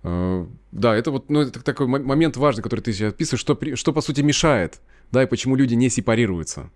Э, 0.02 0.46
да, 0.72 0.96
это 0.96 1.10
вот 1.10 1.30
ну, 1.30 1.40
это 1.40 1.62
такой 1.62 1.86
момент 1.86 2.36
важный, 2.36 2.62
который 2.62 2.80
ты 2.80 2.92
сейчас 2.92 3.12
описываешь, 3.12 3.40
что, 3.40 3.58
что 3.76 3.92
по 3.92 4.00
сути 4.00 4.20
мешает, 4.20 4.80
да, 5.10 5.22
и 5.22 5.26
почему 5.26 5.56
люди 5.56 5.74
не 5.74 5.88
сепарируются. 5.88 6.70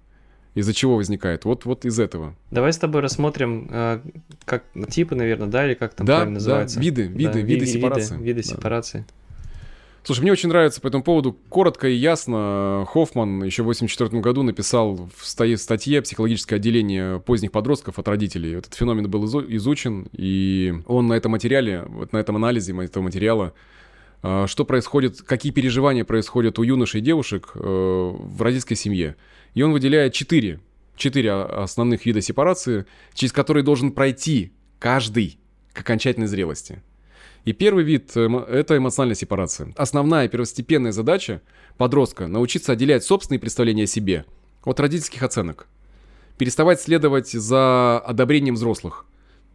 Из-за 0.55 0.73
чего 0.73 0.97
возникает? 0.97 1.45
Вот, 1.45 1.67
вот 1.67 1.85
из 1.85 2.01
этого. 2.01 2.35
Давай 2.51 2.73
с 2.73 2.79
тобой 2.79 3.03
рассмотрим, 3.03 3.69
э, 3.71 4.01
как 4.47 4.65
типы, 4.89 5.15
наверное, 5.15 5.49
да, 5.49 5.67
или 5.67 5.75
как 5.75 5.93
там 5.93 6.07
да, 6.07 6.17
правильно 6.17 6.35
называется? 6.35 6.77
Да, 6.77 6.83
виды, 6.83 7.03
виды, 7.03 7.33
да, 7.33 7.39
виды, 7.41 7.49
виды 7.53 7.67
сепарации. 7.67 8.15
Виды, 8.15 8.25
виды 8.25 8.43
да. 8.43 8.49
сепарации. 8.49 9.07
Слушай, 10.07 10.21
мне 10.21 10.31
очень 10.31 10.51
нравится 10.51 10.81
по 10.81 10.87
этому 10.87 11.03
поводу 11.03 11.37
коротко 11.49 11.89
и 11.89 11.95
ясно. 11.97 12.87
Хоффман 12.89 13.43
еще 13.43 13.65
в 13.65 13.67
1984 13.67 14.23
году 14.23 14.45
написал 14.45 15.11
в 15.17 15.27
статье 15.27 16.01
«Психологическое 16.01 16.55
отделение 16.55 17.19
поздних 17.19 17.51
подростков 17.51 17.99
от 17.99 18.07
родителей». 18.07 18.55
Этот 18.55 18.73
феномен 18.75 19.11
был 19.11 19.27
изучен, 19.27 20.07
и 20.13 20.75
он 20.87 21.09
на 21.09 21.15
этом 21.15 21.33
материале, 21.33 21.83
вот 21.89 22.13
на 22.13 22.19
этом 22.19 22.37
анализе 22.37 22.73
этого 22.81 23.03
материала, 23.03 23.53
а, 24.23 24.47
что 24.47 24.65
происходит, 24.65 25.23
какие 25.23 25.51
переживания 25.51 26.05
происходят 26.05 26.61
у 26.61 26.63
юношей 26.63 27.01
и 27.01 27.03
девушек 27.03 27.51
э, 27.57 27.59
в 27.59 28.41
родительской 28.41 28.77
семье. 28.77 29.17
И 29.55 29.63
он 29.63 29.73
выделяет 29.73 30.13
четыре, 30.13 30.61
четыре 30.95 31.33
основных 31.33 32.07
вида 32.07 32.21
сепарации, 32.21 32.87
через 33.13 33.33
которые 33.33 33.65
должен 33.65 33.91
пройти 33.91 34.53
каждый 34.79 35.41
к 35.73 35.81
окончательной 35.81 36.29
зрелости. 36.29 36.81
И 37.47 37.53
первый 37.53 37.85
вид 37.85 38.11
э,– 38.17 38.29
это 38.51 38.77
эмоциональная 38.77 39.15
сепарация. 39.15 39.73
Основная 39.77 40.29
первостепенная 40.29 40.91
задача 40.91 41.43
подростка– 41.79 42.27
научиться 42.29 42.73
отделять 42.73 43.05
собственные 43.05 43.39
представления 43.39 43.85
о 43.85 43.87
себе 43.87 44.25
от 44.65 44.81
родительских 44.81 45.23
оценок. 45.23 45.69
Переставать 46.39 46.81
следовать 46.81 47.31
за 47.31 48.01
одобрением 48.01 48.57
взрослых. 48.57 49.07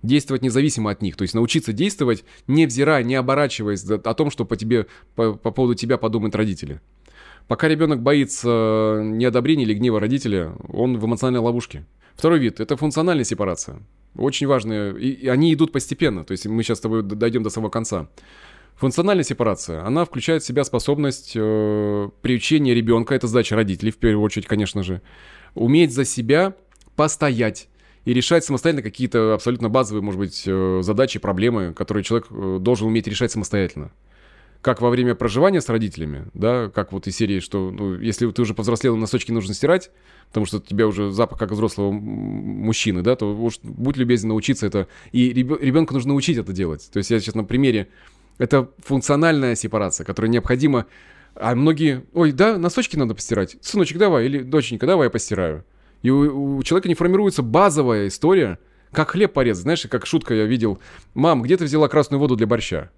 Действовать 0.03 0.41
независимо 0.41 0.89
от 0.89 1.01
них. 1.01 1.17
То 1.17 1.23
есть 1.23 1.33
научиться 1.33 1.73
действовать, 1.73 2.23
невзирая, 2.47 3.03
не 3.03 3.15
оборачиваясь 3.15 3.83
о 3.83 4.13
том, 4.13 4.31
что 4.31 4.45
по, 4.45 4.55
тебе, 4.55 4.87
по, 5.15 5.33
по 5.33 5.51
поводу 5.51 5.75
тебя 5.75 5.97
подумают 5.97 6.33
родители. 6.33 6.79
Пока 7.49 7.67
ребенок 7.67 8.01
боится 8.01 9.01
неодобрения 9.03 9.65
или 9.65 9.73
гнева 9.73 9.99
родителя, 9.99 10.53
он 10.69 10.97
в 10.97 11.05
эмоциональной 11.05 11.41
ловушке. 11.41 11.85
Второй 12.15 12.39
вид– 12.39 12.59
это 12.61 12.77
функциональная 12.77 13.25
сепарация. 13.25 13.81
Очень 14.15 14.47
важные, 14.47 14.99
и 14.99 15.27
они 15.27 15.53
идут 15.53 15.71
постепенно, 15.71 16.25
то 16.25 16.31
есть 16.33 16.45
мы 16.45 16.63
сейчас 16.63 16.79
с 16.79 16.81
тобой 16.81 17.01
дойдем 17.01 17.43
до 17.43 17.49
самого 17.49 17.69
конца. 17.69 18.09
Функциональная 18.75 19.23
сепарация, 19.23 19.85
она 19.85 20.05
включает 20.05 20.43
в 20.43 20.45
себя 20.45 20.63
способность 20.63 21.33
э, 21.35 22.09
приучения 22.21 22.73
ребенка, 22.73 23.15
это 23.15 23.27
задача 23.27 23.55
родителей 23.55 23.91
в 23.91 23.97
первую 23.97 24.23
очередь, 24.23 24.47
конечно 24.47 24.83
же, 24.83 25.01
уметь 25.53 25.93
за 25.93 26.03
себя 26.03 26.55
постоять 26.95 27.69
и 28.03 28.13
решать 28.13 28.43
самостоятельно 28.43 28.83
какие-то 28.83 29.33
абсолютно 29.33 29.69
базовые, 29.69 30.01
может 30.01 30.19
быть, 30.19 30.43
э, 30.45 30.79
задачи, 30.81 31.19
проблемы, 31.19 31.73
которые 31.73 32.03
человек 32.03 32.27
э, 32.31 32.57
должен 32.59 32.87
уметь 32.87 33.07
решать 33.07 33.31
самостоятельно 33.31 33.91
как 34.61 34.81
во 34.81 34.89
время 34.89 35.15
проживания 35.15 35.59
с 35.59 35.69
родителями, 35.69 36.27
да, 36.33 36.69
как 36.69 36.91
вот 36.91 37.07
из 37.07 37.15
серии, 37.15 37.39
что, 37.39 37.71
ну, 37.71 37.99
если 37.99 38.29
ты 38.31 38.41
уже 38.41 38.53
повзрослел, 38.53 38.95
носочки 38.95 39.31
нужно 39.31 39.53
стирать, 39.53 39.91
потому 40.27 40.45
что 40.45 40.57
у 40.57 40.61
тебя 40.61 40.87
уже 40.87 41.11
запах 41.11 41.39
как 41.39 41.51
взрослого 41.51 41.91
мужчины, 41.91 43.01
да, 43.01 43.15
то 43.15 43.35
уж 43.35 43.59
будь 43.63 43.97
любезен 43.97 44.29
научиться 44.29 44.67
это. 44.67 44.87
И 45.11 45.33
ребенка 45.33 45.93
нужно 45.93 46.13
учить 46.13 46.37
это 46.37 46.53
делать. 46.53 46.89
То 46.93 46.97
есть 46.97 47.09
я 47.09 47.19
сейчас 47.19 47.33
на 47.33 47.43
примере, 47.43 47.87
это 48.37 48.69
функциональная 48.77 49.55
сепарация, 49.55 50.05
которая 50.05 50.31
необходима, 50.31 50.85
а 51.33 51.55
многие, 51.55 52.05
ой, 52.13 52.31
да, 52.31 52.57
носочки 52.57 52.95
надо 52.97 53.15
постирать, 53.15 53.57
сыночек, 53.61 53.97
давай, 53.97 54.25
или 54.25 54.43
доченька, 54.43 54.85
давай 54.85 55.07
я 55.07 55.09
постираю. 55.09 55.65
И 56.03 56.09
у, 56.11 56.57
у 56.57 56.63
человека 56.63 56.87
не 56.87 56.95
формируется 56.95 57.41
базовая 57.41 58.07
история, 58.07 58.59
как 58.91 59.11
хлеб 59.11 59.33
порезать. 59.33 59.63
Знаешь, 59.63 59.87
как 59.89 60.05
шутка 60.05 60.33
я 60.33 60.45
видел, 60.45 60.79
мам, 61.13 61.41
где 61.41 61.57
ты 61.57 61.65
взяла 61.65 61.87
красную 61.87 62.19
воду 62.19 62.35
для 62.35 62.47
борща? 62.47 62.91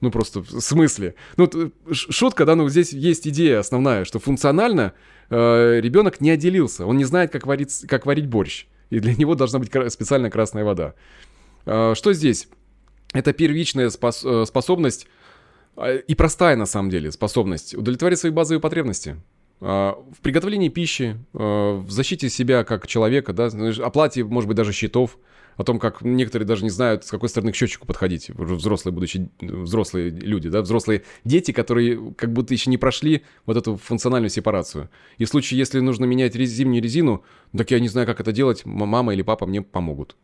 Ну, 0.00 0.10
просто 0.10 0.40
в 0.40 0.60
смысле. 0.60 1.14
Ну, 1.36 1.50
шутка, 1.90 2.44
да, 2.44 2.54
ну, 2.54 2.68
здесь 2.68 2.92
есть 2.92 3.26
идея 3.26 3.58
основная, 3.58 4.04
что 4.04 4.18
функционально 4.18 4.92
э, 5.28 5.80
ребенок 5.80 6.20
не 6.20 6.30
отделился. 6.30 6.86
Он 6.86 6.96
не 6.96 7.04
знает, 7.04 7.32
как 7.32 7.46
варить, 7.46 7.84
как 7.88 8.06
варить 8.06 8.28
борщ. 8.28 8.66
И 8.90 9.00
для 9.00 9.14
него 9.14 9.34
должна 9.34 9.58
быть 9.58 9.70
специальная 9.92 10.30
красная 10.30 10.64
вода. 10.64 10.94
Э, 11.66 11.94
что 11.94 12.12
здесь? 12.12 12.48
Это 13.12 13.32
первичная 13.32 13.90
спос 13.90 14.24
э, 14.24 14.44
способность, 14.46 15.06
э, 15.76 15.98
и 15.98 16.14
простая 16.14 16.56
на 16.56 16.66
самом 16.66 16.90
деле 16.90 17.10
способность 17.10 17.74
удовлетворить 17.74 18.18
свои 18.18 18.30
базовые 18.30 18.60
потребности. 18.60 19.16
Э, 19.60 19.94
в 20.12 20.20
приготовлении 20.22 20.68
пищи, 20.68 21.16
э, 21.34 21.38
в 21.38 21.90
защите 21.90 22.28
себя 22.28 22.64
как 22.64 22.86
человека, 22.86 23.32
да, 23.32 23.48
оплате, 23.82 24.24
может 24.24 24.48
быть, 24.48 24.56
даже 24.56 24.72
счетов, 24.72 25.18
о 25.58 25.64
том, 25.64 25.80
как 25.80 26.02
некоторые 26.02 26.46
даже 26.46 26.62
не 26.62 26.70
знают, 26.70 27.04
с 27.04 27.10
какой 27.10 27.28
стороны 27.28 27.50
к 27.50 27.56
счетчику 27.56 27.84
подходить, 27.84 28.30
взрослые, 28.30 28.94
будучи 28.94 29.28
взрослые 29.40 30.08
люди, 30.10 30.48
да, 30.48 30.62
взрослые 30.62 31.02
дети, 31.24 31.50
которые 31.50 32.14
как 32.14 32.32
будто 32.32 32.54
еще 32.54 32.70
не 32.70 32.78
прошли 32.78 33.24
вот 33.44 33.56
эту 33.56 33.76
функциональную 33.76 34.30
сепарацию. 34.30 34.88
И 35.18 35.24
в 35.24 35.28
случае, 35.28 35.58
если 35.58 35.80
нужно 35.80 36.04
менять 36.04 36.36
зимнюю 36.36 36.80
резину, 36.80 37.24
так 37.56 37.72
я 37.72 37.80
не 37.80 37.88
знаю, 37.88 38.06
как 38.06 38.20
это 38.20 38.30
делать, 38.30 38.64
мама 38.64 39.12
или 39.12 39.22
папа 39.22 39.46
мне 39.46 39.60
помогут. 39.60 40.16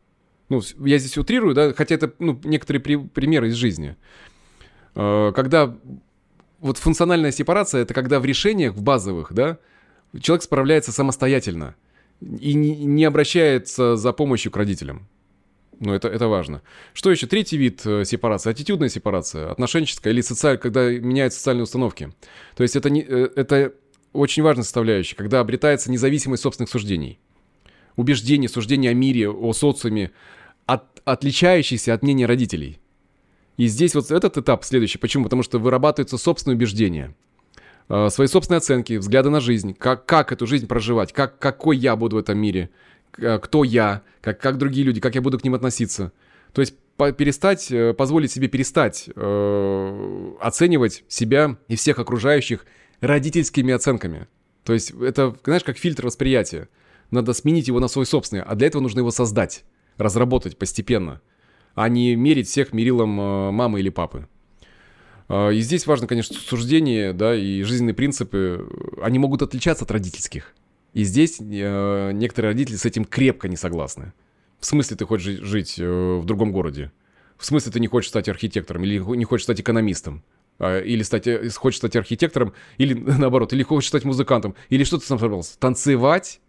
Ну, 0.51 0.62
я 0.85 0.99
здесь 0.99 1.18
утрирую, 1.18 1.53
да, 1.55 1.73
хотя 1.73 1.97
это, 1.97 2.12
ну, 2.20 2.40
некоторые 2.44 2.81
при- 2.81 2.97
примеры 2.97 3.49
из 3.49 3.55
жизни. 3.55 3.97
Э, 4.94 5.33
когда 5.35 5.77
вот 6.64 6.79
функциональная 6.79 7.31
сепарация, 7.31 7.83
это 7.83 7.92
когда 7.92 8.18
в 8.18 8.24
решениях, 8.24 8.72
в 8.72 8.83
базовых, 8.83 9.35
да, 9.35 9.59
человек 10.18 10.42
справляется 10.42 10.92
самостоятельно 10.92 11.74
и 12.22 12.55
не, 12.55 13.05
обращается 13.05 13.96
за 13.96 14.14
помощью 14.14 14.50
к 14.50 14.57
родителям. 14.57 15.07
Ну, 15.79 15.92
это, 15.92 16.09
это 16.09 16.27
важно. 16.27 16.62
Что 16.94 17.11
еще? 17.11 17.27
Третий 17.27 17.59
вид 17.59 17.83
э, 17.85 18.05
сепарации. 18.07 18.48
Аттитюдная 18.48 18.88
сепарация. 18.88 19.50
Отношенческая 19.50 20.14
или 20.14 20.22
социаль, 20.22 20.57
когда 20.57 20.88
меняются 20.88 21.38
социальные 21.38 21.64
установки. 21.64 22.14
То 22.57 22.62
есть 22.62 22.77
это, 22.77 22.88
не, 22.88 23.03
э, 23.03 23.29
это 23.37 23.74
очень 24.14 24.42
важная 24.42 24.64
составляющая, 24.64 25.16
когда 25.16 25.40
обретается 25.40 25.90
независимость 25.90 26.44
собственных 26.44 26.70
суждений. 26.70 27.18
Убеждений, 27.96 28.48
суждений 28.48 28.88
о 28.88 28.94
мире, 28.94 29.29
о 29.29 29.53
социуме, 29.53 30.12
от, 30.64 31.03
отличающиеся 31.05 31.92
от 31.92 32.03
мнения 32.03 32.24
родителей. 32.24 32.79
И 33.57 33.67
здесь 33.67 33.95
вот 33.95 34.11
этот 34.11 34.37
этап 34.37 34.64
следующий. 34.64 34.99
Почему? 34.99 35.25
Потому 35.25 35.43
что 35.43 35.59
вырабатываются 35.59 36.19
собственные 36.19 36.57
убеждения, 36.57 37.14
э, 37.88 38.09
свои 38.11 38.27
собственные 38.27 38.59
оценки, 38.59 38.95
взгляды 38.95 39.31
на 39.31 39.40
жизнь, 39.40 39.75
как, 39.75 40.07
как 40.07 40.33
эту 40.33 40.47
жизнь 40.47 40.67
проживать, 40.67 41.12
как, 41.12 41.38
какой 41.38 41.77
я 41.77 41.97
буду 41.97 42.17
в 42.17 42.19
этом 42.19 42.38
мире– 42.38 42.71
Э, 43.19 43.38
кто 43.38 43.64
я, 43.64 44.03
как, 44.21 44.40
как 44.40 44.59
другие 44.59 44.85
люди, 44.87 45.01
как 45.01 45.14
я 45.14 45.23
буду 45.23 45.38
к 45.38 45.45
ним 45.45 45.55
относиться. 45.55 46.12
То 46.53 46.61
есть 46.61 46.75
перестать, 46.97 47.71
э, 47.71 47.93
позволить 47.95 48.31
себе 48.31 48.49
перестать 48.49 49.09
э, 49.14 50.33
оценивать 50.40 51.05
себя 51.09 51.57
и 51.69 51.77
всех 51.77 51.99
окружающих 51.99 52.67
родительскими 53.01 53.75
оценками. 53.75 54.29
То 54.64 54.73
есть 54.73 54.93
это, 54.93 55.37
знаешь, 55.45 55.64
как 55.64 55.77
фильтр 55.77 56.07
восприятия. 56.07 56.69
Надо 57.11 57.33
сменить 57.33 57.69
его 57.69 57.81
на 57.81 57.88
свой 57.88 58.07
собственный, 58.07 58.43
а 58.43 58.55
для 58.55 58.69
этого 58.69 58.83
нужно 58.83 59.01
его 59.01 59.11
создать, 59.11 59.64
разработать 59.99 60.57
постепенно, 60.57 61.21
а 61.74 61.88
не 61.88 62.16
мерить 62.16 62.48
всех 62.48 62.72
мерилом 62.72 63.20
э, 63.20 63.50
мамы 63.50 63.80
или 63.80 63.88
папы. 63.90 64.28
И 65.26 65.60
здесь 65.60 65.87
важно, 65.87 66.06
конечно, 66.06 66.37
суждение, 66.37 67.14
да, 67.14 67.34
и 67.34 67.62
жизненные 67.62 67.94
принципы, 67.94 68.68
они 69.00 69.18
могут 69.18 69.40
отличаться 69.40 69.84
от 69.87 69.90
родительских. 69.90 70.54
И 70.92 71.02
здесь 71.02 71.40
э, 71.40 72.12
некоторые 72.12 72.52
родители 72.52 72.76
с 72.76 72.84
этим 72.84 73.06
крепко 73.06 73.48
не 73.48 73.56
согласны. 73.56 74.12
В 74.60 74.66
смысле 74.66 74.98
ты 74.98 75.06
хочешь 75.06 75.40
жить 75.40 75.76
э, 75.78 76.18
в 76.18 76.26
другом 76.26 76.52
городе? 76.52 76.92
В 77.38 77.46
смысле 77.46 77.72
ты 77.72 77.80
не 77.80 77.87
хочешь 77.87 78.10
стать 78.10 78.28
архитектором 78.28 78.84
или 78.84 78.98
не 78.98 79.24
хочешь 79.24 79.44
стать 79.44 79.60
экономистом? 79.60 80.22
а, 80.58 80.80
или 80.80 81.02
стать, 81.02 81.26
э, 81.26 81.48
хочет 81.50 81.78
стать 81.78 81.96
архитектором, 81.96 82.52
или 82.78 82.94
наоборот, 83.18 83.52
или 83.52 83.62
хочет 83.62 83.88
стать 83.88 84.04
музыкантом, 84.04 84.54
или 84.68 84.84
что 84.84 84.98
ты 84.98 85.06
сам 85.06 85.18
собрался? 85.18 85.58
Танцевать? 85.58 86.40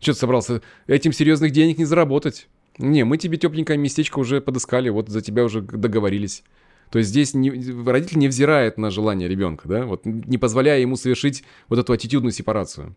Что 0.00 0.12
ты 0.12 0.18
собрался? 0.18 0.62
Этим 0.86 1.12
серьезных 1.12 1.52
денег 1.52 1.78
не 1.78 1.84
заработать. 1.84 2.48
Не, 2.78 3.04
мы 3.04 3.18
тебе 3.18 3.36
тепленькое 3.36 3.78
местечко 3.78 4.18
уже 4.18 4.40
подыскали, 4.40 4.88
вот 4.88 5.08
за 5.08 5.20
тебя 5.20 5.44
уже 5.44 5.60
договорились. 5.60 6.44
То 6.90 6.98
есть 6.98 7.10
здесь 7.10 7.34
не, 7.34 7.50
родитель 7.84 8.18
не 8.18 8.28
взирает 8.28 8.78
на 8.78 8.90
желание 8.90 9.28
ребенка, 9.28 9.68
да, 9.68 9.84
вот 9.84 10.06
не 10.06 10.38
позволяя 10.38 10.80
ему 10.80 10.96
совершить 10.96 11.44
вот 11.68 11.78
эту 11.78 11.92
аттитюдную 11.92 12.32
сепарацию. 12.32 12.94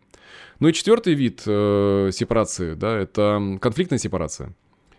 Ну 0.60 0.70
и 0.70 0.74
четвертый 0.74 1.14
вид 1.14 1.42
э, 1.46 2.10
сепарации, 2.14 2.74
да, 2.76 2.98
это 2.98 3.58
конфликтная 3.60 4.00
сепарация. 4.00 4.56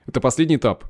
Это 0.07 0.21
последний 0.21 0.57
этап. 0.57 0.85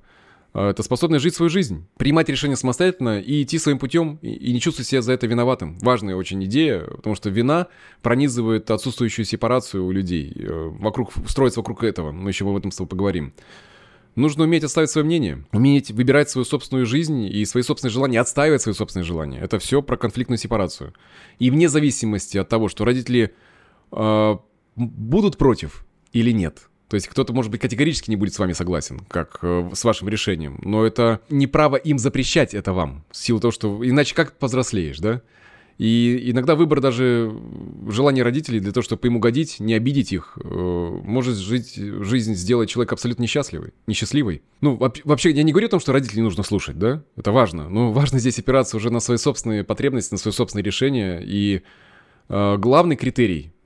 Э, 0.55 0.70
это 0.70 0.83
способность 0.83 1.22
жить 1.22 1.35
свою 1.35 1.50
жизнь, 1.50 1.87
принимать 1.96 2.28
решения 2.28 2.57
самостоятельно 2.57 3.20
и 3.20 3.42
идти 3.42 3.59
своим 3.59 3.78
путем, 3.78 4.18
и, 4.22 4.33
и 4.33 4.52
не 4.52 4.61
чувствовать 4.61 4.88
себя 4.88 5.02
за 5.02 5.12
это 5.12 5.26
виноватым. 5.26 5.78
Важная 5.78 6.16
очень 6.16 6.42
идея, 6.44 6.81
потому 6.81 7.14
что 7.14 7.31
вина 7.31 7.68
пронизывает 8.02 8.70
отсутствующую 8.70 9.24
сепарацию 9.24 9.85
у 9.85 9.92
людей. 9.92 10.33
Э, 10.37 10.70
вокруг, 10.72 11.12
строится 11.28 11.61
вокруг 11.61 11.85
этого. 11.85 12.11
Мы 12.11 12.31
еще 12.31 12.48
об 12.48 12.57
этом 12.57 12.72
с 12.72 12.76
тобой 12.76 12.88
поговорим. 12.88 13.33
Нужно 14.14 14.44
уметь 14.44 14.64
оставить 14.64 14.90
свое 14.90 15.07
мнение, 15.07 15.44
уметь 15.53 15.90
выбирать 15.90 16.29
свою 16.29 16.44
собственную 16.44 16.85
жизнь 16.85 17.25
и 17.25 17.44
свои 17.46 17.62
собственные 17.62 17.92
желания, 17.92 18.20
отстаивать 18.20 18.61
свои 18.61 18.75
собственные 18.75 19.07
желания. 19.07 19.40
Это 19.40 19.59
все 19.59 19.81
про 19.81 19.96
конфликтную 19.96 20.38
сепарацию. 20.38 20.92
И 21.38 21.51
вне 21.51 21.68
зависимости 21.68 22.37
от 22.37 22.48
того, 22.48 22.68
что 22.68 22.85
родители 22.85 23.35
э, 23.90 24.37
будут 24.77 25.38
против 25.38 25.85
или 26.12 26.31
нет. 26.31 26.68
То 26.88 26.96
есть 26.96 27.09
кто-то, 27.09 27.33
может 27.33 27.51
быть, 27.51 27.62
категорически 27.62 28.11
не 28.11 28.16
будет 28.16 28.35
с 28.35 28.38
вами 28.38 28.53
согласен, 28.53 29.01
как 29.09 29.38
э, 29.40 29.70
с 29.72 29.83
вашим 29.83 30.11
решением. 30.11 30.61
Но 30.62 30.85
это 30.85 31.20
не 31.31 31.46
право 31.46 31.77
им 31.77 31.98
запрещать 31.98 32.53
это 32.53 32.75
вам. 32.75 33.07
В 33.11 33.16
силу 33.16 33.40
того, 33.40 33.51
что... 33.51 33.81
Иначе 33.83 34.14
как 34.14 34.37
повзрослеешь, 34.37 34.98
да? 34.98 35.22
И 35.78 36.30
иногда 36.30 36.54
выбор 36.54 36.80
даже 36.80 37.32
желания 37.88 38.22
родителей 38.22 38.61
для 38.61 38.72
того, 38.72 38.82
чтобы 38.82 39.06
им 39.08 39.16
угодить, 39.16 39.58
не 39.58 39.74
обидеть 39.74 40.12
их, 40.12 40.38
э, 40.42 40.48
может 40.48 41.37
жить, 41.37 41.74
жизнь 41.76 42.35
сделать 42.35 42.70
человека 42.70 42.94
абсолютно 42.94 43.22
несчастливой, 43.22 43.72
несчастливой. 43.87 44.42
Ну, 44.61 44.76
вообще, 45.04 45.30
я 45.30 45.42
не 45.42 45.52
говорю 45.52 45.68
о 45.68 45.70
том, 45.70 45.80
что 45.80 45.92
родителей 45.92 46.22
нужно 46.22 46.42
слушать, 46.42 46.78
да? 46.78 47.02
Это 47.16 47.32
важно. 47.32 47.68
Но 47.68 47.92
важно 47.92 48.18
здесь 48.18 48.38
опираться 48.38 48.76
уже 48.76 48.90
на 48.90 49.00
свои 49.00 49.18
собственные 49.18 49.64
потребности, 49.64 50.12
на 50.12 50.18
свои 50.18 50.32
собственные 50.32 50.64
решения. 50.64 51.22
И 51.24 51.62
э, 52.28 52.56
главный 52.58 52.96
критерий— 52.96 53.52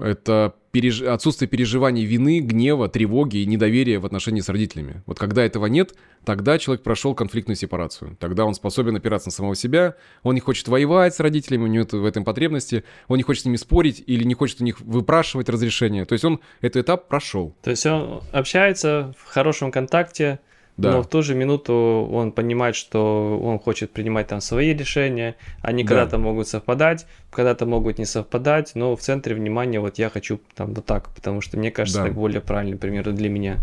это 0.00 0.54
переж... 0.70 1.02
отсутствие 1.02 1.48
переживаний 1.48 2.04
вины, 2.04 2.40
гнева, 2.40 2.88
тревоги 2.88 3.38
и 3.38 3.46
недоверия 3.46 3.98
в 3.98 4.06
отношении 4.06 4.40
с 4.40 4.48
родителями. 4.48 5.02
Вот 5.06 5.18
когда 5.18 5.44
этого 5.44 5.66
нет, 5.66 5.94
тогда 6.24 6.58
человек 6.58 6.82
прошел 6.82 7.14
конфликтную 7.14 7.56
сепарацию. 7.56 8.16
Тогда 8.20 8.44
он 8.44 8.54
способен 8.54 8.96
опираться 8.96 9.28
на 9.28 9.32
самого 9.32 9.56
себя, 9.56 9.96
он 10.22 10.34
не 10.34 10.40
хочет 10.40 10.68
воевать 10.68 11.14
с 11.14 11.20
родителями, 11.20 11.64
у 11.64 11.66
него 11.66 11.86
в 11.90 12.04
этом 12.04 12.24
потребности, 12.24 12.84
он 13.08 13.16
не 13.16 13.22
хочет 13.22 13.42
с 13.42 13.46
ними 13.46 13.56
спорить 13.56 14.02
или 14.06 14.24
не 14.24 14.34
хочет 14.34 14.60
у 14.60 14.64
них 14.64 14.80
выпрашивать 14.80 15.48
разрешение. 15.48 16.04
То 16.04 16.12
есть 16.12 16.24
он 16.24 16.40
этот 16.60 16.84
этап 16.84 17.08
прошел. 17.08 17.54
То 17.62 17.70
есть 17.70 17.86
он 17.86 18.22
общается 18.32 19.14
в 19.18 19.26
хорошем 19.26 19.72
контакте, 19.72 20.40
да. 20.76 20.92
Но 20.92 21.02
в 21.02 21.08
ту 21.08 21.22
же 21.22 21.34
минуту 21.34 21.72
он 22.12 22.32
понимает, 22.32 22.76
что 22.76 23.40
он 23.42 23.58
хочет 23.58 23.92
принимать 23.92 24.26
там 24.26 24.40
свои 24.42 24.74
решения. 24.74 25.36
Они 25.62 25.82
да. 25.82 25.88
когда-то 25.88 26.18
могут 26.18 26.48
совпадать, 26.48 27.06
когда-то 27.30 27.64
могут 27.64 27.98
не 27.98 28.04
совпадать, 28.04 28.72
но 28.74 28.94
в 28.94 29.00
центре 29.00 29.34
внимания 29.34 29.80
вот 29.80 29.98
я 29.98 30.10
хочу 30.10 30.38
там 30.54 30.74
вот 30.74 30.84
так, 30.84 31.14
потому 31.14 31.40
что 31.40 31.56
мне 31.56 31.70
кажется, 31.70 32.00
да. 32.00 32.06
так 32.06 32.14
более 32.14 32.42
правильный 32.42 32.76
пример 32.76 33.10
для 33.12 33.30
меня. 33.30 33.58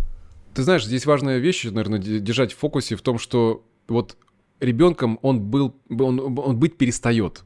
Ты 0.56 0.64
знаешь, 0.64 0.86
здесь 0.86 1.06
важная 1.06 1.38
вещь, 1.38 1.66
наверное, 1.66 2.00
держать 2.00 2.54
в 2.54 2.58
фокусе 2.58 2.96
в 2.96 3.02
том, 3.02 3.20
что 3.20 3.64
вот 3.88 4.18
ребенком 4.60 5.20
он 5.22 5.40
был, 5.40 5.76
он, 5.90 6.20
он 6.20 6.58
быть 6.58 6.78
перестает. 6.78 7.44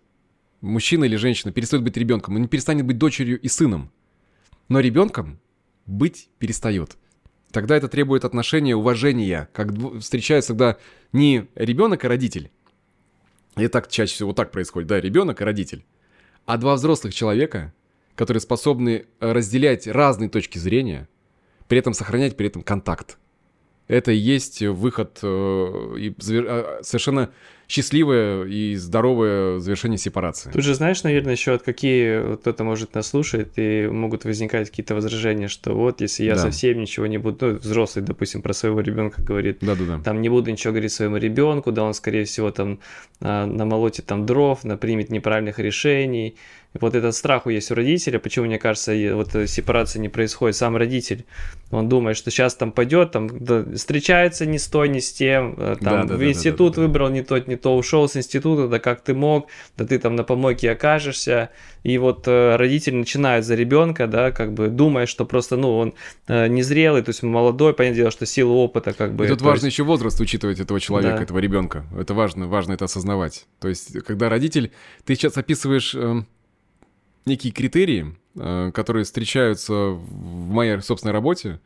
Мужчина 0.62 1.04
или 1.04 1.18
женщина 1.18 1.52
перестает 1.52 1.84
быть 1.84 1.98
ребенком, 1.98 2.36
он 2.36 2.42
не 2.42 2.48
перестанет 2.48 2.86
быть 2.86 2.98
дочерью 2.98 3.40
и 3.40 3.48
сыном. 3.50 3.92
Но 4.70 4.80
ребенком 4.80 5.40
быть 5.86 6.30
перестает 6.40 6.98
тогда 7.58 7.76
это 7.76 7.88
требует 7.88 8.24
отношения, 8.24 8.76
уважения, 8.76 9.50
как 9.52 9.70
встречаются 10.00 10.50
тогда 10.50 10.78
не 11.12 11.48
ребенок 11.56 12.06
и 12.06 12.08
родитель, 12.08 12.52
и 13.56 13.68
так 13.68 13.88
чаще 13.88 14.14
всего 14.14 14.32
так 14.32 14.52
происходит, 14.52 14.88
да, 14.88 15.02
ребенок 15.02 15.42
и 15.42 15.44
родитель, 15.44 15.84
а 16.46 16.58
два 16.58 16.76
взрослых 16.76 17.16
человека, 17.16 17.74
которые 18.14 18.42
способны 18.42 19.08
разделять 19.20 19.88
разные 19.88 20.30
точки 20.30 20.60
зрения, 20.60 21.10
при 21.68 21.80
этом 21.80 21.96
сохранять 21.96 22.38
при 22.38 22.46
этом 22.46 22.62
контакт. 22.62 23.18
Это 23.88 24.12
и 24.12 24.18
есть 24.18 24.62
выход 24.62 25.18
э, 25.24 25.96
и 25.98 26.16
а, 26.30 26.82
совершенно 26.84 27.32
счастливое 27.68 28.46
и 28.46 28.76
здоровое 28.76 29.60
завершение 29.60 29.98
сепарации. 29.98 30.52
Тут 30.52 30.64
же 30.64 30.74
знаешь, 30.74 31.04
наверное, 31.04 31.34
еще 31.34 31.54
от 31.54 31.64
какие 31.64 32.36
кто-то 32.38 32.64
может 32.64 32.96
нас 32.96 33.08
слушать, 33.08 33.54
и 33.58 33.88
могут 33.88 34.24
возникать 34.24 34.70
какие-то 34.70 34.96
возражения, 34.96 35.50
что 35.50 35.74
вот 35.74 36.02
если 36.02 36.24
я 36.24 36.36
да. 36.36 36.42
совсем 36.42 36.80
ничего 36.80 37.08
не 37.08 37.18
буду, 37.18 37.38
ну, 37.46 37.54
взрослый, 37.56 38.06
допустим, 38.06 38.42
про 38.42 38.54
своего 38.54 38.80
ребенка 38.80 39.22
говорит, 39.22 39.58
да, 39.62 39.76
да, 39.76 39.84
да. 39.86 40.00
там 40.00 40.22
не 40.22 40.30
буду 40.30 40.50
ничего 40.50 40.72
говорить 40.72 40.94
своему 40.94 41.18
ребенку, 41.18 41.72
да, 41.72 41.84
он, 41.84 41.94
скорее 41.94 42.24
всего, 42.24 42.52
там 42.52 42.80
а, 43.20 43.46
намолотит 43.46 44.06
там 44.06 44.26
дров, 44.26 44.62
примет 44.80 45.10
неправильных 45.10 45.60
решений, 45.60 46.36
вот 46.74 46.96
этот 46.96 47.16
страх 47.16 47.48
есть 47.48 47.72
у 47.72 47.76
родителя, 47.76 48.20
почему, 48.20 48.46
мне 48.46 48.60
кажется, 48.60 48.94
вот 49.14 49.30
сепарация 49.50 50.00
не 50.00 50.10
происходит, 50.10 50.56
сам 50.56 50.76
родитель, 50.78 51.26
он 51.72 51.90
думает, 51.90 52.18
что 52.18 52.32
сейчас 52.32 52.56
там 52.56 52.72
пойдет, 52.72 53.12
там 53.12 53.28
да, 53.40 53.66
встречается 53.76 54.46
не 54.46 54.58
с 54.58 54.68
той, 54.68 54.90
не 54.90 55.02
с 55.02 55.12
тем, 55.12 55.56
э, 55.58 55.76
там 55.80 56.08
да, 56.08 56.14
да, 56.14 56.16
в 56.16 56.24
институт 56.24 56.74
да, 56.74 56.76
да, 56.76 56.82
да, 56.82 56.88
выбрал 56.88 57.10
не 57.10 57.24
тот, 57.24 57.48
не 57.48 57.56
то, 57.56 57.76
ушел 57.76 58.08
с 58.08 58.16
института, 58.16 58.68
да 58.68 58.80
как 58.80 59.02
ты 59.02 59.14
мог, 59.14 59.48
да 59.78 59.86
ты 59.86 60.00
там 60.00 60.16
на 60.16 60.24
помойке 60.24 60.72
окажешься, 60.72 61.50
и 61.84 61.98
вот 61.98 62.28
э, 62.28 62.56
родитель 62.56 62.96
начинает 62.96 63.46
за 63.46 63.56
ребенка, 63.56 64.08
да, 64.08 64.32
как 64.32 64.54
бы 64.54 64.68
думая, 64.68 65.06
что 65.06 65.26
просто, 65.26 65.58
ну, 65.58 65.78
он 65.78 65.94
э, 66.28 66.48
незрелый, 66.48 67.02
то 67.02 67.10
есть 67.10 67.24
молодой, 67.24 67.74
понятное 67.74 67.98
дело, 67.98 68.12
что 68.12 68.26
сила 68.26 68.52
опыта, 68.52 68.94
как 68.94 69.14
бы. 69.14 69.26
И 69.26 69.28
тут 69.28 69.42
важно 69.42 69.66
есть... 69.66 69.76
еще 69.76 69.84
возраст 69.84 70.20
учитывать 70.22 70.60
этого 70.60 70.80
человека, 70.80 71.18
да. 71.18 71.24
этого 71.24 71.40
ребенка, 71.40 71.86
это 72.00 72.14
важно, 72.14 72.48
важно 72.48 72.74
это 72.74 72.86
осознавать. 72.86 73.46
То 73.60 73.68
есть, 73.68 74.00
когда 74.04 74.30
родитель, 74.30 74.72
ты 75.06 75.16
сейчас 75.16 75.38
описываешь 75.38 75.96
э, 75.96 76.24
некие 77.28 77.54
критерии, 77.54 78.16
э, 78.36 78.72
которые 78.74 79.04
встречаются 79.04 79.74
в 79.74 80.50
моей 80.50 80.82
собственной 80.82 81.14
работе, 81.14 81.60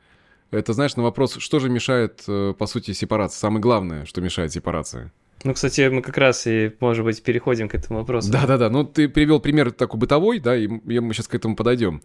это, 0.52 0.74
знаешь, 0.74 0.96
на 0.98 1.04
вопрос, 1.04 1.38
что 1.38 1.60
же 1.60 1.70
мешает, 1.70 2.24
э, 2.28 2.54
по 2.58 2.66
сути, 2.66 2.92
сепарации? 2.92 3.40
Самое 3.40 3.62
главное, 3.62 4.06
что 4.06 4.20
мешает 4.22 4.52
сепарации. 4.52 5.12
Ну, 5.44 5.54
кстати, 5.54 5.88
мы 5.90 6.02
как 6.02 6.18
раз 6.18 6.46
и, 6.46 6.72
может 6.80 7.04
быть, 7.06 7.24
переходим 7.24 7.68
к 7.70 7.76
этому 7.76 8.00
вопросу. 8.00 8.32
Да-да-да, 8.32 8.70
ну 8.70 8.84
ты 8.84 9.10
привел 9.10 9.40
пример 9.40 9.72
такой 9.72 10.00
бытовой, 10.00 10.40
да, 10.40 10.56
и 10.56 10.68
мы 10.68 11.14
сейчас 11.14 11.28
к 11.28 11.36
этому 11.36 11.56
подойдем. 11.56 12.02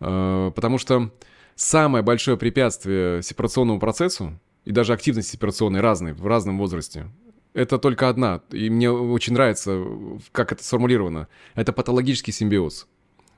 Э, 0.00 0.52
потому 0.54 0.78
что 0.78 1.10
самое 1.54 2.04
большое 2.04 2.36
препятствие 2.36 3.22
сепарационному 3.22 3.80
процессу, 3.80 4.38
и 4.64 4.70
даже 4.70 4.92
активность 4.92 5.28
сепарационной 5.28 5.80
разной, 5.80 6.12
в 6.12 6.26
разном 6.26 6.58
возрасте, 6.58 7.08
это 7.54 7.78
только 7.78 8.08
одна, 8.08 8.40
и 8.50 8.70
мне 8.70 8.90
очень 8.90 9.34
нравится, 9.34 9.84
как 10.32 10.52
это 10.52 10.64
сформулировано. 10.64 11.28
Это 11.54 11.72
патологический 11.72 12.32
симбиоз. 12.32 12.86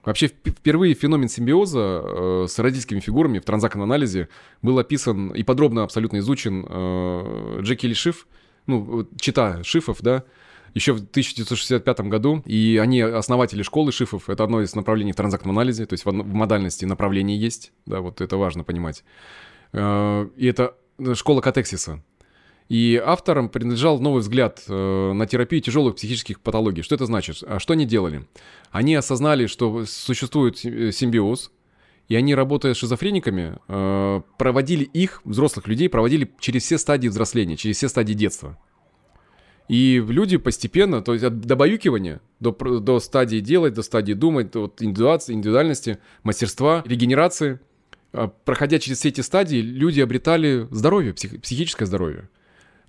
Вообще, 0.04 0.26
впервые 0.28 0.94
феномен 0.94 1.28
симбиоза 1.28 2.02
э, 2.04 2.46
с 2.48 2.58
родительскими 2.58 3.00
фигурами 3.00 3.38
в 3.38 3.44
транзактном 3.44 3.84
анализе 3.84 4.28
был 4.60 4.78
описан 4.78 5.30
и 5.30 5.42
подробно 5.42 5.82
абсолютно 5.82 6.18
изучен 6.18 6.64
э, 6.68 7.60
Джеки 7.62 7.86
Ли 7.86 7.94
Шиф, 7.94 8.26
ну, 8.66 9.08
чита 9.18 9.64
Шифов, 9.64 10.02
да, 10.02 10.24
еще 10.74 10.92
в 10.92 10.96
1965 10.96 12.00
году, 12.00 12.42
и 12.44 12.78
они 12.82 13.00
основатели 13.00 13.62
школы 13.62 13.92
Шифов, 13.92 14.28
это 14.28 14.44
одно 14.44 14.60
из 14.60 14.74
направлений 14.74 15.12
в 15.12 15.16
транзактном 15.16 15.56
анализе, 15.56 15.86
то 15.86 15.94
есть 15.94 16.04
в, 16.04 16.12
модальности 16.12 16.84
направления 16.84 17.36
есть, 17.36 17.72
да, 17.86 18.00
вот 18.00 18.20
это 18.20 18.36
важно 18.36 18.62
понимать. 18.62 19.04
Э, 19.72 20.28
и 20.36 20.46
это 20.46 20.74
школа 21.14 21.40
Катексиса, 21.40 22.02
и 22.68 23.00
авторам 23.04 23.48
принадлежал 23.48 24.00
новый 24.00 24.20
взгляд 24.20 24.62
э, 24.68 25.12
на 25.12 25.26
терапию 25.26 25.60
тяжелых 25.60 25.96
психических 25.96 26.40
патологий. 26.40 26.82
Что 26.82 26.94
это 26.94 27.06
значит? 27.06 27.42
А 27.46 27.58
что 27.58 27.74
они 27.74 27.84
делали? 27.84 28.26
Они 28.70 28.94
осознали, 28.94 29.46
что 29.46 29.84
существует 29.86 30.64
э, 30.64 30.90
симбиоз, 30.90 31.52
и 32.08 32.16
они, 32.16 32.34
работая 32.34 32.74
с 32.74 32.78
шизофрениками, 32.78 33.56
э, 33.68 34.22
проводили 34.38 34.84
их, 34.84 35.20
взрослых 35.24 35.68
людей, 35.68 35.88
проводили 35.88 36.30
через 36.40 36.62
все 36.62 36.78
стадии 36.78 37.08
взросления, 37.08 37.56
через 37.56 37.76
все 37.76 37.88
стадии 37.88 38.14
детства. 38.14 38.58
И 39.68 40.02
люди 40.06 40.36
постепенно, 40.36 41.00
то 41.00 41.14
есть 41.14 41.24
от 41.24 41.40
добаюкивания 41.40 42.20
до, 42.40 42.52
до 42.52 43.00
стадии 43.00 43.40
делать, 43.40 43.72
до 43.72 43.82
стадии 43.82 44.12
думать, 44.12 44.50
до 44.50 44.70
индивидуальности, 44.78 45.98
мастерства, 46.22 46.82
регенерации, 46.86 47.60
проходя 48.44 48.78
через 48.78 48.98
все 48.98 49.08
эти 49.08 49.22
стадии, 49.22 49.56
люди 49.56 50.00
обретали 50.00 50.68
здоровье, 50.70 51.14
псих, 51.14 51.40
психическое 51.40 51.86
здоровье. 51.86 52.28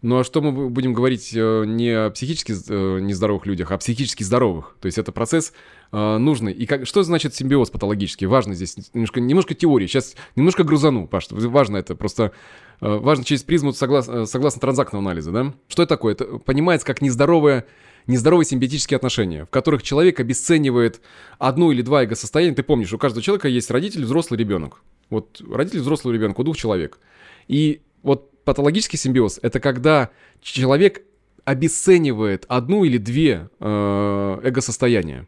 Ну 0.06 0.20
а 0.20 0.24
что 0.24 0.40
мы 0.40 0.70
будем 0.70 0.94
говорить 0.94 1.32
э, 1.34 1.64
не 1.66 1.90
о 1.90 2.12
психически 2.12 2.54
э, 2.70 3.00
нездоровых 3.00 3.48
людях, 3.48 3.72
а 3.72 3.76
о 3.76 3.78
психически 3.80 4.22
здоровых? 4.22 4.78
То 4.80 4.86
есть 4.86 5.00
это 5.00 5.12
процесс 5.12 5.52
э, 5.92 6.18
нужный. 6.18 6.54
И 6.54 6.68
как, 6.68 6.86
что 6.86 7.02
значит 7.02 7.34
симбиоз 7.34 7.72
патологический? 7.72 8.28
Важно 8.28 8.54
здесь 8.54 8.78
немножко, 8.94 9.20
немножко 9.20 9.56
теории. 9.56 9.88
Сейчас 9.88 10.16
немножко 10.36 10.64
грузану, 10.64 11.08
Паш. 11.08 11.26
Важно 11.32 11.78
это 11.78 11.96
просто... 11.96 12.34
Важно 12.82 13.24
через 13.24 13.42
призму 13.42 13.74
согласно, 13.74 14.28
согласно 14.28 14.62
транзактного 14.62 15.04
анализа, 15.04 15.32
да? 15.32 15.54
Что 15.70 15.82
это 15.82 15.96
такое? 15.96 16.14
Это 16.14 16.26
понимается 16.38 16.86
как 16.86 17.02
нездоровое 17.02 17.66
нездоровые 18.06 18.46
симбиотические 18.46 18.98
отношения, 18.98 19.46
в 19.46 19.50
которых 19.50 19.82
человек 19.82 20.20
обесценивает 20.20 21.02
одну 21.40 21.72
или 21.72 21.82
два 21.82 22.04
эго-состояния. 22.04 22.54
Ты 22.54 22.62
помнишь, 22.62 22.94
у 22.94 23.00
каждого 23.00 23.24
человека 23.24 23.48
есть 23.48 23.72
родитель, 23.72 24.04
взрослый 24.04 24.40
ребенок. 24.40 24.84
Вот 25.10 25.42
родитель, 25.50 25.80
взрослый 25.80 26.14
ребенок, 26.14 26.38
у 26.38 26.44
двух 26.44 26.58
человек. 26.58 27.00
И 27.48 27.82
вот 28.04 28.35
патологический 28.46 28.98
симбиоз– 28.98 29.40
это 29.42 29.60
когда 29.60 30.12
человек 30.42 31.04
обесценивает 31.44 32.46
одну 32.48 32.84
или 32.84 32.98
две 32.98 33.50
э, 33.60 34.40
эго-состояния 34.44 35.28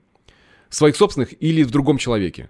своих 0.70 0.96
собственных 0.96 1.42
или 1.42 1.64
в 1.64 1.72
другом 1.72 1.98
человеке. 1.98 2.50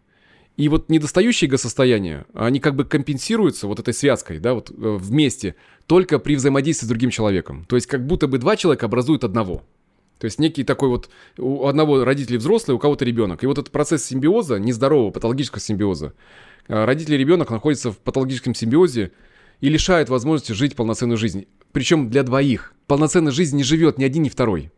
И 0.56 0.70
вот 0.70 0.90
недостающие 0.90 1.48
эго-состояния, 1.48 2.26
они 2.34 2.60
как 2.60 2.76
бы 2.76 2.84
компенсируются 2.84 3.68
вот 3.68 3.80
этой 3.80 3.94
связкой, 3.94 4.40
да, 4.40 4.54
вот 4.56 4.72
э, 4.72 4.74
вместе, 4.74 5.56
только 5.86 6.18
при 6.18 6.36
взаимодействии 6.36 6.86
с 6.86 6.90
другим 6.90 7.10
человеком. 7.10 7.66
То 7.66 7.76
есть 7.76 7.88
как 7.88 8.06
будто 8.06 8.28
бы 8.28 8.38
два 8.38 8.56
человека 8.56 8.88
образуют 8.88 9.24
одного. 9.24 9.64
То 10.18 10.26
есть 10.26 10.40
некий 10.40 10.64
такой 10.64 10.90
вот, 10.90 11.10
у 11.38 11.68
одного 11.68 12.04
родителей 12.04 12.38
взрослый, 12.38 12.76
у 12.76 12.80
кого-то 12.80 13.06
ребенок. 13.06 13.44
И 13.44 13.48
вот 13.48 13.60
этот 13.60 13.72
процесс 13.72 14.04
симбиоза, 14.04 14.58
нездорового 14.58 15.12
патологического 15.12 15.60
симбиоза, 15.60 16.14
э, 16.68 16.86
родители 16.86 17.16
и 17.16 17.20
ребенок 17.20 17.52
находятся 17.52 17.92
в 17.92 18.00
патологическом 18.00 18.56
симбиозе, 18.56 19.12
и 19.62 19.70
лишает 19.70 20.10
возможности 20.10 20.52
жить 20.52 20.76
полноценную 20.76 21.18
жизнь. 21.18 21.48
Причем 21.72 22.10
для 22.10 22.24
двоих. 22.24 22.74
Полноценной 22.88 23.32
жизни 23.32 23.58
не 23.58 23.64
живет 23.64 23.98
ни 23.98 24.04
один, 24.04 24.24
ни 24.24 24.30
второй. 24.30 24.72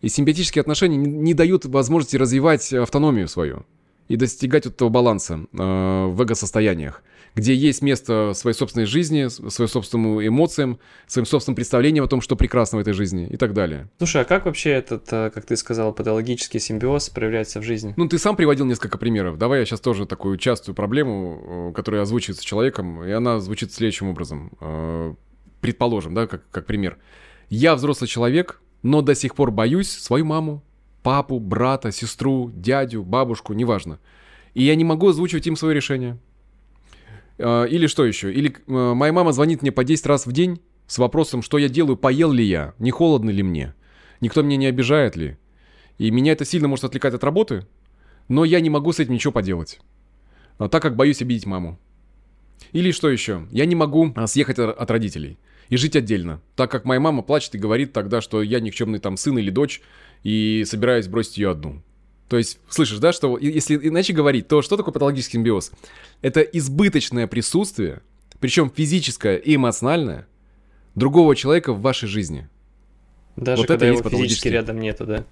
И 0.00 0.08
симбиотические 0.08 0.60
отношения 0.60 0.96
не 0.96 1.34
дают 1.34 1.64
возможности 1.64 2.16
развивать 2.16 2.72
автономию 2.72 3.28
свою 3.28 3.64
и 4.08 4.16
достигать 4.16 4.66
вот 4.66 4.74
этого 4.74 4.88
баланса 4.88 5.40
э, 5.52 6.06
в 6.06 6.20
эго-состояниях 6.20 7.02
где 7.36 7.54
есть 7.54 7.82
место 7.82 8.32
своей 8.34 8.56
собственной 8.56 8.86
жизни, 8.86 9.28
своим 9.28 9.68
собственным 9.68 10.26
эмоциям, 10.26 10.80
своим 11.06 11.26
собственным 11.26 11.54
представлением 11.54 12.04
о 12.04 12.08
том, 12.08 12.22
что 12.22 12.34
прекрасно 12.34 12.78
в 12.78 12.80
этой 12.80 12.94
жизни 12.94 13.28
и 13.28 13.36
так 13.36 13.52
далее. 13.52 13.90
Слушай, 13.98 14.22
а 14.22 14.24
как 14.24 14.46
вообще 14.46 14.70
этот, 14.70 15.12
э, 15.12 15.30
как 15.32 15.44
ты 15.44 15.54
сказал, 15.56 15.92
патологический 15.92 16.58
симбиоз 16.58 17.10
проявляется 17.10 17.60
в 17.60 17.62
жизни? 17.62 17.92
Ну, 17.98 18.08
ты 18.08 18.18
сам 18.18 18.36
приводил 18.36 18.64
несколько 18.64 18.96
примеров. 18.96 19.36
Давай 19.36 19.60
я 19.60 19.66
сейчас 19.66 19.80
тоже 19.80 20.06
такую 20.06 20.38
частую 20.38 20.74
проблему, 20.74 21.70
э, 21.70 21.72
которая 21.74 22.02
озвучивается 22.02 22.42
человеком, 22.42 23.04
и 23.04 23.10
она 23.10 23.38
звучит 23.38 23.70
следующим 23.70 24.08
образом. 24.08 24.52
Э, 24.60 25.14
предположим, 25.60 26.14
да, 26.14 26.26
как, 26.26 26.48
как 26.50 26.64
пример. 26.64 26.96
Я 27.50 27.74
взрослый 27.74 28.08
человек, 28.08 28.62
но 28.82 29.02
до 29.02 29.14
сих 29.14 29.34
пор 29.34 29.50
боюсь 29.50 29.90
свою 29.90 30.24
маму, 30.24 30.64
папу, 31.02 31.38
брата, 31.38 31.92
сестру, 31.92 32.50
дядю, 32.54 33.02
бабушку, 33.02 33.52
неважно. 33.52 33.98
И 34.54 34.62
я 34.62 34.74
не 34.74 34.84
могу 34.84 35.08
озвучивать 35.08 35.46
им 35.46 35.54
свое 35.54 35.74
решение. 35.74 36.18
А, 37.38 37.64
или 37.64 37.86
что 37.86 38.04
еще? 38.04 38.32
Или 38.32 38.54
э, 38.66 38.94
моя 38.94 39.12
мама 39.12 39.32
звонит 39.32 39.62
мне 39.62 39.72
по 39.72 39.84
10 39.84 40.06
раз 40.06 40.26
в 40.26 40.32
день 40.32 40.60
с 40.86 40.98
вопросом, 40.98 41.42
что 41.42 41.58
я 41.58 41.68
делаю, 41.68 41.96
поел 41.96 42.32
ли 42.32 42.44
я, 42.44 42.74
не 42.78 42.90
холодно 42.90 43.30
ли 43.30 43.42
мне, 43.42 43.74
никто 44.20 44.42
меня 44.42 44.56
не 44.56 44.66
обижает 44.66 45.16
ли. 45.16 45.36
И 45.98 46.10
меня 46.10 46.32
это 46.32 46.44
сильно 46.44 46.68
может 46.68 46.84
отвлекать 46.84 47.14
от 47.14 47.24
работы, 47.24 47.66
но 48.28 48.44
я 48.44 48.60
не 48.60 48.70
могу 48.70 48.92
с 48.92 49.00
этим 49.00 49.14
ничего 49.14 49.32
поделать, 49.32 49.80
а, 50.58 50.68
так 50.68 50.82
как 50.82 50.96
боюсь 50.96 51.22
обидеть 51.22 51.46
маму. 51.46 51.78
Или 52.72 52.90
что 52.90 53.10
еще? 53.10 53.46
Я 53.50 53.66
не 53.66 53.74
могу 53.74 54.12
а, 54.14 54.26
съехать 54.26 54.58
от 54.58 54.90
родителей 54.90 55.38
и 55.68 55.76
жить 55.76 55.96
отдельно, 55.96 56.40
так 56.54 56.70
как 56.70 56.84
моя 56.84 57.00
мама 57.00 57.22
плачет 57.22 57.54
и 57.54 57.58
говорит 57.58 57.92
тогда, 57.92 58.20
что 58.20 58.42
я 58.42 58.60
никчемный 58.60 58.98
там 58.98 59.16
сын 59.16 59.38
или 59.38 59.50
дочь 59.50 59.82
и 60.22 60.64
собираюсь 60.66 61.08
бросить 61.08 61.38
ее 61.38 61.50
одну. 61.50 61.82
То 62.28 62.38
есть, 62.38 62.58
слышишь, 62.68 62.98
да, 62.98 63.12
что 63.12 63.38
если 63.38 63.76
иначе 63.76 64.12
говорить, 64.12 64.48
то 64.48 64.62
что 64.62 64.76
такое 64.76 64.92
патологический 64.92 65.34
симбиоз? 65.34 65.70
Это 66.22 66.40
избыточное 66.40 67.26
присутствие, 67.26 68.02
причем 68.40 68.70
физическое 68.74 69.36
и 69.36 69.54
эмоциональное, 69.54 70.26
другого 70.94 71.36
человека 71.36 71.72
в 71.72 71.80
вашей 71.80 72.08
жизни. 72.08 72.48
Даже 73.36 73.62
вот 73.62 73.68
когда 73.68 73.86
это 73.86 73.98
его 73.98 74.08
физически 74.08 74.48
рядом 74.48 74.80
нету, 74.80 75.06
да? 75.06 75.24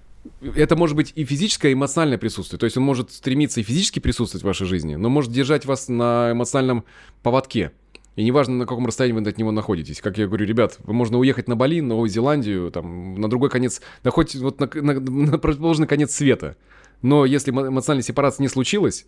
Это 0.55 0.75
может 0.75 0.95
быть 0.95 1.11
и 1.15 1.23
физическое, 1.23 1.69
и 1.69 1.73
эмоциональное 1.73 2.17
присутствие. 2.17 2.59
То 2.59 2.65
есть 2.65 2.77
он 2.77 2.83
может 2.83 3.11
стремиться 3.11 3.59
и 3.59 3.63
физически 3.63 3.99
присутствовать 3.99 4.43
в 4.43 4.47
вашей 4.47 4.65
жизни, 4.65 4.95
но 4.95 5.09
может 5.09 5.31
держать 5.31 5.65
вас 5.65 5.87
на 5.87 6.31
эмоциональном 6.31 6.85
поводке. 7.21 7.71
И 8.15 8.23
неважно, 8.23 8.55
на 8.55 8.65
каком 8.65 8.85
расстоянии 8.87 9.19
вы 9.19 9.29
от 9.29 9.37
него 9.37 9.51
находитесь. 9.51 9.99
Как 9.99 10.17
я 10.17 10.25
говорю, 10.25 10.45
ребят, 10.45 10.77
вы 10.83 10.93
можно 10.93 11.19
уехать 11.19 11.47
на 11.47 11.55
Бали, 11.55 11.81
Новую 11.81 12.09
Зеландию, 12.09 12.71
там, 12.71 13.15
на 13.19 13.29
другой 13.29 13.49
конец, 13.49 13.81
да 14.03 14.11
хоть 14.11 14.35
вот 14.35 14.59
на, 14.59 14.69
на, 14.73 14.99
на 14.99 15.37
противоположный 15.37 15.87
конец 15.87 16.13
света. 16.13 16.55
Но 17.05 17.23
если 17.23 17.51
эмоциональная 17.51 18.01
сепарация 18.01 18.41
не 18.41 18.47
случилась, 18.47 19.05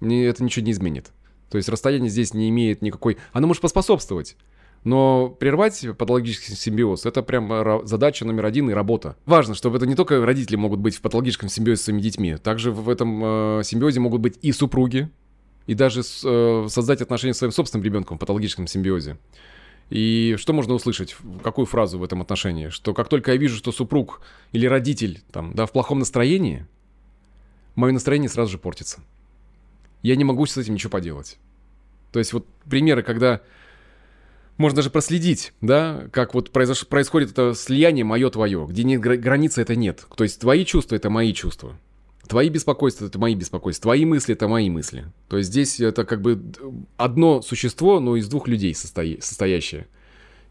это 0.00 0.44
ничего 0.44 0.64
не 0.64 0.70
изменит. 0.70 1.10
То 1.50 1.56
есть 1.56 1.68
расстояние 1.68 2.08
здесь 2.08 2.34
не 2.34 2.48
имеет 2.50 2.82
никакой... 2.82 3.16
Оно 3.32 3.48
может 3.48 3.60
поспособствовать. 3.60 4.36
Но 4.84 5.28
прервать 5.28 5.84
патологический 5.98 6.54
симбиоз– 6.54 7.04
это 7.04 7.20
прям 7.24 7.84
задача 7.84 8.24
номер 8.24 8.46
один 8.46 8.70
и 8.70 8.72
работа. 8.72 9.16
Важно, 9.26 9.56
чтобы 9.56 9.78
это 9.78 9.88
не 9.88 9.96
только 9.96 10.24
родители 10.24 10.54
могут 10.54 10.78
быть 10.78 10.94
в 10.94 11.00
патологическом 11.00 11.48
симбиозе 11.48 11.82
с 11.82 11.84
своими 11.86 12.00
детьми. 12.00 12.36
Также 12.36 12.70
в 12.70 12.88
этом 12.88 13.20
э, 13.24 13.62
симбиозе 13.64 13.98
могут 13.98 14.20
быть 14.20 14.38
и 14.40 14.52
супруги, 14.52 15.10
и 15.66 15.74
даже 15.74 16.02
э, 16.02 16.66
создать 16.68 17.02
отношения 17.02 17.34
с 17.34 17.38
своим 17.38 17.52
собственным 17.52 17.84
ребенком 17.84 18.18
в 18.18 18.20
патологическом 18.20 18.68
симбиозе. 18.68 19.18
И 19.90 20.36
что 20.38 20.52
можно 20.52 20.74
услышать? 20.74 21.16
Какую 21.42 21.66
фразу 21.66 21.98
в 21.98 22.04
этом 22.04 22.22
отношении? 22.22 22.68
Что 22.68 22.94
как 22.94 23.08
только 23.08 23.32
я 23.32 23.36
вижу, 23.36 23.56
что 23.56 23.72
супруг 23.72 24.20
или 24.52 24.66
родитель 24.66 25.22
там, 25.32 25.54
да, 25.54 25.66
в 25.66 25.72
плохом 25.72 25.98
настроении– 25.98 26.68
мое 27.74 27.92
настроение 27.92 28.28
сразу 28.28 28.52
же 28.52 28.58
портится. 28.58 29.00
Я 30.02 30.16
не 30.16 30.24
могу 30.24 30.46
с 30.46 30.56
этим 30.56 30.74
ничего 30.74 30.90
поделать. 30.90 31.38
То 32.10 32.18
есть 32.18 32.32
вот 32.32 32.46
примеры, 32.68 33.02
когда 33.02 33.40
можно 34.58 34.76
даже 34.76 34.90
проследить, 34.90 35.52
да, 35.60 36.08
как 36.12 36.34
вот 36.34 36.50
произош... 36.50 36.86
происходит 36.86 37.30
это 37.30 37.54
слияние 37.54 38.04
мое-твое, 38.04 38.66
где 38.68 38.84
нет 38.84 39.00
границы, 39.00 39.62
это 39.62 39.76
нет. 39.76 40.06
То 40.16 40.24
есть 40.24 40.40
твои 40.40 40.64
чувства— 40.64 40.94
это 40.96 41.08
мои 41.10 41.32
чувства. 41.32 41.76
Твои 42.28 42.48
беспокойства— 42.48 43.06
это 43.06 43.18
мои 43.18 43.34
беспокойства. 43.34 43.82
Твои 43.82 44.04
мысли— 44.04 44.34
это 44.34 44.48
мои 44.48 44.70
мысли. 44.70 45.06
То 45.28 45.38
есть 45.38 45.50
здесь 45.50 45.80
это 45.80 46.04
как 46.04 46.20
бы 46.20 46.40
одно 46.96 47.42
существо, 47.42 47.98
но 47.98 48.16
из 48.16 48.28
двух 48.28 48.46
людей 48.46 48.74
состоя... 48.74 49.18
состоящее. 49.20 49.86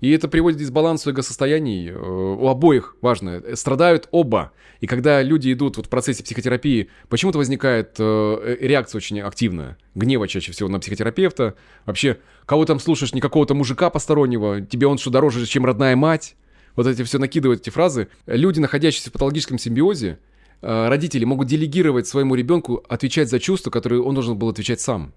И 0.02 0.10
это 0.12 0.28
приводит 0.28 0.58
к 0.58 0.60
дисбалансу 0.62 1.12
эго-состояний. 1.12 1.90
Э, 1.90 1.96
у 1.96 2.48
обоих 2.48 2.96
важно. 3.02 3.42
Э, 3.44 3.56
страдают 3.56 4.08
оба. 4.12 4.52
И 4.82 4.88
когда 4.88 5.22
люди 5.22 5.54
идут 5.54 5.78
вот 5.78 5.86
в 5.86 5.90
процессе 5.90 6.24
психотерапии, 6.24 6.90
почему-то 7.08 7.38
возникает 7.38 7.96
э, 8.00 8.58
реакция 8.60 8.98
очень 8.98 9.22
активная. 9.22 9.78
Гнева 9.94 10.28
чаще 10.28 10.52
всего 10.52 10.70
на 10.70 10.80
психотерапевта. 10.80 11.54
Вообще, 11.86 12.18
кого 12.48 12.66
там 12.66 12.80
слушаешь, 12.80 13.14
не 13.14 13.22
какого-то 13.22 13.54
мужика 13.54 13.92
постороннего, 13.92 14.62
тебе 14.62 14.88
он 14.88 14.98
что 14.98 15.12
дороже, 15.12 15.46
чем 15.46 15.66
родная 15.66 15.96
мать. 15.96 16.36
Вот 16.76 16.88
эти 16.88 17.04
все 17.04 17.20
накидывают 17.20 17.62
эти 17.62 17.70
фразы. 17.70 18.08
Люди, 18.26 18.60
находящиеся 18.60 19.12
в 19.12 19.14
патологическом 19.14 19.60
симбиозе, 19.60 20.20
родители 20.62 21.26
могут 21.26 21.48
делегировать 21.48 22.08
своему 22.08 22.34
ребенку 22.34 22.84
отвечать 22.88 23.30
за 23.30 23.40
чувства, 23.40 23.72
которые 23.72 24.02
он 24.02 24.16
должен 24.16 24.38
был 24.38 24.48
отвечать 24.48 24.80
сам. 24.80 25.14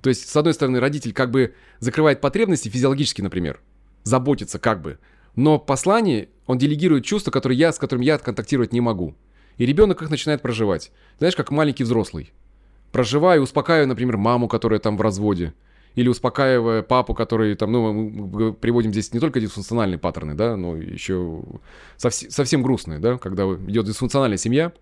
То 0.00 0.08
есть, 0.08 0.28
с 0.28 0.36
одной 0.36 0.54
стороны, 0.54 0.80
родитель 0.80 1.12
как 1.12 1.30
бы 1.30 1.54
закрывает 1.80 2.20
потребности 2.20 2.68
физиологически, 2.68 3.20
например, 3.20 3.60
заботится 4.08 4.58
как 4.58 4.82
бы. 4.82 4.98
Но 5.36 5.58
послание 5.58 6.28
он 6.46 6.58
делегирует 6.58 7.04
чувства, 7.04 7.30
которые 7.30 7.58
я, 7.58 7.72
с 7.72 7.78
которыми 7.78 8.04
я 8.04 8.18
контактировать 8.18 8.72
не 8.72 8.80
могу. 8.80 9.14
И 9.56 9.66
ребенок 9.66 10.02
их 10.02 10.10
начинает 10.10 10.42
проживать. 10.42 10.90
Знаешь, 11.18 11.36
как 11.36 11.50
маленький 11.50 11.84
взрослый. 11.84 12.32
Проживаю, 12.90 13.42
успокаиваю, 13.42 13.86
например, 13.86 14.16
маму, 14.16 14.48
которая 14.48 14.80
там 14.80 14.96
в 14.96 15.00
разводе. 15.00 15.52
Или 15.94 16.08
успокаивая 16.08 16.82
папу, 16.82 17.12
который 17.12 17.54
там, 17.54 17.72
ну, 17.72 17.92
мы 17.92 18.52
приводим 18.52 18.92
здесь 18.92 19.12
не 19.12 19.20
только 19.20 19.40
дисфункциональные 19.40 19.98
паттерны, 19.98 20.34
да, 20.34 20.56
но 20.56 20.76
еще 20.76 21.42
совсем, 21.96 22.30
совсем 22.30 22.62
грустные, 22.62 22.98
да, 22.98 23.18
когда 23.18 23.44
идет 23.44 23.86
дисфункциональная 23.86 24.38
семья, 24.38 24.72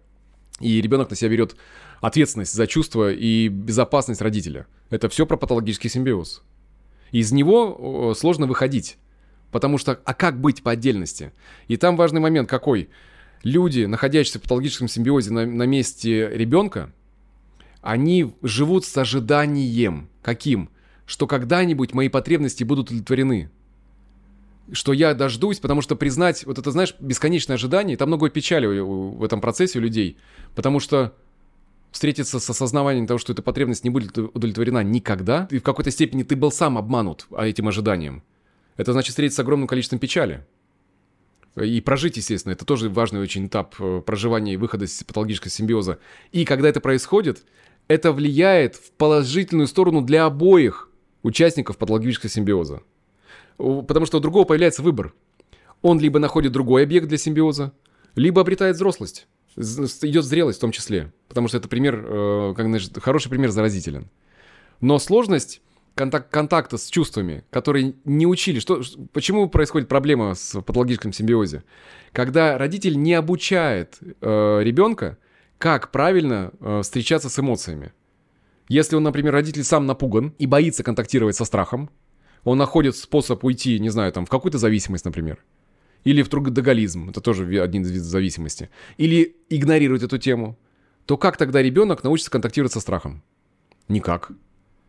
и 0.60 0.80
ребенок 0.80 1.10
на 1.10 1.16
себя 1.16 1.30
берет 1.30 1.56
ответственность 2.00 2.54
за 2.54 2.66
чувства 2.66 3.12
и 3.12 3.48
безопасность 3.48 4.20
родителя. 4.20 4.66
Это 4.90 5.08
все 5.08 5.26
про 5.26 5.36
патологический 5.36 5.88
симбиоз. 5.90 6.42
Из 7.12 7.32
него 7.32 8.14
сложно 8.14 8.46
выходить. 8.46 8.98
Потому 9.50 9.78
что, 9.78 10.00
а 10.04 10.14
как 10.14 10.40
быть 10.40 10.62
по 10.62 10.72
отдельности? 10.72 11.32
И 11.68 11.76
там 11.76 11.96
важный 11.96 12.20
момент 12.20 12.48
какой? 12.48 12.88
Люди, 13.42 13.84
находящиеся 13.84 14.38
в 14.38 14.42
патологическом 14.42 14.88
симбиозе 14.88 15.32
на, 15.32 15.46
на 15.46 15.64
месте 15.64 16.28
ребенка, 16.32 16.92
они 17.80 18.34
живут 18.42 18.84
с 18.84 18.96
ожиданием. 18.96 20.08
Каким? 20.22 20.70
Что 21.06 21.26
когда-нибудь 21.26 21.94
мои 21.94 22.08
потребности 22.08 22.64
будут 22.64 22.88
удовлетворены. 22.88 23.50
Что 24.72 24.92
я 24.92 25.14
дождусь, 25.14 25.60
потому 25.60 25.80
что 25.80 25.94
признать, 25.94 26.44
вот 26.44 26.58
это, 26.58 26.72
знаешь, 26.72 26.96
бесконечное 26.98 27.54
ожидание, 27.54 27.96
там 27.96 28.08
много 28.08 28.28
печали 28.30 28.66
в 28.66 29.22
этом 29.22 29.40
процессе 29.40 29.78
у 29.78 29.82
людей. 29.82 30.16
Потому 30.56 30.80
что 30.80 31.14
встретиться 31.92 32.40
с 32.40 32.50
осознаванием 32.50 33.06
того, 33.06 33.18
что 33.18 33.32
эта 33.32 33.42
потребность 33.42 33.84
не 33.84 33.90
будет 33.90 34.18
удовлетворена 34.18 34.82
никогда, 34.82 35.46
и 35.50 35.58
в 35.58 35.62
какой-то 35.62 35.92
степени 35.92 36.24
ты 36.24 36.34
был 36.34 36.50
сам 36.50 36.76
обманут 36.76 37.26
этим 37.38 37.68
ожиданием. 37.68 38.24
Это 38.76 38.92
значит 38.92 39.10
встретиться 39.10 39.36
с 39.36 39.40
огромным 39.40 39.68
количеством 39.68 39.98
печали. 39.98 40.46
и 41.56 41.80
прожить, 41.80 42.16
естественно, 42.16 42.52
это 42.52 42.64
тоже 42.64 42.90
важный 42.90 43.20
очень 43.20 43.46
этап 43.46 43.76
э, 43.78 44.02
проживания 44.04 44.54
и 44.54 44.56
выхода 44.58 44.84
из 44.84 45.02
патологического 45.04 45.50
симбиоза. 45.50 45.98
И 46.30 46.44
когда 46.44 46.68
это 46.68 46.80
происходит, 46.80 47.44
это 47.88 48.12
влияет 48.12 48.76
в 48.76 48.92
положительную 48.92 49.66
сторону 49.66 50.02
для 50.02 50.26
обоих 50.26 50.90
участников 51.22 51.78
патологического 51.78 52.30
симбиоза. 52.30 52.82
Потому 53.56 54.04
что 54.04 54.18
у 54.18 54.20
другого 54.20 54.44
появляется 54.44 54.82
выбор. 54.82 55.14
Он 55.80 55.98
либо 55.98 56.18
находит 56.18 56.52
другой 56.52 56.82
объект 56.82 57.08
для 57.08 57.16
симбиоза, 57.16 57.72
либо 58.14 58.42
обретает 58.42 58.76
взрослость. 58.76 59.26
Идет 59.56 60.24
зрелость 60.24 60.58
в 60.58 60.60
том 60.60 60.72
числе. 60.72 61.12
Потому 61.28 61.48
что 61.48 61.56
это 61.56 61.68
пример, 61.68 62.04
э, 62.06 62.54
как 62.54 62.66
знаешь, 62.66 62.90
хороший 62.96 63.30
пример 63.30 63.50
заразителен. 63.50 64.10
Но 64.80 64.98
сложность 64.98 65.62
контакт, 65.96 66.30
контакта 66.30 66.78
с 66.78 66.88
чувствами, 66.88 67.42
которые 67.50 67.94
не 68.04 68.26
учили. 68.26 68.60
Что, 68.60 68.82
почему 69.12 69.48
происходит 69.48 69.88
проблема 69.88 70.34
с 70.34 70.60
патологическим 70.60 71.12
симбиозе? 71.12 71.64
Когда 72.12 72.56
родитель 72.58 72.96
не 73.00 73.14
обучает 73.14 73.98
э, 74.00 74.60
ребенка, 74.62 75.18
как 75.58 75.90
правильно 75.90 76.52
э, 76.60 76.82
встречаться 76.82 77.28
с 77.28 77.38
эмоциями. 77.38 77.92
Если 78.68 78.94
он, 78.94 79.04
например, 79.04 79.32
родитель 79.32 79.64
сам 79.64 79.86
напуган 79.86 80.34
и 80.38 80.46
боится 80.46 80.82
контактировать 80.84 81.36
со 81.36 81.44
страхом, 81.44 81.88
он 82.44 82.58
находит 82.58 82.96
способ 82.96 83.42
уйти, 83.42 83.78
не 83.80 83.88
знаю, 83.88 84.12
там, 84.12 84.26
в 84.26 84.28
какую-то 84.28 84.58
зависимость, 84.58 85.04
например. 85.04 85.42
Или 86.04 86.22
в 86.22 86.28
трудоголизм, 86.28 87.08
это 87.08 87.20
тоже 87.20 87.44
один 87.60 87.82
из 87.82 87.90
видов 87.90 88.06
зависимости. 88.06 88.70
Или 88.98 89.36
игнорировать 89.48 90.02
эту 90.02 90.18
тему. 90.18 90.58
То 91.06 91.16
как 91.16 91.36
тогда 91.36 91.62
ребенок 91.62 92.04
научится 92.04 92.30
контактировать 92.30 92.72
со 92.72 92.80
страхом? 92.80 93.22
Никак. 93.88 94.32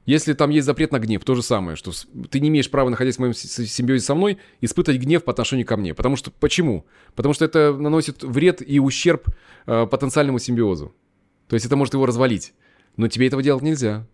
Если 0.08 0.32
там 0.32 0.52
есть 0.52 0.66
запрет 0.66 0.94
на 0.94 1.00
гнев, 1.00 1.22
то 1.26 1.36
же 1.36 1.44
самое, 1.44 1.76
что 1.76 1.92
ты 2.32 2.40
не 2.40 2.48
имеешь 2.48 2.72
права, 2.72 2.90
находясь 2.90 3.18
в 3.18 3.20
моем 3.20 3.34
симбиозе 3.34 4.06
со 4.06 4.16
мной, 4.16 4.38
испытывать 4.62 5.02
гнев 5.02 5.26
по 5.26 5.32
отношению 5.34 5.68
ко 5.68 5.76
мне. 5.76 5.94
Потому 5.94 6.16
что 6.16 6.32
почему? 6.32 6.86
Потому 7.14 7.34
что 7.34 7.44
это 7.44 7.74
наносит 7.74 8.24
вред 8.24 8.64
и 8.66 8.80
ущерб 8.80 9.28
э, 9.66 9.86
потенциальному 9.86 10.40
симбиозу. 10.40 10.96
То 11.50 11.56
есть 11.56 11.66
это 11.66 11.76
может 11.76 11.94
его 11.94 12.06
развалить. 12.06 12.54
Но 12.96 13.10
тебе 13.10 13.28
этого 13.28 13.44
делать 13.44 13.64
нельзя. 13.64 14.08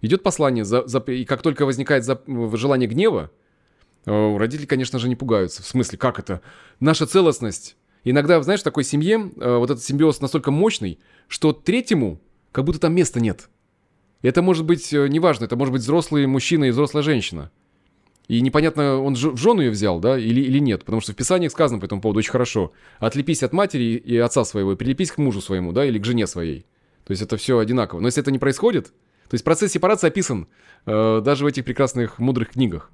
Идет 0.00 0.24
послание, 0.24 0.64
за, 0.64 0.84
за, 0.88 0.98
и 0.98 1.24
как 1.24 1.42
только 1.42 1.64
возникает 1.64 2.04
за, 2.04 2.20
желание 2.54 2.88
гнева, 2.88 3.30
э, 4.04 4.36
родители, 4.36 4.66
конечно 4.66 4.98
же, 4.98 5.08
не 5.08 5.14
пугаются. 5.14 5.62
В 5.62 5.66
смысле, 5.68 5.96
как 5.96 6.18
это? 6.18 6.40
Наша 6.80 7.06
целостность. 7.06 7.76
Иногда, 8.02 8.42
знаешь, 8.42 8.62
в 8.62 8.64
такой 8.64 8.82
семье 8.82 9.30
э, 9.36 9.56
вот 9.58 9.70
этот 9.70 9.84
симбиоз 9.84 10.20
настолько 10.20 10.50
мощный, 10.50 10.98
что 11.28 11.52
третьему 11.52 12.20
как 12.50 12.64
будто 12.64 12.80
там 12.80 12.96
места 12.96 13.20
нет. 13.20 13.48
Это 14.22 14.42
может 14.42 14.64
быть, 14.64 14.92
э, 14.92 15.08
неважно, 15.08 15.44
это 15.44 15.56
может 15.56 15.72
быть 15.72 15.82
взрослый 15.82 16.26
мужчина 16.26 16.64
и 16.64 16.70
взрослая 16.70 17.02
женщина. 17.02 17.50
И 18.28 18.40
непонятно, 18.40 18.98
он 18.98 19.14
в 19.14 19.36
жену 19.36 19.60
ее 19.60 19.70
взял, 19.70 20.00
да, 20.00 20.18
или, 20.18 20.40
или 20.40 20.58
нет. 20.58 20.84
Потому 20.84 21.00
что 21.00 21.12
в 21.12 21.16
Писании 21.16 21.48
сказано 21.48 21.78
по 21.78 21.84
этому 21.84 22.00
поводу 22.00 22.18
очень 22.18 22.32
хорошо. 22.32 22.72
Отлепись 22.98 23.42
от 23.42 23.52
матери 23.52 23.84
и 23.84 24.16
отца 24.16 24.44
своего, 24.44 24.72
и 24.72 24.76
прилепись 24.76 25.12
к 25.12 25.18
мужу 25.18 25.40
своему, 25.40 25.72
да, 25.72 25.84
или 25.84 25.98
к 25.98 26.04
жене 26.04 26.26
своей. 26.26 26.66
То 27.04 27.12
есть 27.12 27.22
это 27.22 27.36
все 27.36 27.58
одинаково. 27.58 28.00
Но 28.00 28.08
если 28.08 28.22
это 28.22 28.32
не 28.32 28.40
происходит, 28.40 28.86
то 29.28 29.34
есть 29.34 29.44
процесс 29.44 29.72
сепарации 29.72 30.08
описан 30.08 30.48
э, 30.86 31.20
даже 31.24 31.44
в 31.44 31.46
этих 31.46 31.64
прекрасных 31.64 32.18
мудрых 32.18 32.50
книгах. 32.50 32.90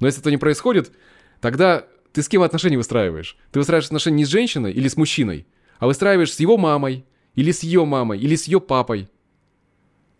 Но 0.00 0.08
если 0.08 0.20
это 0.20 0.30
не 0.32 0.38
происходит, 0.38 0.92
тогда 1.40 1.84
ты 2.12 2.22
с 2.22 2.28
кем 2.28 2.42
отношения 2.42 2.76
выстраиваешь? 2.76 3.36
Ты 3.52 3.60
выстраиваешь 3.60 3.86
отношения 3.86 4.18
не 4.18 4.24
с 4.24 4.28
женщиной 4.28 4.72
или 4.72 4.88
с 4.88 4.96
мужчиной, 4.96 5.46
а 5.78 5.86
выстраиваешь 5.86 6.32
с 6.32 6.40
его 6.40 6.56
мамой, 6.56 7.04
или 7.34 7.52
с 7.52 7.62
ее 7.62 7.84
мамой, 7.84 8.18
или 8.18 8.34
с 8.34 8.44
ее 8.44 8.60
папой. 8.60 9.08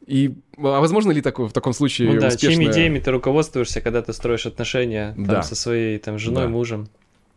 И 0.07 0.35
а 0.59 0.81
возможно 0.81 1.13
ли 1.13 1.23
такое 1.23 1.49
в 1.49 1.53
таком 1.53 1.73
случае 1.73 2.13
ну, 2.13 2.21
да, 2.21 2.29
успешное... 2.29 2.57
чьими 2.57 2.71
идеями 2.71 2.99
ты 2.99 3.11
руководствуешься, 3.11 3.81
когда 3.81 4.03
ты 4.03 4.13
строишь 4.13 4.47
отношения 4.47 5.15
там, 5.15 5.27
да. 5.27 5.43
со 5.43 5.55
своей 5.55 5.99
там, 5.99 6.19
женой, 6.19 6.45
да. 6.45 6.49
мужем 6.51 6.89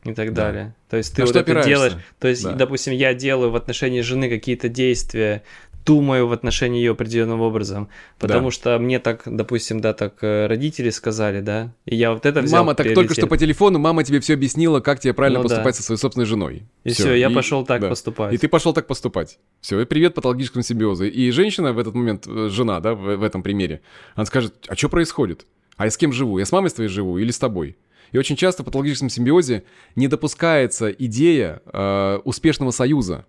и 0.04 0.14
так 0.14 0.34
да. 0.34 0.46
далее. 0.46 0.76
То 0.90 0.98
есть 0.98 1.16
ты 1.16 1.22
На 1.22 1.28
вот 1.28 1.36
это 1.36 1.64
делаешь. 1.64 1.94
То 2.20 2.28
есть, 2.28 2.44
да. 2.44 2.54
допустим, 2.54 2.94
я 2.94 3.14
делаю 3.14 3.52
в 3.52 3.56
отношении 3.56 4.02
жены 4.02 4.30
какие-то 4.30 4.70
действия, 4.70 5.44
думаю 5.88 6.28
в 6.28 6.34
отношении 6.34 6.80
ее 6.80 6.92
определенным 6.92 7.40
образом, 7.40 7.88
потому 8.20 8.50
да. 8.50 8.52
что 8.52 8.78
мне 8.78 9.00
так, 9.00 9.24
допустим, 9.26 9.80
да, 9.80 9.94
так 9.94 10.16
э, 10.22 10.46
родители 10.46 10.90
сказали, 10.90 11.40
да, 11.40 11.74
и 11.86 11.96
я 11.96 12.12
вот 12.12 12.26
это 12.26 12.42
взял. 12.42 12.60
Мама 12.60 12.76
так 12.76 12.94
только 12.94 13.14
что 13.14 13.26
по 13.26 13.38
телефону, 13.38 13.80
мама 13.80 14.04
тебе 14.04 14.20
все 14.20 14.34
объяснила, 14.34 14.82
как 14.82 15.00
тебе 15.00 15.14
правильно 15.14 15.40
ну, 15.40 15.44
поступать 15.44 15.74
да. 15.74 15.78
со 15.78 15.84
своей 15.84 15.98
собственной 15.98 16.26
женой. 16.26 16.64
И 16.84 16.90
все, 16.90 17.16
я 17.16 17.30
и, 17.30 17.34
пошел 17.34 17.66
так 17.66 17.82
да. 17.82 17.90
поступать. 17.90 18.34
И 18.34 18.38
ты 18.38 18.50
пошел 18.50 18.74
так 18.74 18.86
поступать. 18.86 19.40
Все, 19.62 19.80
и 19.80 19.86
привет 19.86 20.14
патологическому 20.14 20.62
симбиозу. 20.62 21.06
И 21.06 21.32
женщина 21.32 21.72
в 21.72 21.80
этот 21.80 21.96
момент, 21.96 22.28
э, 22.28 22.50
жена, 22.52 22.82
да, 22.82 22.94
в, 22.94 23.16
в 23.16 23.24
этом 23.24 23.42
примере, 23.42 23.82
она 24.16 24.26
скажет, 24.26 24.54
а 24.68 24.76
что 24.76 24.90
происходит? 24.90 25.48
А 25.78 25.86
я 25.86 25.92
с 25.92 25.98
кем 25.98 26.12
живу? 26.12 26.38
Я 26.38 26.46
с 26.46 26.52
мамой 26.52 26.70
с 26.70 26.74
твоей 26.74 26.90
живу 26.90 27.18
или 27.18 27.32
с 27.32 27.40
тобой? 27.40 27.78
И 28.12 28.18
очень 28.18 28.36
часто 28.36 28.64
в 28.64 28.66
патологическом 28.66 29.10
симбиозе 29.10 29.64
не 29.96 30.08
допускается 30.08 30.90
идея 30.92 31.62
э, 31.66 32.20
успешного 32.26 32.72
союза. 32.72 33.26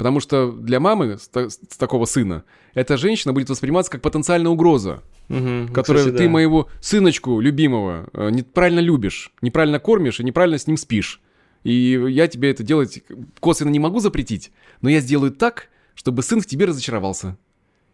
Потому 0.00 0.20
что 0.20 0.50
для 0.50 0.80
мамы 0.80 1.18
с, 1.18 1.28
с 1.28 1.76
такого 1.76 2.06
сына 2.06 2.44
эта 2.72 2.96
женщина 2.96 3.34
будет 3.34 3.50
восприниматься 3.50 3.92
как 3.92 4.00
потенциальная 4.00 4.50
угроза, 4.50 5.02
угу, 5.28 5.70
которая 5.74 6.04
кстати, 6.04 6.16
ты 6.16 6.24
да. 6.24 6.30
моего 6.30 6.70
сыночку 6.80 7.38
любимого 7.38 8.08
э, 8.14 8.30
неправильно 8.30 8.80
любишь, 8.80 9.30
неправильно 9.42 9.78
кормишь 9.78 10.18
и 10.18 10.24
неправильно 10.24 10.56
с 10.56 10.66
ним 10.66 10.78
спишь. 10.78 11.20
И 11.64 12.02
я 12.08 12.28
тебе 12.28 12.50
это 12.50 12.62
делать 12.62 13.02
косвенно 13.40 13.68
не 13.68 13.78
могу 13.78 14.00
запретить, 14.00 14.52
но 14.80 14.88
я 14.88 15.00
сделаю 15.00 15.32
так, 15.32 15.68
чтобы 15.94 16.22
сын 16.22 16.40
в 16.40 16.46
тебе 16.46 16.64
разочаровался. 16.64 17.36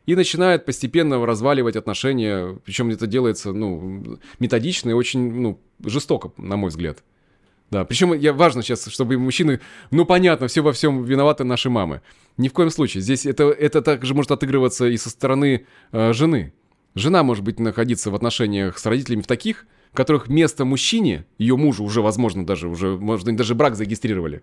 И 0.07 0.15
начинает 0.15 0.65
постепенно 0.65 1.27
разваливать 1.27 1.75
отношения, 1.75 2.57
причем 2.65 2.89
это 2.91 3.09
делается, 3.09 3.53
ну, 3.53 4.21
методично 4.39 4.91
и 4.91 4.93
очень, 4.93 5.33
ну, 5.33 5.61
жестоко, 5.85 6.31
на 6.37 6.57
мой 6.57 6.71
взгляд. 6.71 7.03
Да, 7.71 7.85
причем 7.85 8.13
я 8.13 8.33
важно 8.33 8.63
сейчас, 8.63 8.87
чтобы 8.87 9.19
мужчины, 9.19 9.61
ну 9.91 10.05
понятно, 10.05 10.47
все 10.47 10.63
во 10.63 10.73
всем 10.73 11.03
виноваты 11.03 11.45
наши 11.45 11.69
мамы. 11.69 12.01
Ни 12.37 12.49
в 12.49 12.53
коем 12.53 12.71
случае. 12.71 13.03
Здесь 13.03 13.27
это, 13.27 13.45
это 13.45 13.83
также 13.83 14.15
может 14.15 14.31
отыгрываться 14.31 14.87
и 14.87 14.97
со 14.97 15.11
стороны 15.11 15.67
э, 15.91 16.13
жены. 16.13 16.53
Жена 16.95 17.23
может 17.23 17.45
быть 17.45 17.59
находиться 17.59 18.11
в 18.11 18.15
отношениях 18.15 18.79
с 18.79 18.87
родителями 18.87 19.23
в 19.23 19.27
таких, 19.27 19.67
в 19.93 19.97
которых 19.97 20.29
место 20.29 20.65
мужчине, 20.65 21.27
ее 21.39 21.57
мужу 21.57 21.85
уже, 21.85 22.03
возможно, 22.03 22.47
даже 22.47 22.69
уже, 22.69 22.97
может, 22.97 23.35
даже 23.37 23.55
брак 23.55 23.75
зарегистрировали 23.75 24.43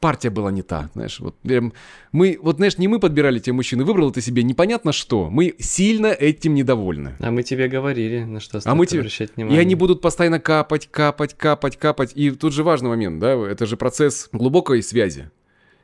партия 0.00 0.30
была 0.30 0.50
не 0.50 0.62
та, 0.62 0.90
знаешь, 0.94 1.20
вот 1.20 1.36
прям, 1.38 1.72
мы, 2.10 2.38
вот, 2.42 2.56
знаешь, 2.56 2.78
не 2.78 2.88
мы 2.88 2.98
подбирали 2.98 3.38
те 3.38 3.52
мужчины, 3.52 3.84
выбрал 3.84 4.10
ты 4.10 4.20
себе 4.20 4.42
непонятно 4.42 4.92
что, 4.92 5.30
мы 5.30 5.54
сильно 5.58 6.06
этим 6.06 6.54
недовольны. 6.54 7.14
А 7.20 7.30
мы 7.30 7.42
тебе 7.42 7.68
говорили, 7.68 8.24
на 8.24 8.40
что 8.40 8.60
а 8.64 8.74
мы 8.74 8.86
тебе... 8.86 9.00
обращать 9.00 9.36
внимание. 9.36 9.58
И 9.58 9.60
они 9.60 9.74
будут 9.74 10.00
постоянно 10.00 10.40
капать, 10.40 10.88
капать, 10.90 11.34
капать, 11.34 11.76
капать, 11.76 12.12
и 12.14 12.30
тут 12.30 12.52
же 12.52 12.64
важный 12.64 12.88
момент, 12.88 13.20
да, 13.20 13.34
это 13.34 13.66
же 13.66 13.76
процесс 13.76 14.28
глубокой 14.32 14.82
связи. 14.82 15.30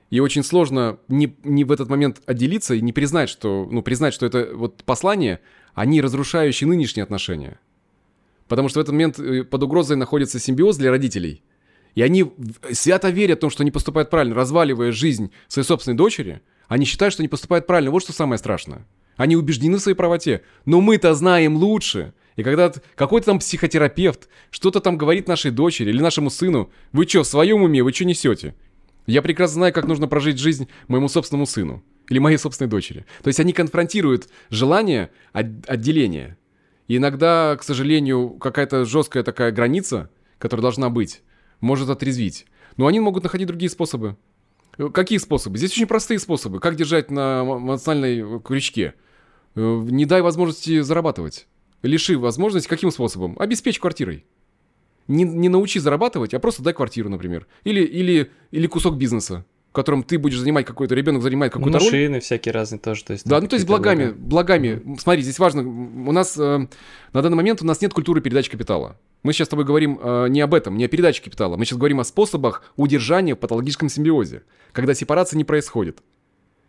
И 0.08 0.20
очень 0.20 0.42
сложно 0.42 0.98
не, 1.08 1.36
не 1.44 1.64
в 1.64 1.72
этот 1.72 1.88
момент 1.88 2.22
отделиться 2.26 2.74
и 2.74 2.80
не 2.80 2.92
признать, 2.92 3.28
что, 3.28 3.68
ну, 3.70 3.82
признать, 3.82 4.14
что 4.14 4.24
это 4.24 4.50
вот 4.54 4.82
послание, 4.84 5.40
они 5.74 6.00
разрушающие 6.00 6.66
нынешние 6.66 7.02
отношения. 7.02 7.58
Потому 8.48 8.68
что 8.68 8.78
в 8.78 8.82
этот 8.82 8.92
момент 8.92 9.18
э, 9.18 9.42
под 9.42 9.62
угрозой 9.64 9.96
находится 9.96 10.38
симбиоз 10.38 10.76
для 10.76 10.90
родителей– 10.90 11.42
и 11.96 12.02
они 12.02 12.30
свято 12.72 13.08
верят 13.08 13.38
в 13.38 13.40
том, 13.40 13.50
что 13.50 13.62
они 13.62 13.72
поступают 13.72 14.10
правильно, 14.10 14.36
разваливая 14.36 14.92
жизнь 14.92 15.32
своей 15.48 15.66
собственной 15.66 15.96
дочери, 15.96 16.42
они 16.68 16.84
считают, 16.84 17.14
что 17.14 17.22
они 17.22 17.28
поступают 17.28 17.66
правильно. 17.66 17.90
Вот 17.90 18.02
что 18.02 18.12
самое 18.12 18.38
страшное. 18.38 18.86
Они 19.16 19.34
убеждены 19.34 19.78
в 19.78 19.80
своей 19.80 19.96
правоте. 19.96 20.42
Но 20.66 20.82
мы-то 20.82 21.14
знаем 21.14 21.56
лучше. 21.56 22.12
И 22.36 22.42
когда 22.42 22.70
какой-то 22.96 23.26
там 23.26 23.38
психотерапевт 23.38 24.28
что-то 24.50 24.80
там 24.80 24.98
говорит 24.98 25.26
нашей 25.26 25.50
дочери 25.50 25.88
или 25.88 26.02
нашему 26.02 26.28
сыну, 26.28 26.70
вы 26.92 27.08
что, 27.08 27.22
в 27.22 27.26
своем 27.26 27.62
уме, 27.62 27.82
вы 27.82 27.94
что 27.94 28.04
несете? 28.04 28.54
Я 29.06 29.22
прекрасно 29.22 29.54
знаю, 29.54 29.72
как 29.72 29.86
нужно 29.86 30.06
прожить 30.06 30.38
жизнь 30.38 30.68
моему 30.88 31.08
собственному 31.08 31.46
сыну 31.46 31.82
или 32.10 32.18
моей 32.18 32.36
собственной 32.36 32.68
дочери. 32.68 33.06
То 33.22 33.28
есть 33.28 33.40
они 33.40 33.54
конфронтируют 33.54 34.28
желание 34.50 35.10
отделения. 35.32 36.36
И 36.88 36.98
иногда, 36.98 37.56
к 37.58 37.62
сожалению, 37.62 38.30
какая-то 38.30 38.84
жесткая 38.84 39.22
такая 39.22 39.50
граница, 39.50 40.10
которая 40.38 40.60
должна 40.60 40.90
быть, 40.90 41.22
может 41.66 41.90
отрезвить. 41.90 42.46
Но 42.76 42.86
они 42.86 43.00
могут 43.00 43.24
находить 43.24 43.48
другие 43.48 43.68
способы. 43.68 44.16
Какие 44.92 45.18
способы? 45.18 45.58
Здесь 45.58 45.72
очень 45.72 45.86
простые 45.86 46.18
способы. 46.18 46.60
Как 46.60 46.76
держать 46.76 47.10
на 47.10 47.42
эмоциональной 47.42 48.40
крючке? 48.40 48.94
Э, 49.54 49.60
не 49.60 50.06
дай 50.06 50.22
возможности 50.22 50.80
зарабатывать. 50.80 51.46
Лиши 51.82 52.18
возможности 52.18 52.68
каким 52.68 52.90
способом? 52.90 53.36
Обеспечь 53.38 53.80
квартирой. 53.80 54.24
Не, 55.08 55.24
не 55.24 55.48
научи 55.48 55.78
зарабатывать, 55.78 56.34
а 56.34 56.38
просто 56.38 56.62
дай 56.62 56.74
квартиру, 56.74 57.08
например. 57.08 57.46
Или, 57.64 57.82
или, 57.82 58.30
или 58.50 58.66
кусок 58.66 58.96
бизнеса 58.96 59.44
котором 59.76 60.02
ты 60.02 60.18
будешь 60.18 60.38
занимать 60.38 60.66
какой-то, 60.66 60.94
ребенок 60.94 61.22
занимает 61.22 61.52
какую-то 61.52 61.78
Машины 61.78 61.90
роль. 61.90 62.00
Машины 62.00 62.20
всякие 62.20 62.52
разные 62.52 62.80
тоже. 62.80 63.04
То 63.04 63.12
есть, 63.12 63.26
да, 63.26 63.40
ну 63.40 63.46
то 63.46 63.54
есть 63.54 63.66
благами, 63.66 64.06
блага. 64.06 64.18
благами. 64.18 64.68
Mm-hmm. 64.68 65.00
Смотри, 65.00 65.22
здесь 65.22 65.38
важно, 65.38 65.62
у 65.62 66.12
нас 66.12 66.36
э, 66.38 66.66
на 67.12 67.22
данный 67.22 67.36
момент 67.36 67.62
у 67.62 67.66
нас 67.66 67.80
нет 67.80 67.92
культуры 67.92 68.20
передачи 68.20 68.50
капитала. 68.50 68.98
Мы 69.22 69.32
сейчас 69.32 69.46
с 69.46 69.50
тобой 69.50 69.64
говорим 69.64 70.00
э, 70.02 70.28
не 70.30 70.40
об 70.40 70.54
этом, 70.54 70.76
не 70.76 70.84
о 70.84 70.88
передаче 70.88 71.22
капитала. 71.22 71.56
Мы 71.56 71.64
сейчас 71.64 71.78
говорим 71.78 72.00
о 72.00 72.04
способах 72.04 72.64
удержания 72.76 73.34
в 73.34 73.38
патологическом 73.38 73.88
симбиозе, 73.88 74.42
когда 74.72 74.94
сепарация 74.94 75.36
не 75.36 75.44
происходит. 75.44 75.98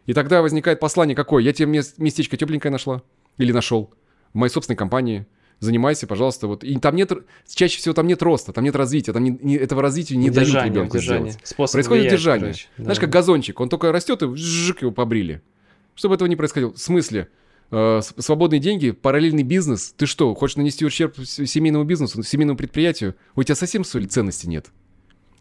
И 0.05 0.13
тогда 0.13 0.41
возникает 0.41 0.79
послание 0.79 1.15
какое? 1.15 1.43
Я 1.43 1.53
тебе 1.53 1.67
местечко 1.97 2.37
тепленькое 2.37 2.71
нашла 2.71 3.03
или 3.37 3.51
нашел 3.51 3.93
в 4.33 4.37
моей 4.37 4.51
собственной 4.51 4.77
компании. 4.77 5.25
Занимайся, 5.59 6.07
пожалуйста, 6.07 6.47
вот. 6.47 6.63
И 6.63 6.77
там 6.77 6.95
нет, 6.95 7.11
чаще 7.47 7.77
всего 7.77 7.93
там 7.93 8.07
нет 8.07 8.21
роста, 8.21 8.53
там 8.53 8.63
нет 8.63 8.75
развития, 8.75 9.13
там 9.13 9.23
не, 9.23 9.37
не, 9.41 9.55
этого 9.55 9.81
развития 9.81 10.15
не 10.15 10.29
дают 10.29 10.53
ребенку 10.63 10.99
сделать. 10.99 11.37
Способ 11.43 11.73
Происходит 11.73 12.01
влиять, 12.01 12.13
удержание. 12.13 12.51
Короче, 12.51 12.67
да. 12.77 12.83
Знаешь, 12.83 12.99
как 12.99 13.09
газончик, 13.09 13.59
он 13.59 13.69
только 13.69 13.91
растет 13.91 14.21
и 14.23 14.35
жжик 14.35 14.81
его 14.81 14.91
побрили. 14.91 15.41
Чтобы 15.95 16.15
этого 16.15 16.27
не 16.27 16.35
происходило. 16.35 16.73
В 16.73 16.77
смысле? 16.77 17.29
Э, 17.71 18.01
свободные 18.01 18.59
деньги, 18.59 18.91
параллельный 18.91 19.43
бизнес. 19.43 19.93
Ты 19.97 20.05
что, 20.05 20.33
хочешь 20.35 20.57
нанести 20.57 20.85
ущерб 20.85 21.17
семейному 21.17 21.83
бизнесу, 21.83 22.21
семейному 22.23 22.57
предприятию? 22.57 23.15
У 23.35 23.43
тебя 23.43 23.55
совсем, 23.55 23.83
что 23.83 23.99
ли, 23.99 24.07
ценности 24.07 24.47
нет? 24.47 24.67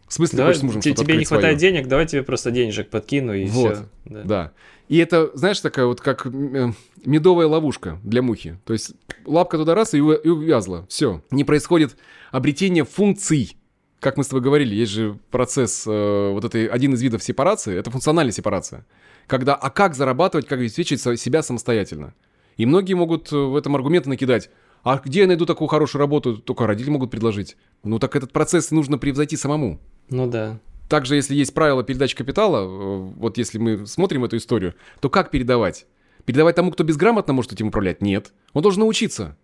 В 0.07 0.13
смысле, 0.13 0.37
давай, 0.37 0.53
ты 0.53 0.67
хочешь 0.67 0.95
с 0.95 0.95
Тебе 0.95 1.17
не 1.17 1.25
хватает 1.25 1.59
свое? 1.59 1.73
денег, 1.73 1.87
давай 1.87 2.05
тебе 2.05 2.23
просто 2.23 2.51
денежек 2.51 2.89
подкину 2.89 3.33
и 3.33 3.45
вот, 3.45 3.73
все. 3.73 3.85
Да. 4.05 4.23
да. 4.23 4.51
И 4.87 4.97
это, 4.99 5.31
знаешь, 5.33 5.59
такая 5.59 5.85
вот 5.85 5.99
как 5.99 6.25
э, 6.25 6.71
медовая 7.05 7.47
ловушка 7.47 7.99
для 8.03 8.21
мухи. 8.21 8.57
То 8.65 8.71
есть 8.71 8.93
лапка 9.25 9.57
туда 9.57 9.75
раз 9.75 9.93
и, 9.93 9.97
и 9.97 10.01
увязла. 10.01 10.85
Все. 10.87 11.21
Не 11.29 11.43
происходит 11.43 11.97
обретение 12.31 12.85
функций. 12.85 13.57
Как 13.99 14.15
мы 14.15 14.23
с 14.23 14.27
тобой 14.27 14.41
говорили, 14.41 14.75
есть 14.75 14.93
же 14.93 15.19
процесс, 15.29 15.83
э, 15.85 16.31
вот 16.31 16.45
этой, 16.45 16.67
один 16.67 16.93
из 16.93 17.01
видов 17.01 17.21
сепарации, 17.21 17.77
это 17.77 17.91
функциональная 17.91 18.31
сепарация. 18.31 18.85
Когда, 19.25 19.55
а 19.55 19.69
как 19.69 19.93
зарабатывать, 19.93 20.47
как 20.47 20.59
обеспечить 20.59 21.01
себя 21.01 21.41
самостоятельно. 21.41 22.13
И 22.55 22.65
многие 22.65 22.93
могут 22.93 23.31
э, 23.33 23.35
в 23.35 23.57
этом 23.57 23.75
аргументы 23.75 24.07
накидать. 24.07 24.49
А 24.87 25.01
где 25.03 25.21
я 25.21 25.27
найду 25.27 25.45
такую 25.45 25.67
хорошую 25.67 25.99
работу? 25.99 26.37
Только 26.37 26.65
родители 26.65 26.91
могут 26.91 27.11
предложить. 27.11 27.57
Ну 27.83 27.99
так 27.99 28.15
этот 28.15 28.31
процесс 28.31 28.71
нужно 28.71 28.97
превзойти 28.97 29.35
самому. 29.35 29.81
Ну 30.09 30.27
да. 30.27 30.59
Также, 30.87 31.15
если 31.15 31.35
есть 31.35 31.53
правила 31.53 31.83
передачи 31.83 32.15
капитала, 32.15 32.63
э, 32.63 32.97
вот 33.17 33.37
если 33.37 33.57
мы 33.57 33.85
смотрим 33.85 34.23
эту 34.23 34.37
историю, 34.37 34.75
то 35.01 35.09
как 35.09 35.29
передавать? 35.29 35.87
Передавать 36.23 36.55
тому, 36.55 36.71
кто 36.71 36.85
безграмотно 36.85 37.33
может 37.33 37.51
этим 37.51 37.67
управлять? 37.67 38.01
Нет. 38.01 38.31
Он 38.53 38.61
должен 38.61 38.79
научиться. 38.79 39.35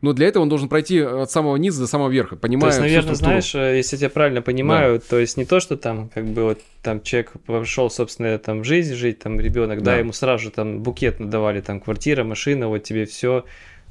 Но 0.00 0.12
для 0.12 0.28
этого 0.28 0.44
он 0.44 0.48
должен 0.48 0.68
пройти 0.68 1.00
от 1.00 1.28
самого 1.28 1.56
низа 1.56 1.80
до 1.80 1.88
самого 1.88 2.08
верха, 2.08 2.36
понимая 2.36 2.70
То 2.70 2.78
есть, 2.78 2.80
наверное, 2.80 3.14
знаешь, 3.16 3.52
э, 3.56 3.78
если 3.78 3.96
я 3.96 4.00
тебя 4.00 4.10
правильно 4.10 4.42
понимаю, 4.42 5.00
да. 5.00 5.04
то 5.10 5.18
есть 5.18 5.36
не 5.36 5.44
то, 5.44 5.58
что 5.58 5.76
там, 5.76 6.08
как 6.08 6.24
бы 6.24 6.44
вот 6.44 6.60
там 6.84 7.02
человек 7.02 7.32
пошел, 7.46 7.90
собственно, 7.90 8.38
там 8.38 8.62
жизнь 8.62 8.94
жить, 8.94 9.18
там 9.18 9.40
ребенок, 9.40 9.82
да. 9.82 9.92
да, 9.92 9.98
ему 9.98 10.12
сразу 10.12 10.44
же 10.44 10.50
там 10.50 10.84
букет 10.84 11.18
надавали, 11.18 11.60
там 11.60 11.80
квартира, 11.80 12.22
машина, 12.22 12.68
вот 12.68 12.84
тебе 12.84 13.06
все, 13.06 13.44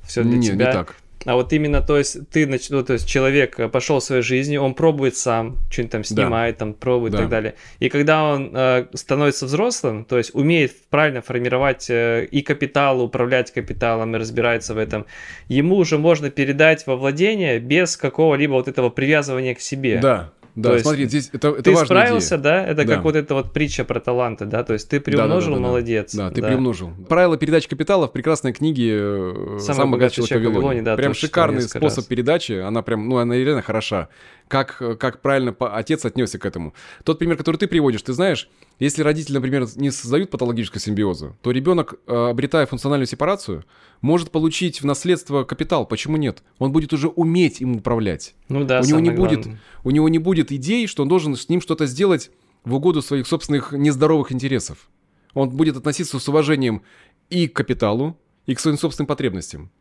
все 0.07 0.23
для 0.23 0.37
не, 0.37 0.47
тебя. 0.47 0.67
Не 0.67 0.73
так. 0.73 0.95
А 1.25 1.35
вот 1.35 1.51
именно, 1.51 1.81
то 1.81 1.97
есть, 1.97 2.29
ты, 2.29 2.47
ну, 2.69 2.83
то 2.83 2.93
есть, 2.93 3.05
человек 3.05 3.59
э, 3.59 3.67
пошел 3.67 3.99
своей 3.99 4.21
жизнью, 4.21 4.61
он 4.61 4.73
пробует 4.73 5.17
сам, 5.17 5.57
что-нибудь 5.69 5.91
там 5.91 6.03
снимает, 6.05 6.55
да. 6.55 6.59
там 6.59 6.73
пробует 6.73 7.11
да. 7.11 7.17
и 7.17 7.21
так 7.21 7.29
далее. 7.29 7.55
И 7.79 7.89
когда 7.89 8.23
он 8.23 8.51
э, 8.53 8.85
становится 8.93 9.45
взрослым, 9.45 10.05
то 10.05 10.17
есть, 10.17 10.33
умеет 10.33 10.73
правильно 10.89 11.21
формировать 11.21 11.89
э, 11.89 12.25
и 12.31 12.41
капитал, 12.41 13.01
управлять 13.01 13.51
капиталом 13.51 14.15
и 14.15 14.19
разбирается 14.19 14.73
в 14.73 14.77
этом, 14.77 15.05
ему 15.49 15.75
уже 15.75 15.97
можно 15.97 16.29
передать 16.29 16.87
во 16.87 16.95
владение 16.95 17.59
без 17.59 17.97
какого-либо 17.97 18.53
вот 18.53 18.69
этого 18.69 18.89
привязывания 18.89 19.53
к 19.53 19.59
себе. 19.59 19.99
Да, 20.01 20.31
да, 20.57 20.71
то 20.71 20.79
смотри, 20.79 21.05
здесь 21.05 21.29
это, 21.31 21.49
это 21.49 21.61
Ты 21.61 21.75
справился, 21.75 22.35
идея. 22.35 22.43
да? 22.43 22.65
Это 22.65 22.83
да. 22.83 22.95
как 22.95 23.03
вот 23.03 23.15
эта 23.15 23.35
вот 23.35 23.53
притча 23.53 23.85
про 23.85 23.99
таланты, 23.99 24.45
да? 24.45 24.63
То 24.63 24.73
есть 24.73 24.89
ты 24.89 24.99
приумножил, 24.99 25.53
да, 25.53 25.57
да, 25.57 25.61
да, 25.61 25.67
молодец. 25.67 26.15
Да, 26.15 26.31
ты 26.31 26.41
да. 26.41 26.47
приумножил. 26.47 26.91
Правила 27.07 27.37
передачи 27.37 27.69
капитала 27.69 28.07
в 28.07 28.11
прекрасной 28.11 28.53
книге 28.53 28.97
э, 28.97 29.57
«Самый, 29.59 29.77
Самый 29.77 29.91
богатый 29.91 30.15
человек 30.15 30.31
в 30.31 30.35
Вавилоне». 30.35 30.55
Вавилоне 30.55 30.81
да, 30.81 30.95
прям 30.95 31.13
шикарный 31.13 31.61
способ 31.61 31.97
раз. 31.97 32.05
передачи, 32.05 32.53
она 32.53 32.81
прям, 32.81 33.07
ну, 33.07 33.17
она 33.17 33.35
реально 33.35 33.61
хороша 33.61 34.09
как, 34.47 34.81
как 34.99 35.21
правильно 35.21 35.55
отец 35.59 36.05
отнесся 36.05 36.39
к 36.39 36.45
этому. 36.45 36.73
Тот 37.03 37.19
пример, 37.19 37.37
который 37.37 37.57
ты 37.57 37.67
приводишь, 37.67 38.01
ты 38.01 38.13
знаешь, 38.13 38.49
если 38.79 39.01
родители, 39.01 39.35
например, 39.35 39.67
не 39.75 39.91
создают 39.91 40.29
патологическую 40.29 40.81
симбиозу, 40.81 41.35
то 41.41 41.51
ребенок, 41.51 41.95
э, 42.05 42.29
обретая 42.29 42.65
функциональную 42.65 43.07
сепарацию, 43.07 43.65
может 44.01 44.31
получить 44.31 44.81
в 44.81 44.85
наследство 44.85 45.43
капитал. 45.43 45.85
Почему 45.85 46.17
нет? 46.17 46.43
Он 46.59 46.71
будет 46.71 46.93
уже 46.93 47.07
уметь 47.07 47.61
им 47.61 47.77
управлять. 47.77 48.35
Ну 48.49 48.63
да, 48.63 48.81
у 48.81 48.83
него 48.83 48.99
не 48.99 49.09
будет, 49.09 49.47
у 49.83 49.91
него 49.91 50.09
не 50.09 50.19
будет 50.19 50.51
идей, 50.51 50.87
что 50.87 51.03
он 51.03 51.09
должен 51.09 51.35
с 51.35 51.49
ним 51.49 51.61
что-то 51.61 51.85
сделать 51.85 52.31
в 52.63 52.73
угоду 52.75 53.01
своих 53.01 53.27
собственных 53.27 53.71
нездоровых 53.71 54.31
интересов. 54.31 54.89
Он 55.33 55.49
будет 55.49 55.77
относиться 55.77 56.19
с 56.19 56.29
уважением 56.29 56.83
и 57.29 57.47
к 57.47 57.55
капиталу, 57.55 58.17
и 58.45 58.55
к 58.55 58.59
своим 58.59 58.77
собственным 58.77 59.07
потребностям. 59.07 59.71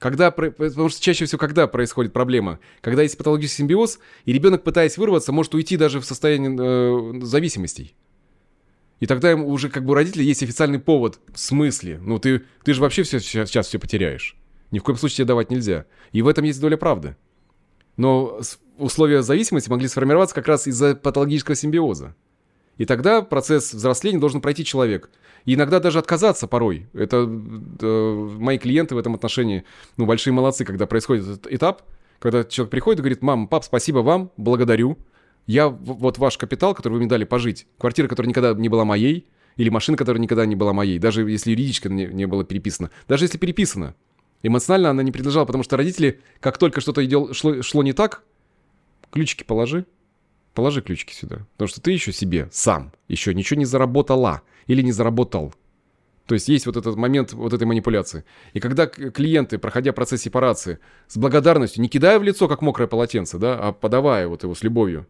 Когда, 0.00 0.30
потому 0.30 0.88
что 0.88 1.02
чаще 1.02 1.26
всего 1.26 1.38
когда 1.38 1.66
происходит 1.66 2.14
проблема? 2.14 2.58
Когда 2.80 3.02
есть 3.02 3.18
патологический 3.18 3.58
симбиоз, 3.58 3.98
и 4.24 4.32
ребенок, 4.32 4.64
пытаясь 4.64 4.96
вырваться, 4.96 5.30
может 5.30 5.54
уйти 5.54 5.76
даже 5.76 6.00
в 6.00 6.06
состояние 6.06 6.56
э, 6.58 7.20
зависимостей. 7.22 7.94
И 8.98 9.06
тогда 9.06 9.30
ему 9.30 9.46
уже 9.50 9.68
как 9.68 9.84
бы 9.84 9.90
у 9.90 9.94
родителей 9.94 10.24
есть 10.24 10.42
официальный 10.42 10.78
повод. 10.78 11.20
В 11.28 11.38
смысле? 11.38 12.00
Ну 12.02 12.18
ты, 12.18 12.44
ты 12.64 12.72
же 12.72 12.80
вообще 12.80 13.02
все, 13.02 13.20
сейчас, 13.20 13.50
сейчас 13.50 13.66
все 13.66 13.78
потеряешь. 13.78 14.36
Ни 14.70 14.78
в 14.78 14.84
коем 14.84 14.96
случае 14.96 15.16
тебе 15.16 15.26
давать 15.26 15.50
нельзя. 15.50 15.84
И 16.12 16.22
в 16.22 16.28
этом 16.28 16.44
есть 16.44 16.62
доля 16.62 16.78
правды. 16.78 17.16
Но 17.98 18.40
условия 18.78 19.20
зависимости 19.20 19.68
могли 19.68 19.86
сформироваться 19.86 20.34
как 20.34 20.48
раз 20.48 20.66
из-за 20.66 20.96
патологического 20.96 21.54
симбиоза. 21.54 22.16
И 22.78 22.86
тогда 22.86 23.22
процесс 23.22 23.74
взросления 23.74 24.18
должен 24.18 24.40
пройти 24.40 24.64
человек. 24.64 25.10
И 25.44 25.54
иногда 25.54 25.80
даже 25.80 25.98
отказаться 25.98 26.46
порой. 26.46 26.88
Это 26.92 27.26
э, 27.26 28.28
мои 28.38 28.58
клиенты 28.58 28.94
в 28.94 28.98
этом 28.98 29.14
отношении, 29.14 29.64
ну, 29.96 30.06
большие 30.06 30.32
молодцы, 30.32 30.64
когда 30.64 30.86
происходит 30.86 31.26
этот 31.26 31.46
этап, 31.52 31.82
когда 32.18 32.44
человек 32.44 32.70
приходит 32.70 33.00
и 33.00 33.02
говорит, 33.02 33.22
мам, 33.22 33.48
пап, 33.48 33.64
спасибо 33.64 33.98
вам, 33.98 34.30
благодарю. 34.36 34.98
Я 35.46 35.68
вот 35.68 36.18
ваш 36.18 36.36
капитал, 36.38 36.74
который 36.74 36.94
вы 36.94 36.98
мне 37.00 37.08
дали 37.08 37.24
пожить, 37.24 37.66
квартира, 37.78 38.08
которая 38.08 38.28
никогда 38.28 38.54
не 38.54 38.68
была 38.68 38.84
моей, 38.84 39.26
или 39.56 39.68
машина, 39.68 39.96
которая 39.96 40.20
никогда 40.20 40.46
не 40.46 40.56
была 40.56 40.72
моей, 40.72 40.98
даже 40.98 41.28
если 41.28 41.50
юридически 41.50 41.88
не, 41.88 42.06
не 42.06 42.26
было 42.26 42.44
переписано, 42.44 42.90
даже 43.08 43.24
если 43.24 43.38
переписано, 43.38 43.94
эмоционально 44.42 44.90
она 44.90 45.02
не 45.02 45.12
принадлежала, 45.12 45.44
потому 45.44 45.64
что 45.64 45.76
родители, 45.76 46.20
как 46.40 46.58
только 46.58 46.80
что-то 46.80 47.02
шло, 47.34 47.62
шло 47.62 47.82
не 47.82 47.92
так, 47.92 48.22
ключики 49.10 49.44
положи, 49.44 49.86
Положи 50.54 50.82
ключики 50.82 51.12
сюда. 51.12 51.46
Потому 51.52 51.68
что 51.68 51.80
ты 51.80 51.92
еще 51.92 52.12
себе 52.12 52.48
сам 52.52 52.92
еще 53.08 53.34
ничего 53.34 53.58
не 53.58 53.64
заработала 53.64 54.42
или 54.66 54.82
не 54.82 54.92
заработал. 54.92 55.54
То 56.26 56.34
есть 56.34 56.48
есть 56.48 56.66
вот 56.66 56.76
этот 56.76 56.96
момент 56.96 57.32
вот 57.32 57.52
этой 57.52 57.66
манипуляции. 57.66 58.24
И 58.52 58.60
когда 58.60 58.86
клиенты, 58.86 59.58
проходя 59.58 59.92
процесс 59.92 60.22
сепарации, 60.22 60.78
с 61.08 61.16
благодарностью, 61.16 61.82
не 61.82 61.88
кидая 61.88 62.20
в 62.20 62.22
лицо, 62.22 62.46
как 62.46 62.62
мокрое 62.62 62.86
полотенце, 62.86 63.38
да, 63.38 63.58
а 63.58 63.72
подавая 63.72 64.28
вот 64.28 64.44
его 64.44 64.54
с 64.54 64.62
любовью. 64.62 65.08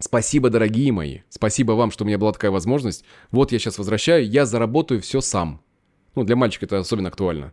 Спасибо, 0.00 0.50
дорогие 0.50 0.90
мои. 0.90 1.20
Спасибо 1.28 1.72
вам, 1.72 1.90
что 1.90 2.04
у 2.04 2.06
меня 2.06 2.18
была 2.18 2.32
такая 2.32 2.50
возможность. 2.50 3.04
Вот 3.30 3.52
я 3.52 3.58
сейчас 3.58 3.78
возвращаю, 3.78 4.28
я 4.28 4.46
заработаю 4.46 5.00
все 5.00 5.20
сам. 5.20 5.62
Ну, 6.16 6.24
для 6.24 6.36
мальчика 6.36 6.64
это 6.64 6.78
особенно 6.78 7.08
актуально. 7.08 7.52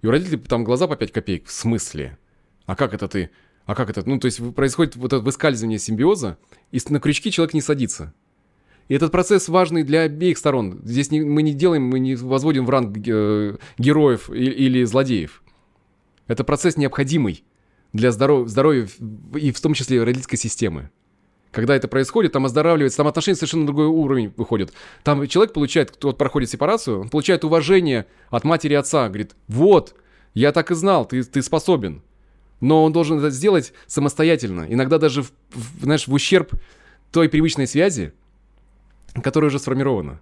И 0.00 0.06
у 0.06 0.10
родителей 0.10 0.38
там 0.38 0.64
глаза 0.64 0.86
по 0.86 0.96
5 0.96 1.12
копеек. 1.12 1.46
В 1.46 1.52
смысле? 1.52 2.16
А 2.64 2.76
как 2.76 2.94
это 2.94 3.08
ты? 3.08 3.30
А 3.66 3.74
как 3.74 3.90
это? 3.90 4.02
Ну, 4.08 4.18
то 4.18 4.26
есть 4.26 4.54
происходит 4.54 4.96
вот 4.96 5.12
это 5.12 5.22
выскальзывание 5.22 5.78
симбиоза, 5.78 6.38
и 6.72 6.80
на 6.88 7.00
крючки 7.00 7.30
человек 7.30 7.54
не 7.54 7.60
садится. 7.60 8.12
И 8.88 8.94
этот 8.94 9.12
процесс 9.12 9.48
важный 9.48 9.84
для 9.84 10.02
обеих 10.02 10.36
сторон. 10.36 10.80
Здесь 10.82 11.12
не, 11.12 11.20
мы 11.20 11.42
не 11.42 11.54
делаем, 11.54 11.84
мы 11.84 12.00
не 12.00 12.16
возводим 12.16 12.66
в 12.66 12.70
ранг 12.70 12.96
э, 13.06 13.56
героев 13.78 14.28
и, 14.30 14.44
или 14.44 14.82
злодеев. 14.82 15.44
Это 16.26 16.42
процесс 16.42 16.76
необходимый 16.76 17.44
для 17.92 18.10
здоров, 18.10 18.48
здоровья 18.48 18.88
и 19.34 19.52
в 19.52 19.60
том 19.60 19.74
числе 19.74 20.02
родительской 20.02 20.38
системы. 20.38 20.90
Когда 21.52 21.76
это 21.76 21.86
происходит, 21.86 22.32
там 22.32 22.46
оздоравливается, 22.46 22.96
там 22.96 23.06
отношения 23.06 23.36
совершенно 23.36 23.62
на 23.62 23.66
другой 23.66 23.86
уровень 23.86 24.32
выходят. 24.36 24.72
Там 25.04 25.24
человек 25.28 25.52
получает, 25.52 25.92
кто 25.92 26.12
проходит 26.12 26.50
сепарацию, 26.50 27.00
он 27.00 27.08
получает 27.08 27.44
уважение 27.44 28.06
от 28.30 28.42
матери 28.42 28.72
и 28.72 28.76
отца. 28.76 29.06
Говорит, 29.08 29.36
вот, 29.46 29.94
я 30.34 30.50
так 30.50 30.72
и 30.72 30.74
знал, 30.74 31.06
ты, 31.06 31.22
ты 31.22 31.42
способен 31.42 32.02
но 32.60 32.84
он 32.84 32.92
должен 32.92 33.18
это 33.18 33.30
сделать 33.30 33.72
самостоятельно, 33.86 34.66
иногда 34.68 34.98
даже, 34.98 35.22
в, 35.22 35.32
в, 35.50 35.82
знаешь, 35.84 36.06
в 36.06 36.12
ущерб 36.12 36.52
той 37.12 37.28
привычной 37.28 37.66
связи, 37.66 38.12
которая 39.22 39.48
уже 39.48 39.58
сформирована. 39.58 40.20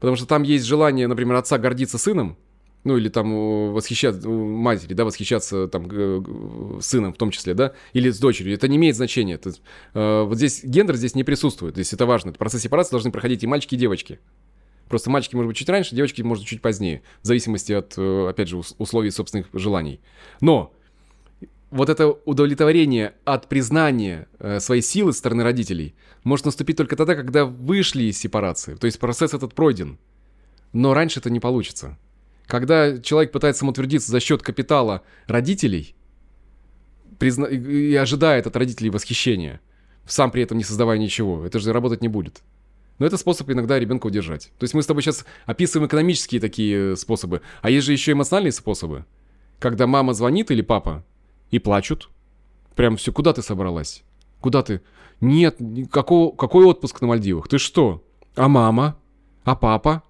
Потому 0.00 0.16
что 0.16 0.26
там 0.26 0.42
есть 0.42 0.64
желание, 0.64 1.06
например, 1.06 1.36
отца 1.36 1.58
гордиться 1.58 1.98
сыном, 1.98 2.36
ну 2.84 2.96
или 2.96 3.08
там 3.08 3.72
восхищаться, 3.72 4.28
матери, 4.28 4.94
да, 4.94 5.04
восхищаться 5.04 5.68
там 5.68 6.80
сыном 6.80 7.12
в 7.12 7.16
том 7.16 7.30
числе, 7.30 7.54
да, 7.54 7.72
или 7.92 8.10
с 8.10 8.18
дочерью, 8.18 8.54
это 8.54 8.66
не 8.66 8.76
имеет 8.76 8.96
значения. 8.96 9.34
Это, 9.34 9.52
э, 9.94 10.22
вот 10.24 10.36
здесь 10.36 10.64
гендер 10.64 10.96
здесь 10.96 11.14
не 11.14 11.22
присутствует, 11.22 11.74
здесь 11.74 11.92
это 11.92 12.06
важно. 12.06 12.32
Процесс 12.32 12.62
сепарации 12.62 12.90
должны 12.90 13.12
проходить 13.12 13.44
и 13.44 13.46
мальчики, 13.46 13.76
и 13.76 13.78
девочки. 13.78 14.18
Просто 14.88 15.10
мальчики, 15.10 15.36
может 15.36 15.48
быть, 15.48 15.56
чуть 15.56 15.68
раньше, 15.68 15.94
девочки, 15.94 16.22
может, 16.22 16.44
чуть 16.44 16.60
позднее, 16.60 17.02
в 17.22 17.26
зависимости 17.26 17.72
от, 17.72 17.94
э, 17.96 18.28
опять 18.28 18.48
же, 18.48 18.60
условий 18.78 19.10
собственных 19.10 19.46
желаний. 19.52 20.00
Но 20.40 20.74
вот 21.72 21.88
это 21.88 22.08
удовлетворение 22.08 23.14
от 23.24 23.48
признания 23.48 24.28
э, 24.38 24.60
своей 24.60 24.82
силы 24.82 25.12
со 25.12 25.18
стороны 25.18 25.42
родителей 25.42 25.94
может 26.22 26.46
наступить 26.46 26.76
только 26.76 26.96
тогда, 26.96 27.14
когда 27.14 27.44
вышли 27.44 28.04
из 28.04 28.18
сепарации. 28.18 28.74
То 28.76 28.86
есть 28.86 29.00
процесс 29.00 29.34
этот 29.34 29.54
пройден. 29.54 29.98
Но 30.72 30.94
раньше 30.94 31.18
это 31.18 31.30
не 31.30 31.40
получится. 31.40 31.98
Когда 32.46 32.98
человек 32.98 33.32
пытается 33.32 33.60
самоутвердиться 33.60 34.10
за 34.10 34.20
счет 34.20 34.42
капитала 34.42 35.02
родителей 35.26 35.96
призна... 37.18 37.46
и 37.46 37.94
ожидает 37.94 38.46
от 38.46 38.54
родителей 38.56 38.90
восхищения, 38.90 39.60
сам 40.06 40.30
при 40.30 40.42
этом 40.42 40.58
не 40.58 40.64
создавая 40.64 40.98
ничего, 40.98 41.44
это 41.44 41.58
же 41.58 41.72
работать 41.72 42.02
не 42.02 42.08
будет. 42.08 42.42
Но 42.98 43.06
это 43.06 43.16
способ 43.16 43.50
иногда 43.50 43.78
ребенка 43.78 44.06
удержать. 44.06 44.52
То 44.58 44.64
есть 44.64 44.74
мы 44.74 44.82
с 44.82 44.86
тобой 44.86 45.02
сейчас 45.02 45.24
описываем 45.46 45.88
экономические 45.88 46.40
такие 46.40 46.96
способы, 46.96 47.40
а 47.62 47.70
есть 47.70 47.86
же 47.86 47.92
еще 47.92 48.12
эмоциональные 48.12 48.52
способы 48.52 49.06
когда 49.62 49.86
мама 49.86 50.12
звонит 50.12 50.50
или 50.50 50.60
папа 50.60 51.04
и 51.52 51.60
плачут. 51.60 52.10
Прям 52.74 52.96
все, 52.96 53.12
куда 53.12 53.32
ты 53.32 53.42
собралась? 53.42 54.02
Куда 54.40 54.62
ты? 54.62 54.80
Нет, 55.20 55.58
какого, 55.92 56.34
какой 56.34 56.64
отпуск 56.64 57.00
на 57.00 57.06
Мальдивах? 57.06 57.46
Ты 57.46 57.58
что? 57.58 58.02
А 58.34 58.48
мама? 58.48 58.96
А 59.44 59.54
папа? 59.54 60.02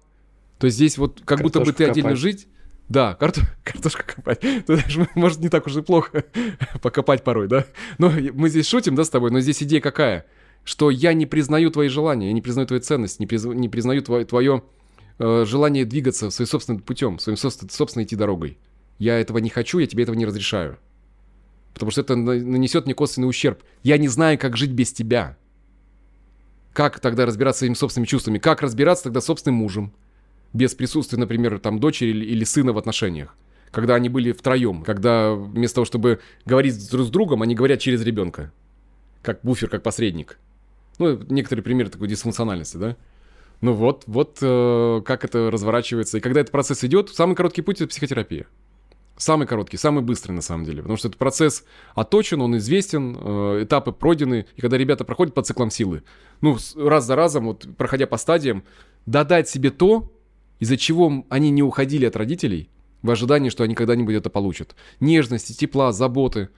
То 0.57 0.65
есть 0.65 0.77
здесь 0.77 0.97
вот 0.97 1.19
как 1.19 1.39
Картошку 1.39 1.43
будто 1.43 1.59
бы 1.59 1.65
ты 1.65 1.83
копать. 1.83 1.91
отдельно 1.91 2.15
жить. 2.15 2.47
Да, 2.89 3.13
карто... 3.15 3.41
картошку 3.63 4.03
копать. 4.05 4.39
Ты 4.65 4.75
знаешь, 4.75 5.09
может, 5.15 5.39
не 5.39 5.49
так 5.49 5.65
уж 5.67 5.75
и 5.75 5.81
плохо 5.81 6.25
покопать 6.81 7.23
порой, 7.23 7.47
да? 7.47 7.65
Но 7.97 8.11
мы 8.33 8.49
здесь 8.49 8.67
шутим, 8.67 8.95
да, 8.95 9.03
с 9.03 9.09
тобой, 9.09 9.31
но 9.31 9.39
здесь 9.39 9.63
идея 9.63 9.81
какая? 9.81 10.25
Что 10.63 10.89
я 10.89 11.13
не 11.13 11.25
признаю 11.25 11.71
твои 11.71 11.87
желания, 11.87 12.27
я 12.27 12.33
не 12.33 12.41
признаю 12.41 12.67
твою 12.67 12.81
ценность, 12.81 13.19
не, 13.19 13.27
приз... 13.27 13.45
не 13.45 13.69
признаю 13.69 14.01
твое, 14.01 14.25
твое 14.25 14.63
э, 15.17 15.45
желание 15.47 15.85
двигаться 15.85 16.29
своим 16.29 16.47
собственным 16.47 16.81
путем, 16.81 17.19
своим 17.19 17.37
собственным, 17.37 17.69
собственной 17.69 18.05
идти 18.05 18.15
дорогой. 18.15 18.57
Я 18.99 19.19
этого 19.19 19.39
не 19.39 19.49
хочу, 19.49 19.79
я 19.79 19.87
тебе 19.87 20.03
этого 20.03 20.15
не 20.15 20.25
разрешаю. 20.25 20.77
Потому 21.73 21.91
что 21.91 22.01
это 22.01 22.15
нанесет 22.15 22.85
мне 22.85 22.93
косвенный 22.93 23.27
ущерб. 23.27 23.63
Я 23.81 23.97
не 23.97 24.07
знаю, 24.07 24.37
как 24.37 24.57
жить 24.57 24.71
без 24.71 24.93
тебя. 24.93 25.37
Как 26.71 26.99
тогда 26.99 27.25
разбираться 27.25 27.59
своими 27.59 27.75
собственными 27.75 28.07
чувствами? 28.07 28.39
Как 28.39 28.61
разбираться 28.61 29.05
тогда 29.05 29.21
с 29.21 29.25
собственным 29.25 29.55
мужем? 29.57 29.93
Без 30.53 30.75
присутствия, 30.75 31.19
например, 31.19 31.59
там 31.59 31.79
дочери 31.79 32.09
или 32.09 32.43
сына 32.43 32.73
в 32.73 32.77
отношениях. 32.77 33.35
Когда 33.71 33.95
они 33.95 34.09
были 34.09 34.31
втроем. 34.31 34.83
Когда 34.83 35.33
вместо 35.33 35.75
того, 35.75 35.85
чтобы 35.85 36.19
говорить 36.45 36.89
друг 36.91 37.07
с 37.07 37.09
другом, 37.09 37.41
они 37.41 37.55
говорят 37.55 37.79
через 37.79 38.03
ребенка. 38.03 38.51
Как 39.23 39.39
буфер, 39.41 39.69
как 39.69 39.81
посредник. 39.81 40.37
Ну, 40.99 41.19
некоторые 41.29 41.63
примеры 41.63 41.89
такой 41.89 42.07
дисфункциональности, 42.07 42.77
да? 42.77 42.97
Ну 43.61 43.73
вот, 43.73 44.03
вот 44.07 44.39
э, 44.41 45.01
как 45.05 45.25
это 45.25 45.49
разворачивается. 45.49 46.17
И 46.17 46.21
когда 46.21 46.41
этот 46.41 46.51
процесс 46.51 46.83
идет, 46.83 47.09
самый 47.09 47.35
короткий 47.35 47.61
путь— 47.61 47.77
это 47.81 47.87
психотерапия. 47.87 48.45
Самый 49.15 49.45
короткий, 49.45 49.77
самый 49.77 50.03
быстрый 50.03 50.31
на 50.31 50.41
самом 50.41 50.65
деле. 50.65 50.81
Потому 50.81 50.97
что 50.97 51.07
этот 51.07 51.19
процесс 51.19 51.63
оточен, 51.93 52.41
он 52.41 52.57
известен, 52.57 53.15
э, 53.19 53.63
этапы 53.63 53.91
пройдены. 53.91 54.47
И 54.55 54.61
когда 54.61 54.77
ребята 54.77 55.05
проходят 55.05 55.35
по 55.35 55.43
циклам 55.43 55.69
силы, 55.69 56.03
ну, 56.41 56.57
раз 56.75 57.05
за 57.05 57.15
разом, 57.15 57.45
вот 57.45 57.67
проходя 57.77 58.07
по 58.07 58.17
стадиям, 58.17 58.63
додать 59.05 59.47
себе 59.47 59.69
то, 59.69 60.11
из-за 60.59 60.77
чего 60.77 61.25
они 61.29 61.51
не 61.51 61.61
уходили 61.61 62.05
от 62.05 62.15
родителей, 62.15 62.69
в 63.03 63.11
ожидании, 63.11 63.49
что 63.49 63.63
они 63.63 63.75
когда-нибудь 63.75 64.15
это 64.15 64.29
получат. 64.29 64.75
Нежности, 64.99 65.53
тепла, 65.53 65.91
заботы. 65.91 66.49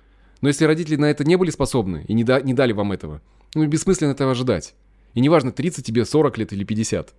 Но 0.42 0.48
если 0.48 0.66
родители 0.66 0.96
на 0.96 1.06
это 1.06 1.26
не 1.26 1.36
были 1.36 1.50
способны 1.50 2.06
и 2.08 2.14
не, 2.14 2.24
да, 2.24 2.40
не 2.40 2.54
дали 2.54 2.72
вам 2.72 2.92
этого, 2.92 3.22
ну, 3.54 3.66
бессмысленно 3.66 4.12
этого 4.12 4.32
ожидать. 4.32 4.76
И 5.16 5.20
неважно, 5.20 5.52
30 5.52 5.86
тебе, 5.86 6.06
40 6.06 6.38
лет 6.38 6.54
или 6.54 6.64
50. 6.64 7.14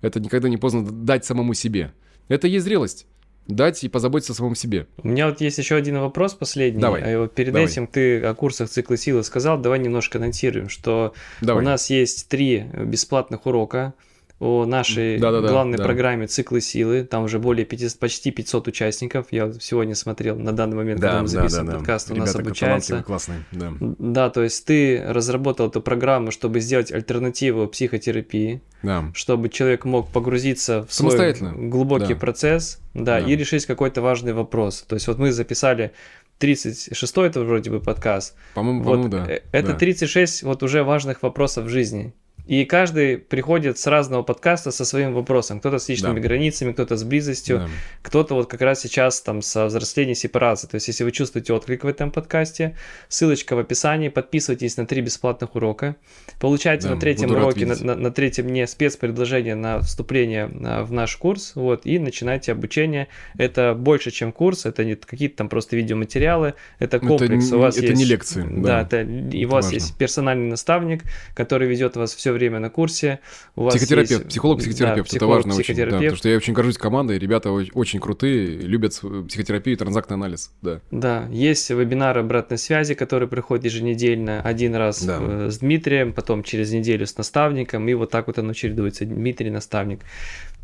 Это 0.00 0.20
никогда 0.20 0.48
не 0.48 0.56
поздно 0.56 0.82
дать 0.90 1.24
самому 1.24 1.54
себе. 1.54 1.92
Это 2.28 2.48
есть 2.48 2.64
зрелость 2.64 3.06
дать 3.46 3.84
и 3.84 3.88
позаботиться 3.88 4.32
о 4.32 4.36
самом 4.36 4.54
себе. 4.54 4.86
У 4.98 5.08
меня 5.08 5.28
вот 5.28 5.40
есть 5.40 5.58
еще 5.58 5.76
один 5.76 5.98
вопрос 5.98 6.34
последний. 6.34 6.80
Давай. 6.80 7.14
А 7.14 7.20
вот 7.20 7.34
перед 7.34 7.52
давай. 7.52 7.68
этим 7.68 7.86
ты 7.86 8.22
о 8.22 8.34
курсах 8.34 8.70
цикла 8.70 8.96
силы 8.96 9.22
сказал. 9.22 9.58
Давай 9.58 9.78
немножко 9.78 10.18
анонсируем, 10.18 10.68
что 10.68 11.14
давай. 11.40 11.62
у 11.62 11.66
нас 11.66 11.90
есть 11.90 12.28
три 12.28 12.64
бесплатных 12.74 13.46
урока 13.46 13.94
о 14.40 14.66
нашей 14.66 15.18
да, 15.18 15.30
да, 15.30 15.40
главной 15.40 15.78
да, 15.78 15.84
программе 15.84 16.26
«Циклы 16.26 16.60
силы». 16.60 17.04
Там 17.04 17.24
уже 17.24 17.38
более 17.38 17.64
500, 17.64 17.98
почти 17.98 18.30
500 18.30 18.68
участников. 18.68 19.26
Я 19.30 19.52
сегодня 19.60 19.94
смотрел 19.94 20.36
на 20.36 20.52
данный 20.52 20.76
момент, 20.76 21.00
да, 21.00 21.08
когда 21.08 21.22
мы 21.22 21.28
записываем 21.28 21.66
да, 21.66 21.72
да, 21.72 21.78
подкаст, 21.78 22.08
да. 22.08 22.14
у 22.14 22.16
нас 22.18 22.34
обучается. 22.34 23.02
классные, 23.02 23.44
да. 23.52 23.72
Да, 23.80 24.30
то 24.30 24.42
есть 24.42 24.64
ты 24.64 25.02
разработал 25.06 25.68
эту 25.68 25.80
программу, 25.80 26.32
чтобы 26.32 26.60
сделать 26.60 26.90
альтернативу 26.90 27.68
психотерапии, 27.68 28.60
да. 28.82 29.10
чтобы 29.14 29.48
человек 29.48 29.84
мог 29.84 30.10
погрузиться 30.10 30.84
в 30.84 30.92
свой 30.92 31.34
глубокий 31.68 32.14
да. 32.14 32.20
процесс, 32.20 32.80
да, 32.92 33.20
да, 33.20 33.26
и 33.26 33.36
решить 33.36 33.66
какой-то 33.66 34.02
важный 34.02 34.32
вопрос. 34.32 34.82
То 34.82 34.96
есть 34.96 35.06
вот 35.06 35.18
мы 35.18 35.30
записали 35.30 35.92
36 36.38 37.16
это 37.18 37.40
вроде 37.42 37.70
бы 37.70 37.80
подкаст. 37.80 38.34
По-моему, 38.54 38.82
вот, 38.82 39.02
по 39.02 39.08
да. 39.08 39.26
Э, 39.28 39.40
это 39.52 39.68
да. 39.68 39.78
36 39.78 40.42
вот 40.42 40.62
уже 40.62 40.82
важных 40.82 41.22
вопросов 41.22 41.66
в 41.66 41.68
жизни. 41.68 42.12
И 42.46 42.64
каждый 42.66 43.18
приходит 43.18 43.78
с 43.78 43.86
разного 43.86 44.22
подкаста 44.22 44.70
со 44.70 44.84
своим 44.84 45.14
вопросом. 45.14 45.60
Кто-то 45.60 45.78
с 45.78 45.88
личными 45.88 46.20
да. 46.20 46.28
границами, 46.28 46.72
кто-то 46.72 46.96
с 46.96 47.04
близостью, 47.04 47.58
да. 47.58 47.68
кто-то 48.02 48.34
вот 48.34 48.48
как 48.48 48.60
раз 48.60 48.82
сейчас 48.82 49.20
там 49.22 49.40
со 49.40 49.66
взрослением 49.66 50.14
сепарации. 50.14 50.66
То 50.66 50.74
есть, 50.74 50.88
если 50.88 51.04
вы 51.04 51.12
чувствуете 51.12 51.54
отклик 51.54 51.84
в 51.84 51.86
этом 51.86 52.10
подкасте, 52.10 52.76
ссылочка 53.08 53.56
в 53.56 53.58
описании, 53.60 54.10
подписывайтесь 54.10 54.76
на 54.76 54.86
три 54.86 55.00
бесплатных 55.00 55.54
урока. 55.54 55.96
Получайте 56.38 56.88
да, 56.88 56.94
на 56.94 57.00
третьем 57.00 57.30
уроке, 57.30 57.64
на, 57.64 57.76
на, 57.76 57.94
на 57.94 58.10
третьем 58.10 58.48
дне 58.48 58.66
спецпредложение 58.66 59.54
на 59.54 59.80
вступление 59.80 60.46
в 60.46 60.92
наш 60.92 61.16
курс, 61.16 61.52
вот, 61.54 61.86
и 61.86 61.98
начинайте 61.98 62.52
обучение. 62.52 63.08
Это 63.38 63.74
больше, 63.74 64.10
чем 64.10 64.32
курс, 64.32 64.66
это 64.66 64.84
не 64.84 64.96
какие-то 64.96 65.36
там 65.36 65.48
просто 65.48 65.76
видеоматериалы, 65.76 66.54
это 66.78 66.98
комплекс. 66.98 67.46
Это, 67.46 67.56
у 67.56 67.60
вас 67.60 67.78
это 67.78 67.86
есть, 67.86 67.98
не 67.98 68.04
лекции. 68.04 68.46
Да, 68.48 68.84
да 68.84 69.00
это, 69.00 69.00
и 69.00 69.44
у 69.46 69.48
вас 69.48 69.66
важно. 69.66 69.74
есть 69.76 69.96
персональный 69.96 70.50
наставник, 70.50 71.04
который 71.34 71.68
ведет 71.68 71.96
вас 71.96 72.14
все 72.14 72.33
время 72.34 72.58
на 72.58 72.70
курсе. 72.70 73.20
У 73.56 73.64
вас 73.64 73.74
психотерапевт, 73.74 74.10
есть... 74.10 74.28
психолог-психотерапевт, 74.28 75.10
да, 75.10 75.16
это 75.16 75.26
важно 75.26 75.54
очень. 75.54 75.74
Да, 75.74 75.86
потому 75.86 76.16
что 76.16 76.28
я 76.28 76.36
очень 76.36 76.52
горжусь 76.52 76.78
командой, 76.78 77.18
ребята 77.18 77.50
очень 77.50 78.00
крутые, 78.00 78.58
любят 78.58 78.92
психотерапию 79.28 79.74
и 79.74 79.78
транзактный 79.78 80.14
анализ. 80.14 80.52
Да. 80.62 80.80
да, 80.90 81.26
есть 81.30 81.70
вебинары 81.70 82.20
обратной 82.20 82.58
связи, 82.58 82.94
которые 82.94 83.28
приходят 83.28 83.64
еженедельно, 83.64 84.40
один 84.42 84.74
раз 84.74 85.02
да. 85.02 85.18
Э, 85.20 85.50
с 85.50 85.58
Дмитрием, 85.58 86.12
потом 86.12 86.42
через 86.42 86.72
неделю 86.72 87.06
с 87.06 87.16
наставником, 87.16 87.88
и 87.88 87.94
вот 87.94 88.10
так 88.10 88.26
вот 88.26 88.38
оно 88.38 88.52
чередуется, 88.52 89.04
Дмитрий 89.04 89.50
наставник. 89.50 90.00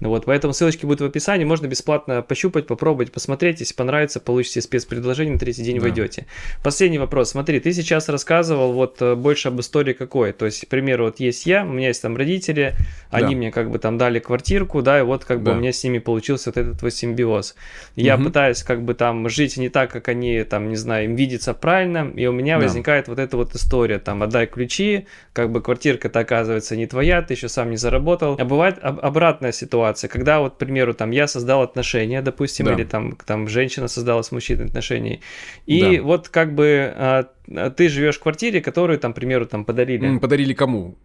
Вот, 0.01 0.25
поэтому 0.25 0.53
ссылочки 0.53 0.87
будут 0.87 1.01
в 1.01 1.05
описании, 1.05 1.45
можно 1.45 1.67
бесплатно 1.67 2.23
пощупать, 2.23 2.67
попробовать, 2.67 3.13
посмотреть, 3.13 3.61
если 3.61 3.75
понравится, 3.75 4.21
получите 4.21 4.61
спецпредложение, 4.63 5.35
на 5.35 5.39
третий 5.39 5.63
день 5.63 5.77
да. 5.77 5.83
войдете. 5.83 6.27
Последний 6.63 6.99
вопрос, 6.99 7.31
смотри, 7.31 7.61
ты 7.61 7.73
сейчас 7.73 8.09
рассказывал 8.09 8.73
вот 8.73 9.01
э, 9.03 9.15
больше 9.15 9.49
об 9.49 9.61
истории 9.61 9.93
какой, 9.93 10.33
то 10.33 10.47
есть, 10.47 10.67
к 10.67 10.69
примеру, 10.69 11.05
вот 11.05 11.21
есть 11.21 11.47
я, 11.47 11.65
у 11.65 11.69
меня 11.69 11.89
есть 11.89 12.03
там 12.03 12.17
родители, 12.17 12.75
они 13.11 13.35
да. 13.35 13.39
мне 13.39 13.51
как 13.51 13.71
бы 13.71 13.79
там 13.79 13.99
дали 13.99 14.19
квартирку, 14.19 14.83
да, 14.83 15.01
и 15.01 15.03
вот 15.03 15.25
как 15.25 15.43
да. 15.43 15.51
бы 15.51 15.57
у 15.57 15.61
меня 15.61 15.73
с 15.73 15.85
ними 15.85 15.99
получился 15.99 16.51
вот 16.51 16.57
этот 16.57 16.83
вот 16.83 16.93
симбиоз. 16.93 17.55
Я 17.97 18.15
угу. 18.17 18.25
пытаюсь 18.25 18.63
как 18.63 18.83
бы 18.83 18.95
там 18.95 19.29
жить 19.29 19.57
не 19.57 19.69
так, 19.69 19.91
как 19.91 20.09
они 20.09 20.45
там, 20.45 20.69
не 20.69 20.77
знаю, 20.77 21.07
им 21.07 21.15
видится 21.15 21.55
правильно, 21.55 22.11
и 22.17 22.27
у 22.27 22.33
меня 22.33 22.59
да. 22.59 22.65
возникает 22.65 23.09
вот 23.09 23.19
эта 23.19 23.37
вот 23.37 23.55
история, 23.55 23.99
там, 23.99 24.23
отдай 24.23 24.47
ключи, 24.47 25.07
как 25.33 25.51
бы 25.51 25.61
квартирка-то 25.63 26.21
оказывается 26.21 26.77
не 26.77 26.87
твоя, 26.87 27.23
ты 27.23 27.35
еще 27.35 27.49
сам 27.49 27.71
не 27.71 27.77
заработал. 27.77 28.37
А 28.39 28.45
бывает 28.45 28.79
об- 28.81 29.01
обратная 29.01 29.53
ситуация, 29.53 29.90
ситуация, 29.91 30.09
когда 30.09 30.41
вот, 30.41 30.55
к 30.55 30.57
примеру, 30.59 30.95
там 30.95 31.11
я 31.11 31.27
создал 31.27 31.63
отношения, 31.63 32.23
допустим, 32.23 32.67
да. 32.67 32.75
или 32.75 32.85
там, 32.85 33.17
там 33.27 33.49
женщина 33.49 33.89
создала 33.89 34.23
с 34.23 34.33
мужчиной 34.33 34.67
отношения, 34.67 35.21
и 35.67 35.97
да. 35.97 36.03
вот 36.03 36.29
как 36.29 36.55
бы 36.55 36.93
а, 36.95 37.27
ты 37.77 37.89
живешь 37.89 38.17
в 38.17 38.23
квартире, 38.23 38.61
которую 38.61 38.99
там, 38.99 39.13
к 39.13 39.17
примеру, 39.17 39.47
там 39.47 39.65
подарили. 39.65 40.19
Подарили 40.19 40.53
кому? 40.55 40.97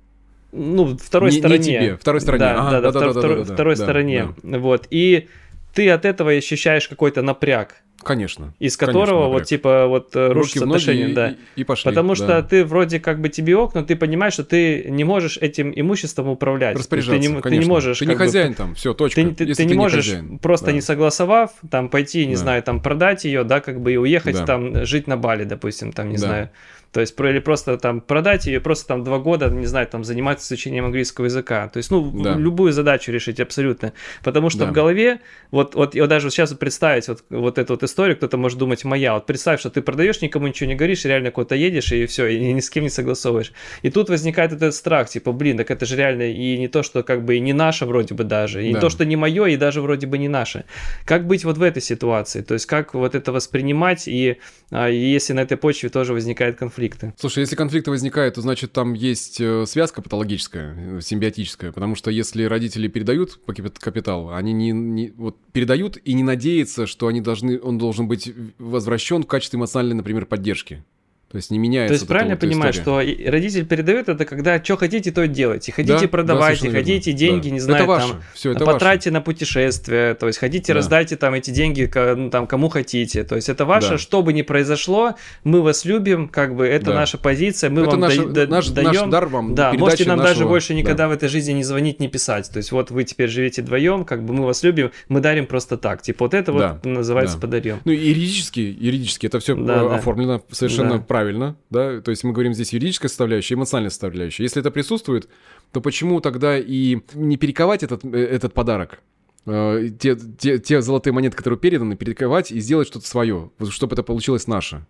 Ну, 0.51 0.97
второй 0.97 1.31
не, 1.31 1.39
стороне. 1.39 1.57
Не 1.57 1.63
тебе, 1.63 1.97
второй 1.97 2.21
стороне. 2.21 2.39
Да, 2.39 2.51
ага, 2.53 2.71
да, 2.71 2.81
да, 2.81 2.91
да, 2.91 2.99
втор, 2.99 3.13
да, 3.13 3.19
втор, 3.19 3.38
да, 3.38 3.43
да, 3.43 3.53
второй 3.53 3.75
да, 3.75 3.83
стороне. 3.83 4.27
Да. 4.43 4.59
Вот. 4.59 4.88
И 4.89 5.27
ты 5.76 5.89
от 5.89 6.05
этого 6.05 6.32
ощущаешь 6.32 6.88
какой-то 6.88 7.21
напряг. 7.21 7.76
Конечно. 8.03 8.53
Из 8.59 8.78
которого 8.78 9.05
конечно, 9.05 9.28
вот 9.30 9.43
типа 9.45 9.88
вот 9.88 10.15
э, 10.15 10.32
рушится 10.32 10.63
отношения, 10.63 11.09
и, 11.09 11.13
да. 11.13 11.30
И, 11.55 11.61
и 11.61 11.63
пошли. 11.63 11.89
Потому 11.89 12.09
да. 12.09 12.15
что 12.15 12.43
ты 12.43 12.63
вроде 12.63 12.99
как 12.99 13.19
бы 13.19 13.30
тебе 13.30 13.55
окна, 13.57 13.84
ты 13.84 13.95
понимаешь, 13.95 14.34
что 14.34 14.43
ты 14.43 14.86
не 14.89 15.03
можешь 15.03 15.38
этим 15.38 15.71
имуществом 15.76 16.30
управлять. 16.30 16.78
Распоряжаться, 16.78 17.19
ты 17.19 17.28
не, 17.28 17.41
конечно. 17.41 17.49
ты 17.49 17.57
не 17.57 17.65
можешь. 17.65 17.99
Ты 17.99 18.05
не 18.05 18.15
хозяин 18.15 18.49
бы, 18.51 18.55
там, 18.55 18.76
все, 18.76 18.93
точка. 18.93 19.21
Ты, 19.21 19.34
ты, 19.34 19.53
ты 19.53 19.65
не, 19.65 19.71
не 19.71 19.78
можешь 19.78 20.05
хозяин. 20.05 20.38
просто 20.39 20.67
да. 20.67 20.71
не 20.73 20.82
согласовав, 20.82 21.51
там 21.71 21.89
пойти, 21.89 22.26
не 22.26 22.36
да. 22.36 22.39
знаю, 22.39 22.63
там 22.63 22.80
продать 22.80 23.26
ее, 23.26 23.43
да, 23.43 23.59
как 23.59 23.82
бы 23.82 23.93
и 23.93 23.97
уехать 23.97 24.36
да. 24.36 24.45
там 24.45 24.86
жить 24.86 25.07
на 25.07 25.17
Бали, 25.17 25.43
допустим, 25.43 25.91
там 25.91 26.09
не 26.09 26.17
да. 26.17 26.28
знаю. 26.28 26.49
То 26.95 27.01
есть, 27.01 27.19
или 27.19 27.39
просто 27.39 27.77
там 27.77 27.99
продать 27.99 28.45
ее, 28.45 28.61
просто 28.61 28.87
там 28.87 29.03
два 29.03 29.19
года, 29.19 29.49
не 29.49 29.65
знаю, 29.65 29.85
там 29.85 30.05
заниматься 30.05 30.45
изучением 30.45 30.85
английского 30.85 31.25
языка. 31.25 31.67
То 31.67 31.75
есть, 31.75 31.91
ну, 31.91 32.09
да. 32.09 32.35
любую 32.35 32.71
задачу 32.71 33.11
решить 33.11 33.41
абсолютно. 33.41 33.91
Потому 34.23 34.49
что 34.49 34.59
да. 34.59 34.67
в 34.67 34.71
голове, 34.71 35.19
вот, 35.51 35.75
вот 35.75 35.93
я 35.93 36.07
даже 36.07 36.29
сейчас 36.29 36.53
представить 36.53 37.09
вот, 37.09 37.25
вот 37.29 37.57
эту 37.57 37.73
вот 37.73 37.83
историю, 37.83 38.15
кто-то 38.15 38.37
может 38.37 38.57
думать 38.59 38.85
моя. 38.85 39.15
Вот 39.15 39.25
представь, 39.25 39.59
что 39.59 39.69
ты 39.69 39.81
продаешь, 39.81 40.21
никому 40.21 40.47
ничего 40.47 40.69
не 40.69 40.75
говоришь, 40.75 41.03
реально 41.03 41.31
куда-то 41.31 41.55
едешь, 41.55 41.91
и 41.91 42.05
все, 42.05 42.27
и 42.27 42.53
ни 42.53 42.61
с 42.61 42.69
кем 42.69 42.83
не 42.83 42.89
согласовываешь. 42.89 43.51
И 43.81 43.89
тут 43.89 44.07
возникает 44.07 44.53
этот 44.53 44.73
страх, 44.73 45.09
типа, 45.09 45.33
блин, 45.33 45.57
так 45.57 45.71
это 45.71 45.85
же 45.85 45.97
реально 45.97 46.31
и 46.31 46.57
не 46.57 46.69
то, 46.69 46.81
что 46.81 47.03
как 47.03 47.25
бы 47.25 47.35
и 47.35 47.41
не 47.41 47.51
наше 47.51 47.85
вроде 47.85 48.15
бы 48.15 48.23
даже, 48.23 48.65
и 48.65 48.71
да. 48.71 48.79
то, 48.79 48.89
что 48.89 49.03
не 49.03 49.17
мое, 49.17 49.47
и 49.47 49.57
даже 49.57 49.81
вроде 49.81 50.07
бы 50.07 50.17
не 50.17 50.29
наше. 50.29 50.63
Как 51.03 51.27
быть 51.27 51.43
вот 51.43 51.57
в 51.57 51.61
этой 51.61 51.81
ситуации? 51.81 52.41
То 52.41 52.53
есть, 52.53 52.67
как 52.67 52.93
вот 52.93 53.15
это 53.15 53.33
воспринимать, 53.33 54.07
и, 54.07 54.37
а, 54.71 54.89
и 54.89 54.95
если 54.95 55.33
на 55.33 55.41
этой 55.41 55.57
почве 55.57 55.89
тоже 55.89 56.13
возникают 56.13 56.55
конфликты? 56.89 57.13
Слушай, 57.19 57.39
если 57.39 57.55
конфликты 57.55 57.91
возникают, 57.91 58.36
то 58.36 58.41
значит 58.41 58.71
там 58.71 58.93
есть 58.93 59.39
э, 59.39 59.65
связка 59.65 60.01
патологическая, 60.01 60.97
э, 60.97 61.01
симбиотическая, 61.01 61.71
потому 61.71 61.95
что 61.95 62.11
если 62.11 62.43
родители 62.43 62.88
передают 62.88 63.39
капитал, 63.79 64.31
они 64.33 64.53
не, 64.53 64.71
не 64.71 65.11
вот 65.11 65.38
передают 65.51 65.97
и 66.03 66.13
не 66.13 66.23
надеются, 66.23 66.88
что 66.88 67.07
они 67.07 67.21
должны, 67.21 67.59
он 67.59 67.77
должен 67.77 68.07
быть 68.07 68.31
возвращен 68.57 69.23
в 69.23 69.27
качестве 69.27 69.57
эмоциональной, 69.57 69.95
например, 69.95 70.25
поддержки. 70.25 70.83
То 71.32 71.38
есть 71.38 71.51
не 71.51 71.57
меняется. 71.57 71.89
То 71.89 71.93
есть 71.95 72.07
правильно 72.07 72.36
вот 72.36 72.41
понимаю, 72.41 72.71
что 72.71 72.97
родитель 72.97 73.65
передает 73.65 74.09
это, 74.09 74.26
когда 74.26 74.63
что 74.63 74.78
хотите, 74.78 75.11
то 75.11 75.28
делайте. 75.28 75.71
Хотите, 75.71 75.99
да, 76.01 76.07
продавайте, 76.07 76.69
да, 76.69 76.78
хотите, 76.78 77.11
верно. 77.11 77.19
деньги, 77.19 77.49
да. 77.49 77.53
не 77.55 77.59
знаю, 77.59 77.84
это 77.84 77.88
ваше. 77.88 78.07
там, 78.09 78.21
Все, 78.34 78.51
это 78.51 78.65
потратьте 78.65 79.09
ваше. 79.09 79.19
на 79.19 79.21
путешествие, 79.21 80.13
то 80.13 80.28
есть 80.28 80.39
хотите, 80.39 80.73
да. 80.73 80.78
раздайте 80.78 81.15
там 81.17 81.34
эти 81.34 81.51
деньги 81.51 81.91
ну, 82.15 82.30
там, 82.30 82.47
кому 82.47 82.69
хотите. 82.69 83.23
То 83.23 83.36
есть 83.36 83.49
это 83.49 83.65
ваше, 83.65 83.91
да. 83.91 83.97
что 83.97 84.21
бы 84.21 84.34
ни 84.34 84.43
произошло, 84.43 85.15
мы 85.43 85.61
вас 85.61 85.84
любим, 85.84 86.28
как 86.30 86.55
бы 86.55 86.67
это 86.67 86.88
да. 86.88 86.93
наша 86.93 87.17
позиция, 87.17 87.69
мы 87.69 87.82
это 87.82 87.91
вам 87.91 87.99
наш, 88.01 88.15
да, 88.17 88.47
наш, 88.47 88.67
даем. 88.69 88.91
Наш 88.93 89.09
дар 89.09 89.26
вам 89.26 89.55
да, 89.55 89.73
можете 89.73 90.05
нам 90.05 90.17
нашего... 90.17 90.34
даже 90.36 90.47
больше 90.47 90.73
никогда 90.73 91.03
да. 91.03 91.09
в 91.09 91.11
этой 91.11 91.30
жизни 91.30 91.53
не 91.53 91.63
звонить, 91.63 91.99
не 91.99 92.07
писать. 92.07 92.49
То 92.51 92.57
есть 92.57 92.71
вот 92.71 92.91
вы 92.91 93.03
теперь 93.03 93.30
живете 93.30 93.61
вдвоем, 93.61 94.05
как 94.05 94.23
бы 94.23 94.34
мы 94.34 94.45
вас 94.45 94.63
любим, 94.63 94.91
мы 95.09 95.21
дарим 95.21 95.47
просто 95.47 95.78
так. 95.78 96.01
Типа 96.01 96.26
вот 96.26 96.34
это 96.34 96.53
да. 96.53 96.73
вот 96.73 96.86
называется 96.86 97.38
да. 97.38 97.41
подарим. 97.41 97.80
Ну 97.84 97.91
юридически, 97.91 98.59
юридически 98.59 99.26
это 99.26 99.39
все 99.39 99.55
да, 99.55 99.95
оформлено 99.95 100.38
да. 100.38 100.43
совершенно 100.55 100.97
да. 100.97 100.99
Правильно, 101.16 101.55
да, 101.70 102.01
то 102.01 102.11
есть 102.11 102.26
мы 102.26 102.34
говорим 102.34 102.53
здесь 102.53 102.74
юридическая 102.74 103.07
составляющая, 103.07 103.53
эмоциональная 103.53 103.89
составляющая. 103.89 104.43
Если 104.43 104.59
это 104.59 104.70
присутствует, 104.70 105.30
то 105.72 105.80
почему 105.80 106.20
тогда 106.20 106.59
и 106.59 106.97
не 107.13 107.38
перековать 107.38 107.84
этот, 107.84 108.03
э, 108.03 108.18
этот 108.18 108.53
подарок? 108.53 108.99
Э, 109.45 109.88
те, 109.97 110.18
те, 110.18 110.59
те 110.59 110.82
золотые 110.82 111.13
монеты, 111.13 111.38
которые 111.38 111.57
переданы, 111.57 111.95
перековать 111.95 112.51
и 112.51 112.59
сделать 112.59 112.89
что-то 112.89 113.07
свое, 113.07 113.49
чтобы 113.70 113.93
это 113.93 114.03
получилось 114.03 114.47
наше. 114.47 114.86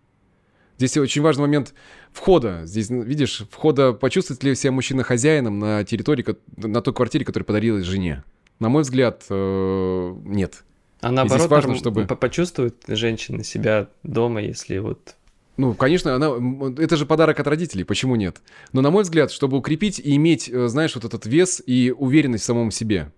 Здесь 0.80 0.98
очень 0.98 1.22
важный 1.22 1.42
момент 1.42 1.76
входа. 2.12 2.62
Здесь, 2.66 2.90
видишь, 2.90 3.44
входа, 3.52 3.94
почувствует 3.94 4.44
ли 4.44 4.56
себя 4.56 4.72
мужчина 4.72 5.04
хозяином 5.04 5.60
на 5.60 5.84
территории, 5.84 6.26
на 6.58 6.82
той 6.82 6.96
квартире, 6.96 7.24
которая 7.24 7.46
подарилась 7.46 7.86
жене. 7.86 8.24
На 8.58 8.70
мой 8.70 8.82
взгляд, 8.82 9.26
э, 9.30 10.16
нет. 10.26 10.64
А 11.02 11.12
наоборот, 11.12 11.52
важно, 11.52 11.76
чтобы... 11.76 12.08
почувствует 12.08 12.84
женщина 12.88 13.44
себя 13.44 13.90
дома, 14.02 14.42
если 14.42 14.80
вот 14.80 15.16
ну, 15.58 15.74
конечно, 15.74 16.16
она, 16.16 16.32
это 16.78 16.98
же 16.98 17.06
подарок 17.06 17.40
от 17.40 17.48
родителей, 17.48 17.84
почему 17.84 18.16
нет? 18.16 18.42
Но, 18.74 18.82
на 18.82 18.92
мой 18.92 19.04
взгляд, 19.04 19.32
чтобы 19.32 19.58
укрепить 19.58 20.00
и 20.00 20.16
иметь, 20.16 20.50
э, 20.50 20.68
знаешь, 20.68 20.96
вот 20.96 21.06
этот 21.06 21.26
вес 21.26 21.62
и 21.66 21.94
уверенность 21.98 22.44
в 22.44 22.48
самом 22.48 22.72
себе, 22.72 23.12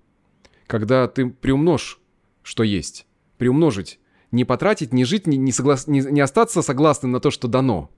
когда 0.68 1.08
ты 1.08 1.28
приумножь, 1.28 2.00
что 2.44 2.64
есть, 2.64 3.08
приумножить, 3.38 4.00
не 4.32 4.46
потратить, 4.46 4.94
не 4.94 5.04
жить, 5.04 5.26
не, 5.26 5.38
не, 5.38 5.52
соглас, 5.52 5.88
не, 5.88 6.02
не 6.02 6.22
остаться 6.22 6.62
согласным 6.62 7.12
на 7.12 7.20
то, 7.20 7.32
что 7.32 7.48
дано, 7.48 7.90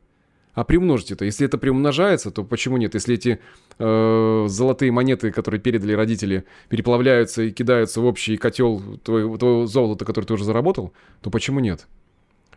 а 0.54 0.64
приумножить 0.64 1.12
это. 1.12 1.26
Если 1.26 1.46
это 1.46 1.58
приумножается, 1.58 2.32
то 2.32 2.44
почему 2.44 2.78
нет? 2.78 2.94
Если 2.94 3.16
эти 3.16 3.40
э, 3.78 4.46
золотые 4.48 4.92
монеты, 4.92 5.32
которые 5.32 5.60
передали 5.60 5.94
родители, 5.94 6.46
переплавляются 6.70 7.44
и 7.44 7.52
кидаются 7.52 8.02
в 8.02 8.06
общий 8.06 8.38
котел 8.38 8.82
твоего, 9.04 9.38
твоего 9.38 9.66
золота, 9.66 10.06
который 10.06 10.26
ты 10.26 10.34
уже 10.34 10.46
заработал, 10.46 10.94
то 11.22 11.30
почему 11.30 11.60
нет? 11.60 11.88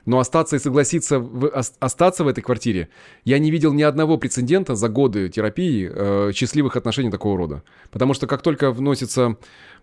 Но 0.05 0.19
остаться 0.19 0.57
и 0.57 0.59
согласиться 0.59 1.19
в, 1.19 1.47
остаться 1.49 2.25
в 2.25 2.29
этой 2.29 2.43
квартире, 2.43 2.89
я 3.25 3.39
не 3.39 3.51
видел 3.51 3.73
ни 3.73 3.83
одного 3.83 4.17
прецедента 4.17 4.75
за 4.75 4.89
годы 4.89 5.29
терапии 5.29 5.91
э, 5.93 6.33
счастливых 6.35 6.77
отношений 6.77 7.11
такого 7.11 7.39
рода. 7.39 7.63
Потому 7.91 8.15
что 8.15 8.27
как 8.27 8.43
только 8.43 8.73
вносится 8.73 9.37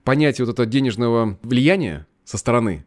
понятие 0.03 0.45
вот 0.45 0.53
этого 0.53 0.65
денежного 0.65 1.37
влияния 1.41 2.05
со 2.25 2.37
стороны, 2.37 2.85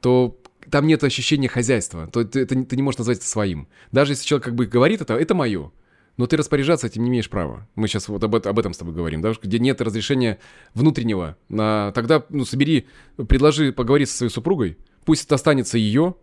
то 0.00 0.38
там 0.70 0.86
нет 0.86 1.02
ощущения 1.02 1.48
хозяйства, 1.48 2.08
то 2.12 2.24
ты, 2.24 2.44
ты, 2.44 2.64
ты 2.64 2.76
не 2.76 2.82
можешь 2.82 2.98
назвать 2.98 3.18
это 3.18 3.26
своим. 3.26 3.68
Даже 3.92 4.12
если 4.12 4.26
человек 4.26 4.44
как 4.44 4.54
бы 4.54 4.66
говорит 4.66 5.00
это, 5.00 5.14
это 5.14 5.34
мое, 5.34 5.72
но 6.16 6.26
ты 6.26 6.36
распоряжаться 6.36 6.86
этим 6.86 7.02
не 7.02 7.08
имеешь 7.08 7.30
права. 7.30 7.66
Мы 7.74 7.88
сейчас 7.88 8.08
вот 8.08 8.22
об, 8.22 8.34
об 8.34 8.58
этом 8.58 8.74
с 8.74 8.78
тобой 8.78 8.94
говорим, 8.94 9.22
да, 9.22 9.32
где 9.42 9.58
нет 9.58 9.80
разрешения 9.80 10.38
внутреннего. 10.74 11.36
На, 11.48 11.92
тогда, 11.92 12.24
ну, 12.28 12.44
собери, 12.44 12.86
предложи 13.16 13.72
поговорить 13.72 14.10
со 14.10 14.18
своей 14.18 14.30
супругой, 14.30 14.76
пусть 15.06 15.24
это 15.24 15.36
останется 15.36 15.78
ее, 15.78 16.16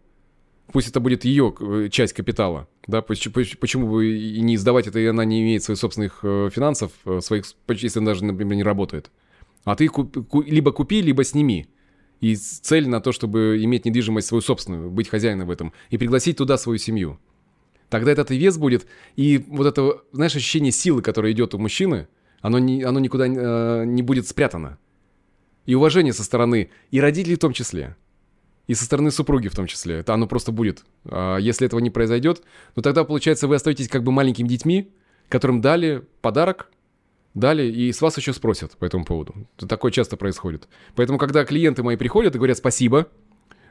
пусть 0.71 0.89
это 0.89 0.99
будет 0.99 1.25
ее 1.25 1.53
э, 1.59 1.89
часть 1.89 2.13
капитала, 2.13 2.67
да, 2.87 3.01
почему 3.01 3.87
бы 3.87 4.07
и 4.07 4.41
не 4.41 4.55
издавать 4.55 4.87
это, 4.87 4.99
и 4.99 5.05
она 5.05 5.25
не 5.25 5.41
имеет 5.41 5.63
своих 5.63 5.79
собственных 5.79 6.19
э, 6.23 6.49
финансов, 6.53 6.91
э, 7.05 7.19
своих, 7.21 7.45
если 7.69 7.99
она 7.99 8.07
даже, 8.07 8.25
например, 8.25 8.55
не 8.55 8.63
работает. 8.63 9.11
А 9.63 9.75
ты 9.75 9.89
либо 10.45 10.71
купи, 10.71 11.01
либо 11.01 11.23
сними. 11.23 11.67
И 12.19 12.35
цель 12.35 12.87
на 12.87 12.99
то, 12.99 13.11
чтобы 13.11 13.59
иметь 13.63 13.85
недвижимость 13.85 14.27
свою 14.27 14.41
собственную, 14.41 14.89
быть 14.89 15.09
хозяином 15.09 15.47
в 15.47 15.51
этом, 15.51 15.73
и 15.89 15.97
пригласить 15.97 16.37
туда 16.37 16.57
свою 16.57 16.79
семью. 16.79 17.19
Тогда 17.89 18.11
этот 18.11 18.31
вес 18.31 18.57
будет, 18.57 18.87
и 19.15 19.43
вот 19.47 19.67
это, 19.67 20.01
знаешь, 20.11 20.35
ощущение 20.35 20.71
силы, 20.71 21.01
которое 21.01 21.31
идет 21.31 21.53
у 21.53 21.57
мужчины, 21.57 22.07
оно, 22.41 22.59
не, 22.59 22.83
оно 22.83 22.99
никуда 22.99 23.27
не 23.27 24.01
будет 24.01 24.27
спрятано. 24.27 24.77
И 25.65 25.75
уважение 25.75 26.13
со 26.13 26.23
стороны, 26.23 26.69
и 26.91 26.99
родителей 26.99 27.35
в 27.35 27.39
том 27.39 27.53
числе. 27.53 27.95
И 28.67 28.73
со 28.73 28.85
стороны 28.85 29.11
супруги 29.11 29.47
в 29.47 29.55
том 29.55 29.65
числе. 29.65 29.99
Это 29.99 30.13
оно 30.13 30.27
просто 30.27 30.51
будет. 30.51 30.83
А 31.05 31.37
если 31.37 31.65
этого 31.65 31.79
не 31.79 31.89
произойдет, 31.89 32.43
ну 32.75 32.81
тогда, 32.81 33.03
получается, 33.03 33.47
вы 33.47 33.55
остаетесь 33.55 33.87
как 33.87 34.03
бы 34.03 34.11
маленькими 34.11 34.47
детьми, 34.47 34.91
которым 35.29 35.61
дали 35.61 36.03
подарок, 36.21 36.69
дали, 37.33 37.63
и 37.63 37.91
с 37.91 38.01
вас 38.01 38.17
еще 38.17 38.33
спросят 38.33 38.77
по 38.77 38.85
этому 38.85 39.05
поводу. 39.05 39.35
Такое 39.57 39.91
часто 39.91 40.17
происходит. 40.17 40.67
Поэтому, 40.95 41.17
когда 41.17 41.45
клиенты 41.45 41.83
мои 41.83 41.95
приходят 41.95 42.35
и 42.35 42.37
говорят 42.37 42.57
«спасибо», 42.57 43.07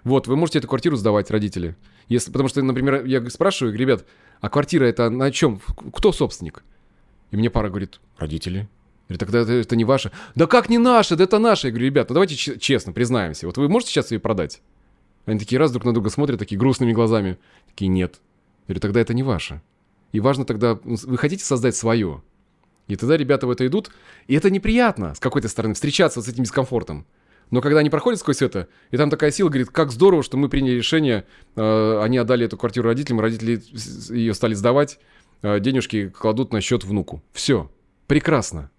вот, 0.04 0.28
вы 0.28 0.36
можете 0.36 0.60
эту 0.60 0.68
квартиру 0.68 0.94
сдавать, 0.94 1.32
родители. 1.32 1.74
Если, 2.08 2.30
потому 2.30 2.48
что, 2.48 2.62
например, 2.62 3.04
я 3.06 3.28
спрашиваю, 3.28 3.76
ребят, 3.76 4.06
а 4.40 4.48
квартира 4.48 4.84
это 4.84 5.10
на 5.10 5.32
чем? 5.32 5.60
Кто 5.92 6.12
собственник? 6.12 6.62
И 7.32 7.36
мне 7.36 7.50
пара 7.50 7.68
говорит, 7.68 8.00
родители. 8.16 8.68
Или 9.08 9.18
тогда 9.18 9.40
это, 9.40 9.52
это 9.52 9.74
не 9.74 9.84
ваше. 9.84 10.12
Да 10.36 10.46
как 10.46 10.68
не 10.68 10.78
наше? 10.78 11.16
Да 11.16 11.24
это 11.24 11.40
наше. 11.40 11.66
Я 11.66 11.72
говорю, 11.72 11.86
ребят, 11.86 12.08
ну 12.08 12.14
давайте 12.14 12.36
честно 12.36 12.92
признаемся. 12.92 13.46
Вот 13.48 13.56
вы 13.56 13.68
можете 13.68 13.92
сейчас 13.92 14.12
ее 14.12 14.20
продать? 14.20 14.62
Они 15.26 15.38
такие 15.38 15.58
раз 15.58 15.72
друг 15.72 15.84
на 15.84 15.92
друга 15.92 16.08
смотрят, 16.08 16.38
такие 16.38 16.58
грустными 16.58 16.92
глазами. 16.92 17.38
Такие, 17.66 17.88
нет. 17.88 18.20
Я 18.66 18.72
говорю, 18.72 18.80
тогда 18.80 19.00
это 19.00 19.12
не 19.12 19.22
ваше. 19.22 19.60
И 20.12 20.20
важно 20.20 20.44
тогда, 20.44 20.78
ну, 20.84 20.96
вы 21.04 21.18
хотите 21.18 21.44
создать 21.44 21.76
свое. 21.76 22.22
И 22.86 22.96
тогда 22.96 23.16
ребята 23.16 23.46
в 23.46 23.50
это 23.50 23.66
идут, 23.66 23.90
и 24.28 24.34
это 24.34 24.48
неприятно, 24.48 25.14
с 25.14 25.18
какой-то 25.18 25.48
стороны, 25.48 25.74
встречаться 25.74 26.22
с 26.22 26.28
этим 26.28 26.44
дискомфортом. 26.44 27.04
Но 27.50 27.60
когда 27.60 27.80
они 27.80 27.90
проходят 27.90 28.20
сквозь 28.20 28.42
это, 28.42 28.68
и 28.90 28.96
там 28.96 29.10
такая 29.10 29.30
сила 29.30 29.48
говорит, 29.48 29.70
как 29.70 29.90
здорово, 29.92 30.22
что 30.22 30.36
мы 30.36 30.48
приняли 30.48 30.74
решение, 30.74 31.26
э, 31.54 32.00
они 32.02 32.18
отдали 32.18 32.46
эту 32.46 32.56
квартиру 32.56 32.88
родителям, 32.88 33.20
родители 33.20 33.60
ее 34.14 34.34
стали 34.34 34.54
сдавать, 34.54 34.98
э, 35.42 35.60
денежки 35.60 36.08
кладут 36.08 36.52
на 36.52 36.60
счет 36.60 36.84
внуку. 36.84 37.22
Все, 37.32 37.70
прекрасно. 38.06 38.70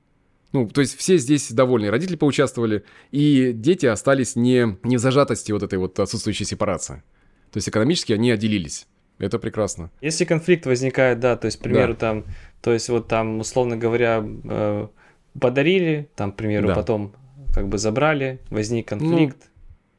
Ну, 0.54 0.68
то 0.68 0.82
есть 0.82 0.98
все 0.98 1.18
здесь 1.18 1.52
довольны, 1.52 1.90
родители 1.90 2.16
поучаствовали, 2.16 2.84
и 3.12 3.52
дети 3.54 3.86
остались 3.86 4.36
не, 4.36 4.78
не 4.84 4.98
в 4.98 5.00
зажатости 5.00 5.52
вот 5.52 5.64
этой 5.64 5.78
вот 5.78 6.00
отсутствующей 6.00 6.46
сепарации. 6.46 7.04
То 7.52 7.58
есть 7.58 7.70
экономически 7.70 8.14
они 8.14 8.32
отделились. 8.32 8.88
Это 9.20 9.40
прекрасно. 9.40 9.90
Если 10.02 10.26
конфликт 10.26 10.66
возникает, 10.66 11.20
да, 11.20 11.36
то 11.36 11.46
есть, 11.46 11.58
к 11.58 11.62
примеру, 11.62 11.94
да. 11.94 12.00
там, 12.00 12.26
то 12.62 12.72
есть 12.72 12.88
вот 12.90 13.08
там, 13.08 13.40
условно 13.40 13.76
говоря, 13.76 14.24
э, 14.24 14.88
подарили, 15.40 16.10
там, 16.16 16.32
к 16.32 16.36
примеру, 16.36 16.68
да. 16.68 16.76
потом 16.76 17.14
как 17.54 17.68
бы 17.68 17.80
забрали, 17.80 18.40
возник 18.50 18.92
ну, 18.92 19.00
конфликт. 19.00 19.38
Ну, 19.40 19.52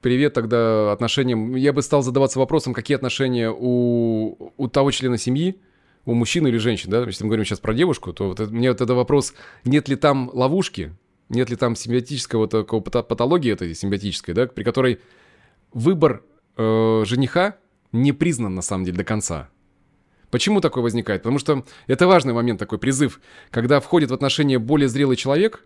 привет 0.02 0.34
тогда 0.34 0.92
отношениям. 0.92 1.56
Я 1.56 1.72
бы 1.72 1.82
стал 1.82 2.02
задаваться 2.02 2.38
вопросом, 2.38 2.74
какие 2.74 2.94
отношения 2.94 3.50
у, 3.50 4.52
у 4.56 4.68
того 4.68 4.92
члена 4.92 5.18
семьи, 5.18 5.58
у 6.04 6.14
мужчины 6.14 6.48
или 6.48 6.58
женщины, 6.58 6.90
да, 6.92 7.04
если 7.04 7.24
мы 7.24 7.28
говорим 7.28 7.44
сейчас 7.44 7.60
про 7.60 7.74
девушку, 7.74 8.12
то 8.12 8.28
вот 8.28 8.40
это, 8.40 8.52
мне 8.52 8.70
вот 8.70 8.80
это 8.80 8.94
вопрос, 8.94 9.34
нет 9.64 9.88
ли 9.88 9.96
там 9.96 10.30
ловушки, 10.32 10.96
нет 11.28 11.50
ли 11.50 11.56
там 11.56 11.76
симбиотического 11.76 12.48
такого 12.48 12.80
патологии 12.80 13.52
этой 13.52 13.74
симбиотической, 13.74 14.34
да, 14.34 14.46
при 14.46 14.64
которой 14.64 15.00
выбор 15.72 16.22
э, 16.56 17.02
жениха 17.06 17.56
не 17.92 18.12
признан 18.12 18.54
на 18.54 18.62
самом 18.62 18.84
деле 18.84 18.98
до 18.98 19.04
конца. 19.04 19.50
Почему 20.30 20.60
такое 20.60 20.82
возникает? 20.82 21.22
Потому 21.22 21.38
что 21.38 21.64
это 21.86 22.06
важный 22.06 22.34
момент, 22.34 22.58
такой 22.58 22.78
призыв, 22.78 23.20
когда 23.50 23.80
входит 23.80 24.10
в 24.10 24.14
отношения 24.14 24.58
более 24.58 24.88
зрелый 24.88 25.16
человек, 25.16 25.64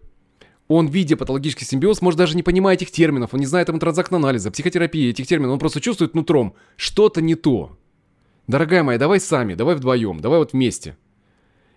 он, 0.69 0.87
видя 0.87 1.17
патологический 1.17 1.67
симбиоз, 1.67 2.01
может 2.01 2.19
даже 2.19 2.37
не 2.37 2.43
понимать 2.43 2.81
этих 2.81 2.93
терминов, 2.93 3.35
он 3.35 3.41
не 3.41 3.47
знает 3.47 3.67
там 3.67 3.81
транзактного 3.81 4.23
анализа, 4.23 4.51
психотерапии, 4.51 5.11
этих 5.11 5.27
терминов, 5.27 5.55
он 5.55 5.59
просто 5.59 5.81
чувствует 5.81 6.15
нутром, 6.15 6.55
что-то 6.77 7.21
не 7.21 7.35
то. 7.35 7.77
Дорогая 8.47 8.83
моя, 8.83 8.99
давай 8.99 9.21
сами, 9.21 9.55
давай 9.55 9.77
вдвоем, 9.77 10.21
давай 10.21 10.39
вот 10.39 10.53
вместе. 10.53 10.97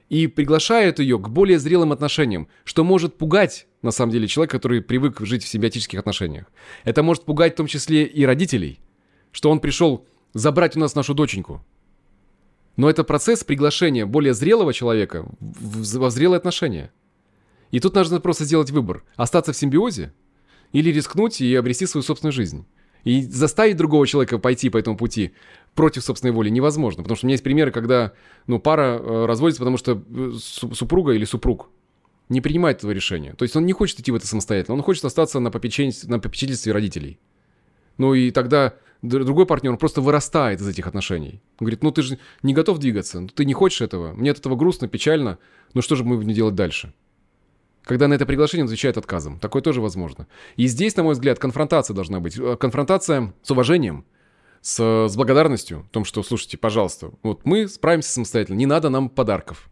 И 0.09 0.28
приглашают 0.28 0.99
ее 0.99 1.18
к 1.18 1.30
более 1.30 1.57
зрелым 1.57 1.91
отношениям, 1.91 2.47
что 2.63 2.84
может 2.84 3.18
пугать, 3.18 3.68
на 3.82 3.91
самом 3.91 4.11
деле, 4.11 4.28
человека, 4.28 4.57
который 4.57 4.82
привык 4.82 5.22
жить 5.22 5.43
в 5.43 5.47
симбиотических 5.47 5.99
отношениях. 5.99 6.45
Это 6.84 7.01
может 7.01 7.26
пугать 7.26 7.53
в 7.53 7.57
том 7.57 7.68
числе 7.68 8.03
и 8.03 8.26
родителей, 8.26 8.80
что 9.32 9.49
он 9.49 9.59
пришел 9.59 10.05
забрать 10.34 10.76
у 10.76 10.80
нас 10.80 10.95
нашу 10.95 11.13
доченьку. 11.13 11.63
Но 12.76 12.89
это 12.89 13.03
процесс 13.03 13.43
приглашения 13.43 14.05
более 14.05 14.34
зрелого 14.34 14.74
человека 14.74 15.26
во 15.39 16.09
зрелые 16.09 16.38
отношения. 16.38 16.91
И 17.72 17.80
тут 17.80 17.95
нужно 17.95 18.20
просто 18.20 18.43
сделать 18.43 18.70
выбор. 18.70 19.03
Остаться 19.16 19.53
в 19.53 19.57
симбиозе 19.57 20.13
или 20.72 20.91
рискнуть 20.91 21.41
и 21.41 21.55
обрести 21.55 21.86
свою 21.86 22.03
собственную 22.03 22.34
жизнь. 22.34 22.66
И 23.06 23.22
заставить 23.22 23.78
другого 23.78 24.06
человека 24.06 24.39
пойти 24.39 24.70
по 24.70 24.78
этому 24.78 24.97
пути 24.97 25.34
против 25.76 26.03
собственной 26.03 26.34
воли 26.34 26.49
невозможно. 26.49 27.03
Потому 27.03 27.16
что 27.16 27.26
у 27.26 27.28
меня 27.28 27.36
есть 27.36 27.43
примеры, 27.43 27.72
когда 27.72 28.14
ну, 28.47 28.60
пара 28.60 28.99
э, 28.99 29.26
разводится, 29.26 29.60
потому 29.60 29.78
что 29.78 30.03
э, 30.10 30.32
супруга 30.74 31.14
или 31.14 31.24
супруг 31.24 31.70
не 32.30 32.41
принимает 32.41 32.80
этого 32.80 32.91
решения. 32.91 33.34
То 33.34 33.43
есть 33.43 33.56
он 33.56 33.66
не 33.66 33.74
хочет 33.74 33.99
идти 33.99 34.12
в 34.12 34.16
это 34.16 34.26
самостоятельно, 34.26 34.76
он 34.76 34.82
хочет 34.82 35.06
остаться 35.06 35.39
на, 35.39 35.51
попечении, 35.51 35.93
на 36.08 36.20
попечительстве 36.20 36.74
родителей. 36.74 37.20
Ну 37.97 38.16
и 38.16 38.32
тогда 38.32 38.74
другой 39.03 39.45
партнер 39.45 39.78
просто 39.78 40.01
вырастает 40.01 40.60
из 40.60 40.68
этих 40.68 40.88
отношений. 40.88 41.41
Он 41.60 41.66
говорит, 41.66 41.84
ну 41.84 41.91
ты 41.91 42.01
же 42.01 42.18
не 42.41 42.53
готов 42.53 42.80
двигаться, 42.80 43.20
ну, 43.20 43.28
ты 43.28 43.45
не 43.45 43.53
хочешь 43.53 43.82
этого, 43.82 44.14
мне 44.14 44.32
от 44.32 44.39
этого 44.39 44.56
грустно, 44.56 44.88
печально, 44.88 45.38
ну 45.76 45.82
что 45.82 45.95
же 45.95 46.03
мы 46.03 46.18
будем 46.18 46.34
делать 46.34 46.56
дальше? 46.56 46.93
Когда 47.86 48.08
на 48.08 48.16
это 48.16 48.26
приглашение 48.26 48.66
отвечает 48.66 48.98
отказом. 48.98 49.40
Такое 49.40 49.62
тоже 49.62 49.80
возможно. 49.80 50.28
И 50.56 50.66
здесь, 50.68 50.96
на 50.96 51.04
мой 51.04 51.14
взгляд, 51.14 51.38
конфронтация 51.40 51.94
должна 51.94 52.20
быть. 52.20 52.38
Э, 52.38 52.58
конфронтация 52.58 53.34
с 53.44 53.52
уважением, 53.52 54.06
с, 54.62 55.08
с 55.08 55.16
благодарностью. 55.16 55.84
В 55.84 55.90
том, 55.90 56.04
что, 56.04 56.24
слушайте, 56.24 56.58
пожалуйста, 56.58 57.12
вот 57.22 57.46
мы 57.46 57.68
справимся 57.68 58.10
самостоятельно, 58.10 58.58
не 58.58 58.66
надо 58.66 58.90
нам 58.90 59.10
подарков. 59.10 59.70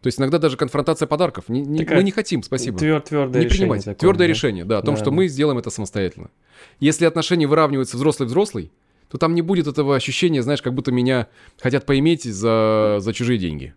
То 0.00 0.08
есть 0.08 0.18
иногда 0.18 0.38
даже 0.38 0.56
конфронтация 0.56 1.06
подарков. 1.06 1.48
Не, 1.48 1.60
не, 1.62 1.84
мы 1.84 2.02
не 2.02 2.10
хотим, 2.10 2.42
спасибо. 2.42 2.78
Твер, 2.78 3.00
твердое 3.00 3.42
не 3.42 3.48
решение. 3.48 3.78
Такое, 3.78 3.94
твердое 3.94 4.26
да? 4.26 4.30
решение, 4.30 4.64
да, 4.64 4.78
о 4.78 4.82
том, 4.82 4.94
да, 4.94 5.00
что 5.00 5.10
да. 5.10 5.16
мы 5.16 5.28
сделаем 5.28 5.58
это 5.58 5.70
самостоятельно. 5.70 6.30
Если 6.80 7.04
отношения 7.04 7.46
выравниваются 7.46 7.96
взрослый-взрослый, 7.96 8.70
то 9.10 9.18
там 9.18 9.34
не 9.34 9.42
будет 9.42 9.66
этого 9.66 9.96
ощущения, 9.96 10.42
знаешь, 10.42 10.60
как 10.60 10.74
будто 10.74 10.92
меня 10.92 11.28
хотят 11.58 11.86
поиметь 11.86 12.24
за, 12.24 12.96
за 13.00 13.12
чужие 13.12 13.38
деньги. 13.38 13.74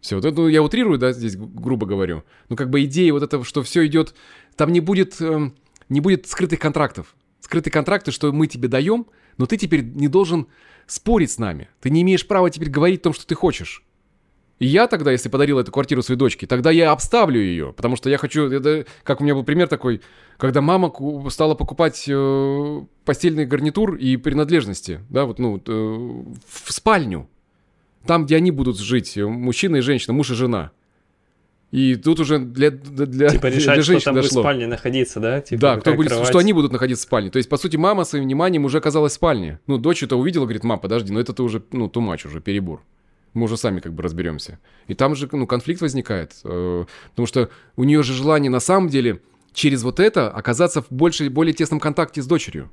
Все, 0.00 0.16
вот 0.16 0.24
это 0.24 0.36
ну, 0.36 0.48
я 0.48 0.62
утрирую, 0.62 0.98
да, 0.98 1.12
здесь 1.12 1.36
грубо 1.36 1.86
говорю. 1.86 2.24
Но 2.48 2.56
как 2.56 2.70
бы 2.70 2.84
идея 2.84 3.12
вот 3.12 3.22
этого, 3.22 3.44
что 3.44 3.62
все 3.62 3.86
идет, 3.86 4.14
там 4.56 4.72
не 4.72 4.80
будет, 4.80 5.20
э, 5.20 5.50
не 5.88 6.00
будет 6.00 6.26
скрытых 6.26 6.60
контрактов. 6.60 7.16
Скрытые 7.40 7.72
контракты, 7.72 8.12
что 8.12 8.32
мы 8.32 8.46
тебе 8.46 8.68
даем, 8.68 9.06
но 9.36 9.46
ты 9.46 9.56
теперь 9.56 9.82
не 9.82 10.08
должен 10.08 10.46
спорить 10.86 11.32
с 11.32 11.38
нами. 11.38 11.68
Ты 11.80 11.90
не 11.90 12.02
имеешь 12.02 12.26
права 12.26 12.50
теперь 12.50 12.70
говорить 12.70 13.00
о 13.00 13.04
том, 13.04 13.12
что 13.12 13.26
ты 13.26 13.34
хочешь. 13.34 13.84
И 14.58 14.66
я 14.66 14.88
тогда, 14.88 15.12
если 15.12 15.28
подарил 15.28 15.58
эту 15.58 15.70
квартиру 15.70 16.02
своей 16.02 16.18
дочке, 16.18 16.46
тогда 16.46 16.70
я 16.70 16.90
обставлю 16.90 17.40
ее, 17.40 17.72
потому 17.72 17.94
что 17.94 18.10
я 18.10 18.18
хочу, 18.18 18.50
это, 18.50 18.86
как 19.04 19.20
у 19.20 19.24
меня 19.24 19.34
был 19.34 19.44
пример 19.44 19.68
такой, 19.68 20.00
когда 20.36 20.60
мама 20.60 20.92
стала 21.30 21.54
покупать 21.54 22.04
э, 22.08 22.82
постельный 23.04 23.46
гарнитур 23.46 23.94
и 23.94 24.16
принадлежности, 24.16 25.00
да, 25.10 25.26
вот, 25.26 25.38
ну, 25.38 25.62
э, 25.64 26.24
в 26.48 26.72
спальню, 26.72 27.28
там, 28.06 28.26
где 28.26 28.36
они 28.36 28.50
будут 28.50 28.78
жить, 28.78 29.16
э, 29.16 29.26
мужчина 29.26 29.76
и 29.76 29.80
женщина, 29.80 30.12
муж 30.12 30.30
и 30.30 30.34
жена. 30.34 30.72
И 31.70 31.96
тут 31.96 32.20
уже 32.20 32.38
для, 32.38 32.70
для, 32.70 33.28
типа 33.28 33.48
решать, 33.48 33.74
для 33.74 33.82
женщин 33.82 34.00
что 34.00 34.04
там 34.10 34.14
дошло. 34.14 34.28
будет 34.28 34.38
в 34.38 34.40
спальне 34.40 34.66
находиться, 34.66 35.20
да? 35.20 35.40
Типа, 35.42 35.60
да, 35.60 35.76
кто 35.76 35.94
будет, 35.94 36.12
что 36.12 36.38
они 36.38 36.54
будут 36.54 36.72
находиться 36.72 37.04
в 37.04 37.06
спальне. 37.08 37.30
То 37.30 37.36
есть, 37.36 37.48
по 37.50 37.58
сути, 37.58 37.76
мама 37.76 38.04
своим 38.04 38.24
вниманием 38.24 38.64
уже 38.64 38.78
оказалась 38.78 39.12
в 39.12 39.16
спальне. 39.16 39.60
Ну, 39.66 39.76
дочь 39.76 40.02
это 40.02 40.16
увидела, 40.16 40.44
говорит, 40.44 40.64
мам, 40.64 40.80
подожди, 40.80 41.12
ну 41.12 41.20
это-то 41.20 41.44
уже, 41.44 41.62
ну, 41.72 41.88
тумач 41.88 42.24
уже, 42.24 42.40
перебор 42.40 42.82
мы 43.34 43.44
уже 43.44 43.56
сами 43.56 43.80
как 43.80 43.92
бы 43.92 44.02
разберемся. 44.02 44.58
И 44.86 44.94
там 44.94 45.14
же, 45.14 45.28
ну, 45.32 45.46
конфликт 45.46 45.80
возникает, 45.80 46.32
э, 46.44 46.84
потому 47.10 47.26
что 47.26 47.50
у 47.76 47.84
нее 47.84 48.02
же 48.02 48.12
желание 48.12 48.50
на 48.50 48.60
самом 48.60 48.88
деле 48.88 49.20
через 49.52 49.82
вот 49.82 50.00
это 50.00 50.30
оказаться 50.30 50.82
в 50.82 50.90
больше, 50.90 51.28
более 51.30 51.54
тесном 51.54 51.80
контакте 51.80 52.22
с 52.22 52.26
дочерью. 52.26 52.70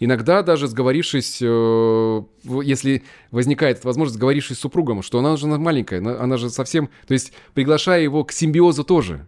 Иногда 0.00 0.42
даже 0.42 0.66
сговорившись, 0.66 1.38
э, 1.40 2.22
если 2.62 3.04
возникает 3.30 3.84
возможность, 3.84 4.16
сговорившись 4.16 4.56
с 4.58 4.60
супругом, 4.60 5.02
что 5.02 5.18
она 5.18 5.36
же 5.36 5.46
маленькая, 5.46 5.98
она 5.98 6.36
же 6.36 6.50
совсем... 6.50 6.88
То 7.06 7.14
есть 7.14 7.32
приглашая 7.54 8.02
его 8.02 8.24
к 8.24 8.32
симбиозу 8.32 8.84
тоже. 8.84 9.26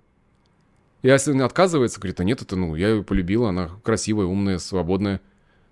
И 1.02 1.08
если 1.08 1.32
он 1.32 1.42
отказывается, 1.42 2.00
говорит, 2.00 2.18
а 2.20 2.24
нет, 2.24 2.42
это, 2.42 2.56
ну, 2.56 2.74
я 2.74 2.88
ее 2.88 3.04
полюбила, 3.04 3.50
она 3.50 3.70
красивая, 3.84 4.26
умная, 4.26 4.58
свободная. 4.58 5.20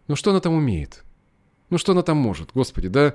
Ну 0.06 0.16
что 0.16 0.30
она 0.30 0.40
там 0.40 0.54
умеет? 0.54 1.02
Ну 1.70 1.78
что 1.78 1.92
она 1.92 2.02
там 2.02 2.16
может? 2.18 2.50
Господи, 2.54 2.88
да 2.88 3.14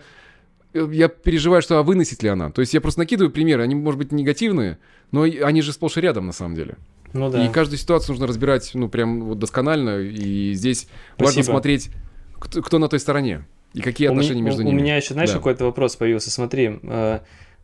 я 0.73 1.07
переживаю, 1.07 1.61
что 1.61 1.79
а 1.79 1.83
выносит 1.83 2.21
ли 2.21 2.29
она. 2.29 2.51
То 2.51 2.61
есть 2.61 2.73
я 2.73 2.81
просто 2.81 2.99
накидываю 2.99 3.31
примеры, 3.31 3.63
они, 3.63 3.75
может 3.75 3.97
быть, 3.97 4.11
негативные, 4.11 4.77
но 5.11 5.21
они 5.23 5.61
же 5.61 5.73
сплошь 5.73 5.97
и 5.97 6.01
рядом 6.01 6.27
на 6.27 6.31
самом 6.33 6.55
деле. 6.55 6.77
Ну 7.13 7.29
да. 7.29 7.45
И 7.45 7.49
каждую 7.49 7.77
ситуацию 7.77 8.13
нужно 8.13 8.27
разбирать, 8.27 8.71
ну, 8.73 8.89
прям 8.89 9.23
вот 9.23 9.39
досконально. 9.39 9.99
И 9.99 10.53
здесь 10.53 10.87
Спасибо. 11.15 11.25
важно 11.25 11.43
смотреть, 11.43 11.89
кто, 12.39 12.61
кто 12.61 12.79
на 12.79 12.87
той 12.87 12.99
стороне 12.99 13.45
и 13.73 13.81
какие 13.81 14.07
у 14.07 14.11
отношения 14.11 14.41
между 14.41 14.61
у, 14.61 14.65
ними. 14.65 14.77
У 14.77 14.81
меня 14.81 14.95
еще, 14.95 15.13
знаешь, 15.13 15.29
да. 15.29 15.37
какой-то 15.37 15.65
вопрос 15.65 15.95
появился. 15.95 16.31
Смотри, 16.31 16.79
э, 16.83 17.19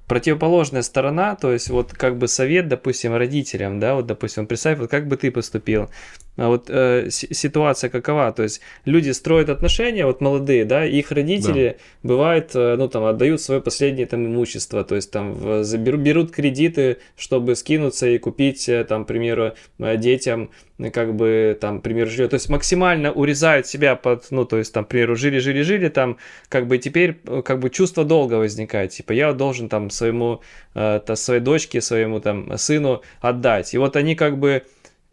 противоположная 0.08 0.82
сторона, 0.82 1.36
то 1.36 1.52
есть 1.52 1.70
вот 1.70 1.94
как 1.94 2.18
бы 2.18 2.28
совет, 2.28 2.68
допустим, 2.68 3.16
родителям, 3.16 3.80
да, 3.80 3.96
вот, 3.96 4.06
допустим, 4.06 4.48
представь, 4.48 4.80
вот 4.80 4.90
как 4.90 5.08
бы 5.08 5.18
ты 5.18 5.32
поступил. 5.32 5.90
А 6.38 6.50
вот 6.50 6.70
э, 6.70 7.08
ситуация 7.10 7.90
какова, 7.90 8.32
то 8.32 8.44
есть 8.44 8.62
люди 8.84 9.12
строят 9.12 9.50
отношения, 9.50 10.06
вот 10.06 10.20
молодые, 10.20 10.66
да, 10.66 10.86
их 10.86 11.12
родители 11.12 11.78
да. 11.78 12.10
бывает, 12.10 12.52
э, 12.56 12.76
ну 12.78 12.90
там 12.90 13.06
отдают 13.06 13.42
свое 13.42 13.62
последнее 13.62 14.06
там 14.06 14.26
имущество, 14.26 14.84
то 14.84 14.96
есть 14.96 15.12
там 15.12 15.34
в, 15.34 15.64
заберут, 15.64 16.02
берут 16.02 16.32
кредиты, 16.32 16.98
чтобы 17.16 17.56
скинуться 17.56 18.08
и 18.08 18.18
купить 18.18 18.68
э, 18.68 18.84
там, 18.84 19.06
к 19.06 19.08
примеру, 19.08 19.54
э, 19.80 19.98
детям 19.98 20.50
как 20.92 21.16
бы 21.16 21.58
там, 21.60 21.80
пример 21.80 22.10
жилье, 22.10 22.28
то 22.28 22.34
есть 22.34 22.50
максимально 22.50 23.12
урезают 23.14 23.66
себя 23.66 23.96
под, 23.96 24.30
ну, 24.32 24.44
то 24.44 24.58
есть 24.58 24.74
там, 24.74 24.84
к 24.84 24.90
примеру, 24.90 25.16
жили, 25.16 25.38
жили, 25.40 25.62
жили, 25.62 25.88
там, 25.88 26.18
как 26.50 26.68
бы 26.68 26.78
теперь, 26.78 27.14
как 27.14 27.60
бы 27.60 27.70
чувство 27.70 28.04
долга 28.04 28.34
возникает, 28.36 28.92
типа, 28.92 29.14
я 29.14 29.32
должен 29.32 29.70
там 29.70 29.90
своему, 29.90 30.42
э, 30.74 31.00
своей 31.16 31.40
дочке, 31.40 31.80
своему 31.80 32.20
там 32.20 32.58
сыну 32.58 33.02
отдать, 33.22 33.74
и 33.74 33.78
вот 33.78 33.96
они 33.96 34.16
как 34.16 34.38
бы 34.38 34.50
э, 34.50 34.62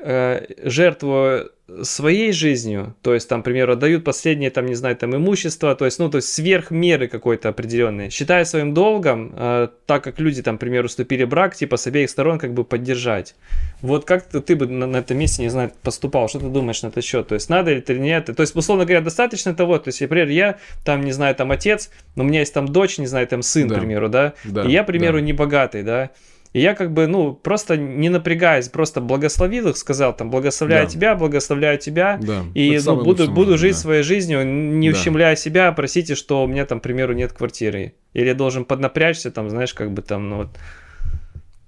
жертву 0.05 1.50
своей 1.82 2.32
жизнью, 2.32 2.94
то 3.03 3.14
есть 3.14 3.28
там, 3.28 3.42
к 3.42 3.44
примеру, 3.44 3.72
отдают 3.72 4.05
последнее, 4.05 4.50
там, 4.50 4.66
не 4.66 4.74
знаю, 4.74 4.96
там, 4.96 5.14
имущество, 5.16 5.74
то 5.74 5.84
есть, 5.84 5.98
ну, 5.98 6.11
то 6.11 6.16
есть 6.16 6.28
сверх 6.28 6.70
меры 6.70 7.09
какой-то 7.09 7.48
определенной, 7.48 8.11
считая 8.11 8.44
своим 8.44 8.74
долгом, 8.74 9.32
э, 9.36 9.68
так 9.86 10.05
как 10.05 10.20
люди, 10.20 10.42
там, 10.42 10.57
к 10.57 10.61
примеру, 10.61 10.88
вступили 10.88 11.24
в 11.24 11.28
брак, 11.28 11.55
типа, 11.55 11.76
с 11.76 11.86
обеих 11.86 12.11
сторон 12.11 12.38
как 12.38 12.53
бы 12.53 12.64
поддержать. 12.64 13.34
Вот 13.80 14.05
как 14.05 14.24
ты, 14.24 14.40
ты 14.40 14.57
бы 14.57 14.66
на, 14.66 14.86
на 14.86 14.98
этом 14.98 15.18
месте, 15.18 15.42
не 15.42 15.48
знаю, 15.48 15.72
поступал, 15.82 16.28
что 16.28 16.40
ты 16.40 16.46
думаешь 16.46 16.82
на 16.82 16.88
этот 16.88 17.05
счет, 17.05 17.28
то 17.28 17.34
есть, 17.34 17.48
надо 17.48 17.70
или 17.70 17.80
это 17.80 17.94
нет, 17.94 18.26
то 18.26 18.40
есть, 18.40 18.55
условно 18.55 18.84
говоря, 18.84 19.00
достаточно 19.00 19.55
того, 19.55 19.78
то 19.78 19.88
есть, 19.88 20.00
например, 20.00 20.28
я, 20.28 20.59
там, 20.84 21.03
не 21.03 21.12
знаю, 21.12 21.34
там, 21.34 21.50
отец, 21.53 21.90
но 22.16 22.24
у 22.24 22.26
меня 22.26 22.40
есть 22.40 22.53
там 22.53 22.68
дочь, 22.68 22.98
не 22.98 23.07
знаю, 23.07 23.26
там, 23.26 23.42
сын, 23.42 23.68
да. 23.68 23.76
к 23.76 23.78
примеру, 23.78 24.09
да, 24.09 24.34
да 24.44 24.64
и 24.64 24.72
я, 24.72 24.82
к 24.82 24.86
примеру, 24.86 25.18
да. 25.18 25.24
не 25.24 25.32
богатый, 25.32 25.82
да, 25.82 26.11
и 26.53 26.61
я 26.61 26.74
как 26.74 26.92
бы, 26.92 27.07
ну, 27.07 27.32
просто 27.32 27.76
не 27.76 28.11
напрягаясь, 28.11 28.68
просто 28.68 29.00
благословил 29.00 29.68
их, 29.68 29.76
сказал 29.78 30.14
там, 30.14 30.30
благословляю 30.30 30.86
да. 30.86 30.90
тебя, 30.90 31.14
благословляю 31.14 31.78
тебя, 31.78 32.18
да. 32.20 32.44
и 32.55 32.78
ну, 32.84 33.03
буду, 33.03 33.30
буду 33.30 33.57
жить 33.57 33.74
да. 33.74 33.78
своей 33.78 34.03
жизнью, 34.03 34.46
не 34.46 34.90
да. 34.90 34.98
ущемляя 34.98 35.34
себя, 35.34 35.72
простите, 35.72 36.14
что 36.14 36.44
у 36.44 36.46
меня 36.46 36.66
там, 36.66 36.80
к 36.80 36.82
примеру, 36.82 37.14
нет 37.14 37.32
квартиры. 37.32 37.94
Или 38.12 38.26
я 38.26 38.34
должен 38.34 38.66
поднапрячься, 38.66 39.30
там, 39.30 39.48
знаешь, 39.48 39.72
как 39.72 39.92
бы 39.92 40.03
там, 40.03 40.28
ну 40.28 40.36
вот... 40.36 40.48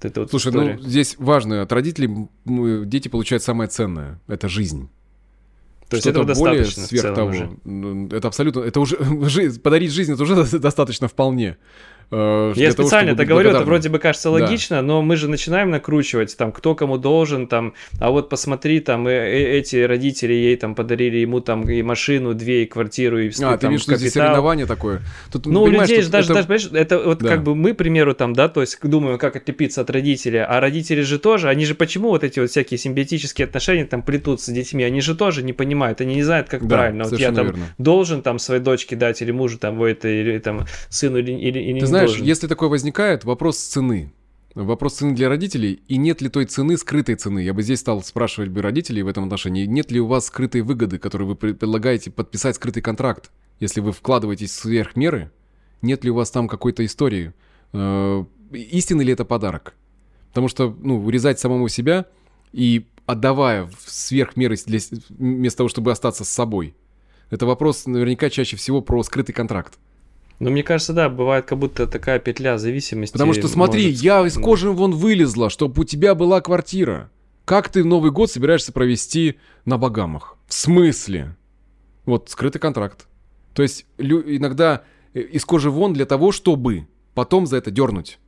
Это 0.03 0.21
вот 0.21 0.31
Слушай, 0.31 0.53
ну, 0.53 0.61
история. 0.61 0.79
ну 0.83 0.89
здесь 0.89 1.17
важно, 1.19 1.63
от 1.63 1.73
родителей 1.73 2.29
дети 2.85 3.09
получают 3.09 3.43
самое 3.43 3.71
ценное, 3.71 4.21
это 4.29 4.49
жизнь. 4.49 4.91
То 5.89 5.97
есть 5.97 6.07
этого 6.07 6.35
более 6.35 6.65
сверх 6.67 7.15
того. 7.15 7.31
Уже. 7.31 7.51
Это 8.11 8.29
абсолютно, 8.29 8.61
это 8.61 8.81
уже 8.81 8.97
подарить 9.63 9.93
жизнь, 9.93 10.13
это 10.13 10.23
уже 10.23 10.35
достаточно 10.59 11.09
вполне. 11.09 11.57
Э, 12.11 12.53
Я 12.57 12.73
специально 12.73 13.13
того, 13.13 13.23
это 13.23 13.29
говорю, 13.29 13.51
это 13.51 13.65
вроде 13.65 13.89
бы 13.89 13.99
кажется 13.99 14.31
логично, 14.31 14.77
да. 14.77 14.83
но 14.83 15.03
мы 15.03 15.17
же 15.17 15.29
начинаем 15.29 15.71
накручивать, 15.71 16.37
там, 16.37 16.53
кто 16.53 16.75
кому 16.75 16.99
должен, 16.99 17.47
там, 17.47 17.75
а 18.01 18.11
вот 18.11 18.29
посмотри, 18.29 18.81
там, 18.81 19.07
э 19.07 19.13
-э 19.13 19.59
эти 19.59 19.77
родители 19.77 20.33
ей 20.33 20.57
там 20.57 20.75
подарили 20.75 21.19
ему 21.19 21.41
там 21.41 21.69
и 21.69 21.83
машину, 21.83 22.35
две, 22.35 22.65
и 22.65 22.67
квартиру, 22.67 23.19
и 23.21 23.31
А, 23.43 23.57
ты 23.57 23.69
видишь, 23.69 23.83
что 23.83 23.97
здесь 23.97 24.13
соревнование 24.13 24.67
такое? 24.67 25.03
Тут, 25.33 25.47
ну, 25.47 25.63
у 25.63 25.67
людей 25.69 26.03
же 26.03 26.11
даже, 26.11 26.33
это... 26.33 26.47
даже, 26.47 26.71
это 26.71 26.99
вот 26.99 27.19
да. 27.19 27.29
как 27.29 27.43
бы 27.43 27.55
мы, 27.55 27.73
к 27.73 27.77
примеру, 27.77 28.15
там, 28.15 28.33
да, 28.33 28.49
то 28.49 28.61
есть 28.61 28.79
думаем, 28.83 29.19
как 29.19 29.37
отлепиться 29.37 29.81
от 29.81 29.91
родителей, 29.91 30.43
а 30.43 30.61
родители 30.61 31.03
же 31.03 31.19
тоже, 31.19 31.49
они 31.49 31.65
же 31.65 31.75
почему 31.75 32.09
вот 32.09 32.25
эти 32.25 32.41
вот 32.41 32.51
всякие 32.51 32.79
симбиотические 32.79 33.47
отношения 33.47 33.85
там 33.85 34.03
плетутся 34.03 34.51
с 34.51 34.55
детьми, 34.55 34.85
они 34.85 35.01
же 35.01 35.15
тоже 35.15 35.43
не 35.43 35.53
понимают, 35.53 36.01
они 36.01 36.15
не 36.15 36.23
знают, 36.23 36.49
как 36.49 36.67
да, 36.67 36.77
правильно. 36.77 37.05
Вот 37.05 37.19
я 37.19 37.33
там 37.33 37.47
верно. 37.47 37.65
должен 37.79 38.23
там 38.23 38.39
своей 38.39 38.61
дочке 38.61 38.97
дать 38.97 39.23
или 39.23 39.31
мужу 39.31 39.59
там, 39.59 39.83
это, 39.83 40.09
или 40.09 40.39
там 40.39 40.67
сыну 40.89 41.19
или, 41.19 41.33
или, 41.33 41.59
или 41.59 41.81
Ты 41.81 41.87
знаешь, 41.95 42.11
должен. 42.11 42.27
если 42.27 42.47
такое 42.47 42.69
возникает, 42.69 43.25
вопрос 43.25 43.59
цены. 43.59 44.13
Вопрос 44.55 44.95
цены 44.95 45.15
для 45.15 45.29
родителей, 45.29 45.81
и 45.89 45.97
нет 45.97 46.23
ли 46.23 46.29
той 46.29 46.45
цены, 46.45 46.77
скрытой 46.77 47.17
цены? 47.17 47.41
Я 47.41 47.55
бы 47.55 47.63
здесь 47.63 47.81
стал 47.81 48.03
спрашивать 48.03 48.51
бы 48.51 48.63
родителей 48.63 49.03
в 49.03 49.09
этом 49.09 49.25
отношении, 49.25 49.67
нет 49.67 49.91
ли 49.91 49.99
у 50.01 50.07
вас 50.07 50.27
скрытой 50.27 50.61
выгоды, 50.61 50.99
которую 50.99 51.29
вы 51.29 51.35
предлагаете 51.35 52.13
подписать 52.13 52.55
скрытый 52.55 52.81
контракт, 52.81 53.33
если 53.59 53.81
вы 53.81 53.91
вкладываетесь 53.91 54.53
сверх 54.53 54.95
меры, 54.95 55.33
нет 55.83 56.05
ли 56.05 56.11
у 56.11 56.15
вас 56.15 56.31
там 56.31 56.47
какой-то 56.47 56.85
истории? 56.85 57.33
Э, 57.73 58.25
истинный 58.53 59.05
ли 59.05 59.13
это 59.13 59.25
подарок? 59.25 59.75
Потому 60.29 60.49
что, 60.49 60.77
ну, 60.81 61.05
урезать 61.05 61.41
самому 61.41 61.69
себя 61.69 62.07
и 62.53 62.87
отдавая 63.07 63.69
сверх 63.87 64.37
меры 64.37 64.57
для, 64.67 64.79
вместо 65.11 65.59
того, 65.59 65.69
чтобы 65.69 65.91
остаться 65.91 66.25
с 66.25 66.29
собой, 66.29 66.75
это 67.31 67.47
вопрос 67.47 67.87
наверняка 67.87 68.31
чаще 68.31 68.57
всего 68.57 68.81
про 68.81 69.03
скрытый 69.03 69.35
контракт. 69.35 69.79
Ну, 70.45 70.51
мне 70.51 70.63
кажется, 70.63 70.93
да, 70.93 71.09
бывает 71.09 71.47
как 71.47 71.59
будто 71.59 71.87
такая 71.87 72.19
петля 72.19 72.59
зависимости. 72.59 73.15
Потому 73.15 73.33
что 73.33 73.49
смотри, 73.49 73.87
может... 73.87 74.03
я 74.03 74.27
из 74.27 74.35
кожи 74.35 74.71
вон 74.71 74.91
вылезла, 74.91 75.49
чтобы 75.49 75.81
у 75.81 75.85
тебя 75.85 76.15
была 76.15 76.43
квартира. 76.43 77.11
Как 77.47 77.71
ты 77.71 77.83
Новый 77.83 78.11
год 78.11 78.31
собираешься 78.31 78.71
провести 78.71 79.37
на 79.65 79.79
Багамах? 79.79 80.37
В 80.47 80.53
смысле? 80.53 81.35
Вот, 82.05 82.29
скрытый 82.29 82.61
контракт. 82.61 83.07
То 83.55 83.63
есть 83.63 83.87
иногда 83.97 84.83
э, 85.15 85.21
из 85.21 85.47
кожи 85.47 85.71
вон 85.71 85.95
для 85.95 86.05
того, 86.05 86.31
чтобы 86.31 86.89
потом 87.15 87.47
за 87.47 87.57
это 87.57 87.71
дернуть. 87.71 88.19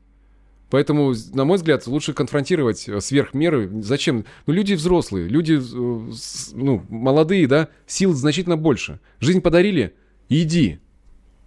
Поэтому, 0.71 1.13
на 1.35 1.45
мой 1.45 1.59
взгляд, 1.59 1.87
лучше 1.87 2.15
конфронтировать 2.15 2.89
э, 2.89 2.99
сверх 3.03 3.35
меры. 3.35 3.71
Зачем? 3.83 4.25
Ну, 4.47 4.55
люди 4.55 4.73
взрослые, 4.73 5.29
люди, 5.29 5.61
э, 5.61 6.13
ну, 6.55 6.83
молодые, 6.89 7.47
да, 7.47 7.69
сил 7.87 8.15
значительно 8.15 8.57
больше. 8.57 9.01
Жизнь 9.21 9.43
подарили, 9.43 9.95
иди. 10.31 10.81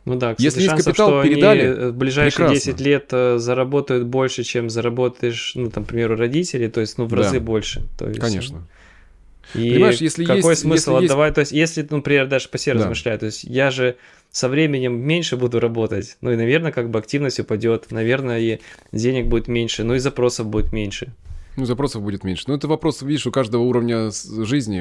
Ну 0.10 0.16
да, 0.16 0.34
кстати, 0.34 0.44
Если 0.44 0.66
шансов, 0.66 0.88
капитал 0.88 1.10
что 1.10 1.22
передали, 1.22 1.68
они 1.68 1.92
в 1.92 1.94
ближайшие 1.94 2.48
прекрасно. 2.48 2.72
10 2.72 2.82
лет 2.82 3.06
э, 3.12 3.38
заработают 3.38 4.08
больше, 4.08 4.44
чем 4.44 4.68
заработаешь, 4.68 5.52
ну, 5.54 5.70
там, 5.70 5.86
к 5.86 5.90
примеру, 5.90 6.16
родители, 6.16 6.68
то 6.68 6.82
есть, 6.82 6.98
ну, 6.98 7.06
в 7.06 7.14
разы 7.14 7.40
да. 7.40 7.46
больше. 7.46 7.84
То 7.96 8.08
есть, 8.08 8.20
Конечно. 8.20 8.68
И 9.54 9.70
Понимаешь, 9.70 9.98
если 9.98 10.26
какой 10.26 10.54
есть, 10.54 10.62
смысл 10.62 10.94
если 10.94 11.06
отдавать? 11.06 11.28
Есть... 11.28 11.36
То 11.36 11.42
есть, 11.42 11.52
если, 11.52 11.88
ну, 11.92 11.98
например, 11.98 12.26
даже 12.26 12.50
по 12.50 12.58
себе 12.58 12.74
да. 12.74 12.80
размышляю, 12.82 13.20
то 13.20 13.28
есть 13.28 13.44
я 13.44 13.70
же 13.70 13.98
со 14.32 14.50
временем 14.50 15.00
меньше 15.00 15.38
буду 15.38 15.60
работать, 15.60 16.18
ну 16.22 16.32
и, 16.32 16.36
наверное, 16.36 16.72
как 16.72 16.90
бы 16.90 16.98
активность 16.98 17.40
упадет, 17.40 17.92
наверное, 17.92 18.40
и 18.40 18.60
денег 18.92 19.28
будет 19.28 19.48
меньше, 19.48 19.84
ну 19.84 19.94
и 19.94 20.00
запросов 20.00 20.48
будет 20.48 20.74
меньше. 20.74 21.14
Ну, 21.60 21.66
запросов 21.66 22.02
будет 22.02 22.24
меньше. 22.24 22.46
Но 22.48 22.56
это 22.56 22.68
вопрос, 22.68 23.02
видишь, 23.02 23.28
у 23.28 23.32
каждого 23.32 23.64
уровня 23.64 24.12
жизни, 24.12 24.80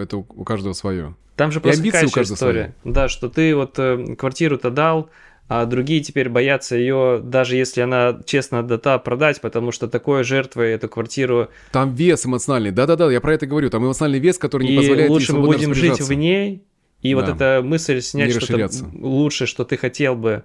это 0.00 0.16
у 0.16 0.44
каждого 0.44 0.72
свое. 0.72 1.14
Там 1.36 1.52
же 1.52 1.60
просто 1.60 1.82
какая 1.82 2.06
история. 2.06 2.74
Свои. 2.82 2.92
Да, 2.92 3.08
что 3.08 3.28
ты 3.28 3.54
вот 3.54 3.78
э, 3.78 4.14
квартиру-то 4.16 4.70
дал, 4.70 5.10
а 5.48 5.66
другие 5.66 6.00
теперь 6.00 6.28
боятся 6.28 6.76
ее, 6.76 7.20
даже 7.22 7.56
если 7.56 7.80
она 7.80 8.20
честно 8.24 8.60
отдата, 8.60 8.98
продать, 8.98 9.40
потому 9.40 9.72
что 9.72 9.88
такое 9.88 10.22
жертвой 10.22 10.70
эту 10.72 10.88
квартиру... 10.88 11.48
Там 11.72 11.94
вес 11.94 12.24
эмоциональный, 12.24 12.70
да-да-да, 12.70 13.10
я 13.10 13.20
про 13.20 13.34
это 13.34 13.46
говорю, 13.46 13.68
там 13.68 13.84
эмоциональный 13.84 14.20
вес, 14.20 14.38
который 14.38 14.68
не 14.68 14.74
и 14.74 14.76
позволяет 14.76 15.10
лучше 15.10 15.32
мы 15.34 15.46
будем 15.46 15.74
жить 15.74 16.00
в 16.00 16.12
ней, 16.12 16.62
и 17.02 17.14
да. 17.14 17.20
вот 17.20 17.28
эта 17.34 17.62
мысль 17.64 18.00
снять 18.00 18.32
что-то 18.40 18.70
лучше, 18.92 19.46
что 19.46 19.64
ты 19.64 19.76
хотел 19.76 20.14
бы, 20.14 20.44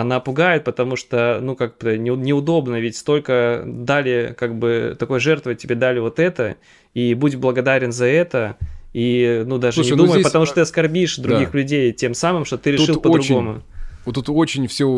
она 0.00 0.20
пугает, 0.20 0.64
потому 0.64 0.94
что, 0.96 1.38
ну, 1.40 1.56
как 1.56 1.78
бы 1.78 1.96
неудобно, 1.96 2.78
ведь 2.78 2.98
столько 2.98 3.62
дали, 3.64 4.34
как 4.36 4.54
бы, 4.54 4.94
такой 4.98 5.20
жертвы 5.20 5.54
тебе 5.54 5.74
дали 5.74 6.00
вот 6.00 6.18
это, 6.18 6.56
и 6.92 7.14
будь 7.14 7.36
благодарен 7.36 7.92
за 7.92 8.04
это, 8.04 8.56
и, 8.92 9.42
ну, 9.46 9.56
даже 9.56 9.76
Слушай, 9.76 9.92
не 9.92 9.96
ну 9.96 10.02
думай, 10.02 10.12
здесь... 10.16 10.26
потому 10.26 10.44
что 10.44 10.56
ты 10.56 10.60
оскорбишь 10.60 11.16
других 11.16 11.50
да. 11.50 11.58
людей 11.58 11.92
тем 11.92 12.12
самым, 12.12 12.44
что 12.44 12.58
ты 12.58 12.72
решил 12.72 13.00
по-другому. 13.00 13.50
Очень 13.50 13.62
вот 14.06 14.14
тут 14.14 14.28
очень 14.30 14.68
все 14.68 14.88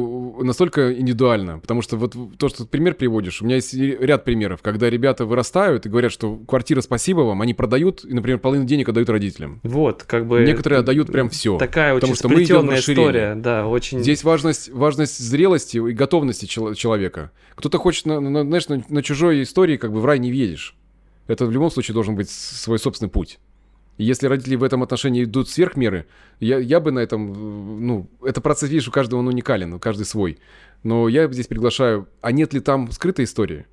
настолько 0.40 0.92
индивидуально, 0.92 1.58
потому 1.58 1.80
что 1.80 1.96
вот 1.96 2.14
то, 2.38 2.48
что 2.48 2.64
ты 2.64 2.68
пример 2.68 2.94
приводишь, 2.94 3.40
у 3.40 3.46
меня 3.46 3.56
есть 3.56 3.74
ряд 3.74 4.24
примеров, 4.24 4.60
когда 4.62 4.90
ребята 4.90 5.24
вырастают 5.24 5.86
и 5.86 5.88
говорят, 5.88 6.12
что 6.12 6.36
квартира 6.36 6.82
спасибо 6.82 7.20
вам, 7.20 7.40
они 7.40 7.54
продают 7.54 8.04
и, 8.04 8.12
например, 8.12 8.38
половину 8.38 8.66
денег 8.66 8.90
отдают 8.90 9.08
родителям. 9.08 9.60
Вот, 9.62 10.04
как 10.04 10.26
бы... 10.26 10.44
Некоторые 10.44 10.80
отдают 10.80 11.10
прям 11.10 11.30
все. 11.30 11.56
Такая 11.56 11.94
очень 11.94 12.14
что 12.14 12.28
мы 12.28 12.44
идем 12.44 12.66
на 12.66 12.78
история, 12.78 13.34
да, 13.34 13.66
очень... 13.66 14.00
Здесь 14.00 14.22
важность, 14.24 14.70
важность 14.70 15.18
зрелости 15.18 15.78
и 15.78 15.92
готовности 15.92 16.44
человека. 16.44 17.30
Кто-то 17.54 17.78
хочет, 17.78 18.04
на, 18.04 18.20
на, 18.20 18.44
знаешь, 18.44 18.68
на, 18.68 18.84
на 18.88 19.02
чужой 19.02 19.42
истории 19.42 19.78
как 19.78 19.92
бы 19.92 20.00
в 20.00 20.04
рай 20.04 20.18
не 20.18 20.30
въедешь. 20.30 20.76
Это 21.28 21.46
в 21.46 21.50
любом 21.50 21.70
случае 21.70 21.94
должен 21.94 22.14
быть 22.14 22.28
свой 22.28 22.78
собственный 22.78 23.10
путь 23.10 23.38
если 24.04 24.28
родители 24.28 24.54
в 24.54 24.62
этом 24.62 24.82
отношении 24.82 25.24
идут 25.24 25.50
сверх 25.50 25.76
меры, 25.76 26.06
я, 26.38 26.58
я 26.58 26.78
бы 26.80 26.92
на 26.92 27.00
этом, 27.00 27.84
ну, 27.84 28.08
это 28.22 28.40
процесс, 28.40 28.70
видишь, 28.70 28.88
у 28.88 28.92
каждого 28.92 29.20
он 29.20 29.28
уникален, 29.28 29.74
у 29.74 29.80
каждый 29.80 30.06
свой. 30.06 30.38
Но 30.84 31.08
я 31.08 31.28
здесь 31.28 31.48
приглашаю, 31.48 32.08
а 32.20 32.30
нет 32.30 32.54
ли 32.54 32.60
там 32.60 32.90
скрытой 32.92 33.24
истории? 33.24 33.66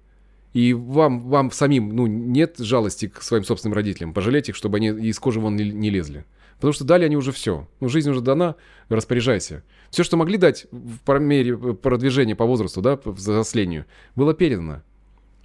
И 0.54 0.74
вам, 0.74 1.22
вам 1.22 1.52
самим, 1.52 1.96
ну, 1.96 2.08
нет 2.08 2.56
жалости 2.58 3.08
к 3.08 3.22
своим 3.22 3.44
собственным 3.44 3.76
родителям, 3.76 4.14
пожалеть 4.14 4.50
их, 4.50 4.56
чтобы 4.56 4.78
они 4.78 4.88
из 4.88 5.20
кожи 5.20 5.40
вон 5.40 5.56
не, 5.56 5.90
лезли. 5.90 6.26
Потому 6.56 6.74
что 6.74 6.86
дали 6.86 7.06
они 7.06 7.18
уже 7.18 7.32
все. 7.32 7.68
Ну, 7.80 7.90
жизнь 7.90 8.10
уже 8.10 8.22
дана, 8.22 8.56
распоряжайся. 8.90 9.64
Все, 9.92 10.04
что 10.04 10.18
могли 10.18 10.38
дать 10.38 10.66
в 10.72 11.20
мере 11.20 11.56
продвижения 11.58 12.36
по 12.36 12.46
возрасту, 12.46 12.82
да, 12.82 12.96
по 12.96 13.12
взрослению, 13.12 13.86
было 14.16 14.34
передано 14.34 14.82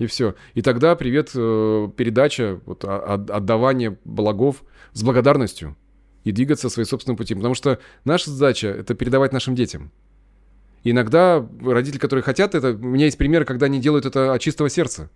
и 0.00 0.06
все. 0.06 0.34
И 0.54 0.62
тогда 0.62 0.96
привет, 0.96 1.30
э, 1.34 1.88
передача, 1.94 2.58
вот, 2.64 2.84
отдавание 2.84 3.98
благов 4.04 4.64
с 4.94 5.02
благодарностью 5.02 5.76
и 6.24 6.32
двигаться 6.32 6.70
своим 6.70 6.86
собственным 6.86 7.18
путем. 7.18 7.36
Потому 7.36 7.54
что 7.54 7.78
наша 8.04 8.30
задача— 8.30 8.68
это 8.68 8.94
передавать 8.94 9.32
нашим 9.34 9.54
детям. 9.54 9.92
Иногда 10.84 11.46
родители, 11.62 11.98
которые 11.98 12.22
хотят 12.22 12.54
это, 12.54 12.70
у 12.70 12.78
меня 12.78 13.04
есть 13.04 13.18
примеры, 13.18 13.44
когда 13.44 13.66
они 13.66 13.78
делают 13.78 14.06
это 14.06 14.32
от 14.32 14.40
чистого 14.40 14.70
сердца, 14.70 15.10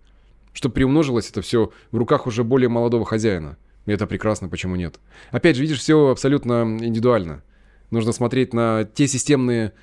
чтобы 0.53 0.75
приумножилось 0.75 1.31
это 1.31 1.41
все 1.41 1.71
в 1.91 1.97
руках 1.97 2.27
уже 2.27 2.43
более 2.43 2.69
молодого 2.69 3.05
хозяина. 3.05 3.57
И 3.87 3.91
это 3.91 4.05
прекрасно, 4.05 4.49
почему 4.49 4.75
нет? 4.75 4.99
Опять 5.31 5.55
же, 5.55 5.63
видишь, 5.63 5.79
все 5.79 6.09
абсолютно 6.09 6.61
индивидуально. 6.79 7.41
Нужно 7.89 8.11
смотреть 8.11 8.53
на 8.53 8.83
те 8.83 9.07
системные 9.07 9.73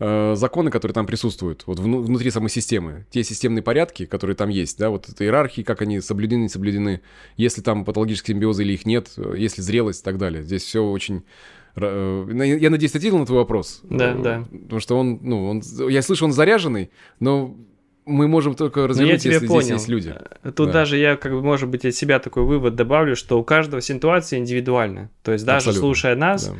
э, 0.00 0.34
законы, 0.34 0.70
которые 0.70 0.94
там 0.94 1.06
присутствуют, 1.06 1.62
вот 1.66 1.78
вну, 1.78 2.00
внутри 2.00 2.30
самой 2.30 2.50
системы, 2.50 3.06
те 3.10 3.22
системные 3.22 3.62
порядки, 3.62 4.06
которые 4.06 4.34
там 4.34 4.48
есть, 4.48 4.78
да, 4.78 4.90
вот 4.90 5.08
это 5.08 5.24
иерархии, 5.24 5.62
как 5.62 5.82
они 5.82 6.00
соблюдены, 6.00 6.42
не 6.42 6.48
соблюдены, 6.48 7.02
если 7.36 7.60
там 7.60 7.84
патологические 7.84 8.34
симбиозы 8.34 8.64
или 8.64 8.72
их 8.72 8.86
нет, 8.86 9.10
если 9.36 9.62
зрелость 9.62 10.00
и 10.00 10.04
так 10.04 10.18
далее. 10.18 10.42
Здесь 10.42 10.64
все 10.64 10.82
очень 10.82 11.22
э, 11.76 12.56
я 12.60 12.70
надеюсь, 12.70 12.94
ответил 12.94 13.18
на 13.18 13.26
твой 13.26 13.38
вопрос. 13.38 13.80
Да, 13.84 14.12
э, 14.12 14.18
да. 14.22 14.44
Потому 14.50 14.80
что 14.80 14.98
он, 14.98 15.20
ну, 15.22 15.48
он, 15.48 15.62
я 15.88 16.02
слышу, 16.02 16.24
он 16.24 16.32
заряженный, 16.32 16.90
но 17.20 17.56
мы 18.06 18.28
можем 18.28 18.54
только 18.54 18.86
развернуть, 18.86 19.24
я 19.24 19.32
если 19.32 19.46
понял. 19.46 19.62
здесь 19.62 19.72
есть 19.74 19.88
люди. 19.88 20.14
Э, 20.42 20.50
тут 20.50 20.68
да. 20.68 20.72
даже 20.72 20.96
я, 20.96 21.16
как 21.16 21.32
бы, 21.32 21.42
может 21.42 21.68
быть, 21.68 21.84
от 21.84 21.94
себя 21.94 22.18
такой 22.18 22.44
вывод 22.44 22.74
добавлю, 22.74 23.16
что 23.16 23.38
у 23.38 23.44
каждого 23.44 23.80
ситуация 23.80 24.38
индивидуальна. 24.38 25.10
То 25.22 25.32
есть 25.32 25.44
даже 25.44 25.58
Абсолютно. 25.58 25.80
слушая 25.80 26.16
нас, 26.16 26.48
да. 26.48 26.54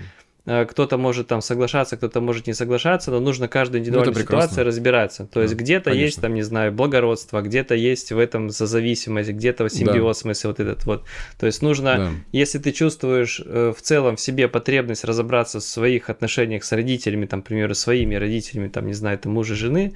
Э, 0.50 0.66
кто-то 0.66 0.98
может 0.98 1.28
там 1.28 1.42
соглашаться, 1.42 1.96
кто-то 1.96 2.20
может 2.20 2.48
не 2.48 2.54
соглашаться, 2.54 3.12
но 3.12 3.20
нужно 3.20 3.46
каждую 3.46 3.82
индивидуальную 3.82 4.16
ну, 4.16 4.20
ситуацию 4.20 4.66
разбираться. 4.66 5.24
То 5.24 5.42
есть 5.42 5.54
где-то 5.54 5.92
есть 5.92 6.20
там, 6.20 6.34
не 6.34 6.42
знаю, 6.42 6.72
благородство, 6.72 7.40
где-то 7.40 7.76
есть 7.76 8.10
в 8.10 8.18
этом 8.18 8.50
созависимость, 8.50 9.30
где-то 9.30 9.68
симбиоз, 9.68 10.16
да. 10.16 10.18
в 10.18 10.22
смысле 10.22 10.50
вот 10.50 10.58
этот 10.58 10.86
вот. 10.86 11.04
То 11.38 11.46
есть 11.46 11.62
нужно, 11.62 11.96
да. 11.96 12.10
если 12.32 12.58
ты 12.58 12.72
чувствуешь 12.72 13.40
э, 13.44 13.72
в 13.76 13.80
целом 13.80 14.16
в 14.16 14.20
себе 14.20 14.48
потребность 14.48 15.04
разобраться 15.04 15.60
в 15.60 15.62
своих 15.62 16.10
отношениях 16.10 16.64
с 16.64 16.72
родителями, 16.72 17.26
там, 17.26 17.42
к 17.42 17.46
примеру, 17.46 17.76
своими 17.76 18.16
родителями, 18.16 18.66
там, 18.66 18.88
не 18.88 18.94
знаю, 18.94 19.20
там, 19.20 19.32
мужа, 19.32 19.54
жены, 19.54 19.92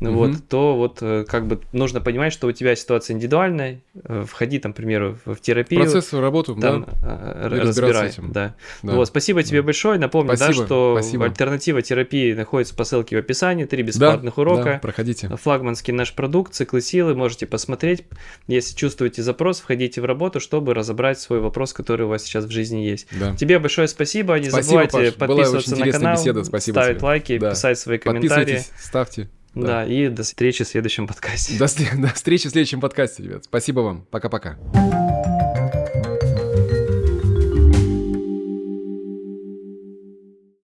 угу. 0.00 0.10
вот, 0.12 0.48
то 0.48 0.76
вот 0.76 0.98
э, 1.00 1.24
как 1.26 1.46
бы 1.46 1.60
нужно 1.72 2.00
понимать, 2.00 2.32
что 2.32 2.46
у 2.46 2.52
тебя 2.52 2.74
ситуация 2.74 3.14
индивидуальная, 3.14 3.80
э, 3.94 4.24
входи 4.28 4.58
там, 4.58 4.72
к 4.72 4.76
примеру, 4.76 5.18
в 5.24 5.36
терапию. 5.36 5.82
Процесс 5.82 6.12
работу, 6.12 6.56
там, 6.56 6.86
да, 7.00 7.34
э, 7.42 7.48
разбирай. 7.48 8.08
Этим. 8.08 8.32
Да. 8.32 8.54
да. 8.82 8.92
Вот, 8.94 9.08
спасибо 9.08 9.42
да. 9.42 9.48
тебе 9.48 9.62
большое. 9.62 9.98
Напомню, 9.98 10.36
спасибо, 10.36 10.60
да, 10.60 10.66
что 10.66 10.98
спасибо. 11.00 11.24
альтернатива 11.26 11.82
терапии 11.82 12.32
находится 12.32 12.74
по 12.74 12.84
ссылке 12.84 13.16
в 13.16 13.18
описании, 13.20 13.64
три 13.64 13.82
бесплатных 13.82 14.34
да, 14.36 14.42
урока. 14.42 14.64
Да, 14.64 14.78
проходите. 14.78 15.28
Флагманский 15.28 15.92
наш 15.92 16.12
продукт, 16.12 16.54
циклы 16.54 16.80
силы, 16.80 17.14
можете 17.14 17.46
посмотреть. 17.46 18.04
Если 18.46 18.76
чувствуете 18.76 19.22
запрос, 19.22 19.60
входите 19.60 20.00
в 20.00 20.04
работу, 20.04 20.40
чтобы 20.40 20.74
разобрать 20.74 21.20
свой 21.20 21.40
вопрос, 21.40 21.72
который 21.72 22.06
у 22.06 22.08
вас 22.08 22.22
сейчас 22.24 22.44
в 22.44 22.50
жизни 22.50 22.80
есть. 22.80 23.06
Да. 23.18 23.34
Тебе 23.36 23.58
большое 23.58 23.88
спасибо. 23.88 24.38
Не 24.38 24.50
спасибо, 24.50 24.86
забывайте 24.86 25.12
Паш. 25.12 25.28
подписываться 25.28 25.76
на 25.76 25.90
канал, 25.90 26.16
беседа. 26.16 26.44
Спасибо 26.44 26.74
ставить 26.74 26.96
тебе. 26.98 27.06
лайки, 27.06 27.38
да. 27.38 27.50
писать 27.50 27.78
свои 27.78 27.98
комментарии. 27.98 28.62
Ставьте. 28.78 29.28
Да. 29.54 29.66
да, 29.66 29.84
и 29.86 30.08
до 30.08 30.22
встречи 30.22 30.64
в 30.64 30.68
следующем 30.68 31.06
подкасте. 31.06 31.58
До, 31.58 31.66
до 32.00 32.14
встречи 32.14 32.48
в 32.48 32.52
следующем 32.52 32.80
подкасте, 32.80 33.22
ребят. 33.22 33.44
Спасибо 33.44 33.80
вам. 33.80 34.06
Пока-пока. 34.10 35.33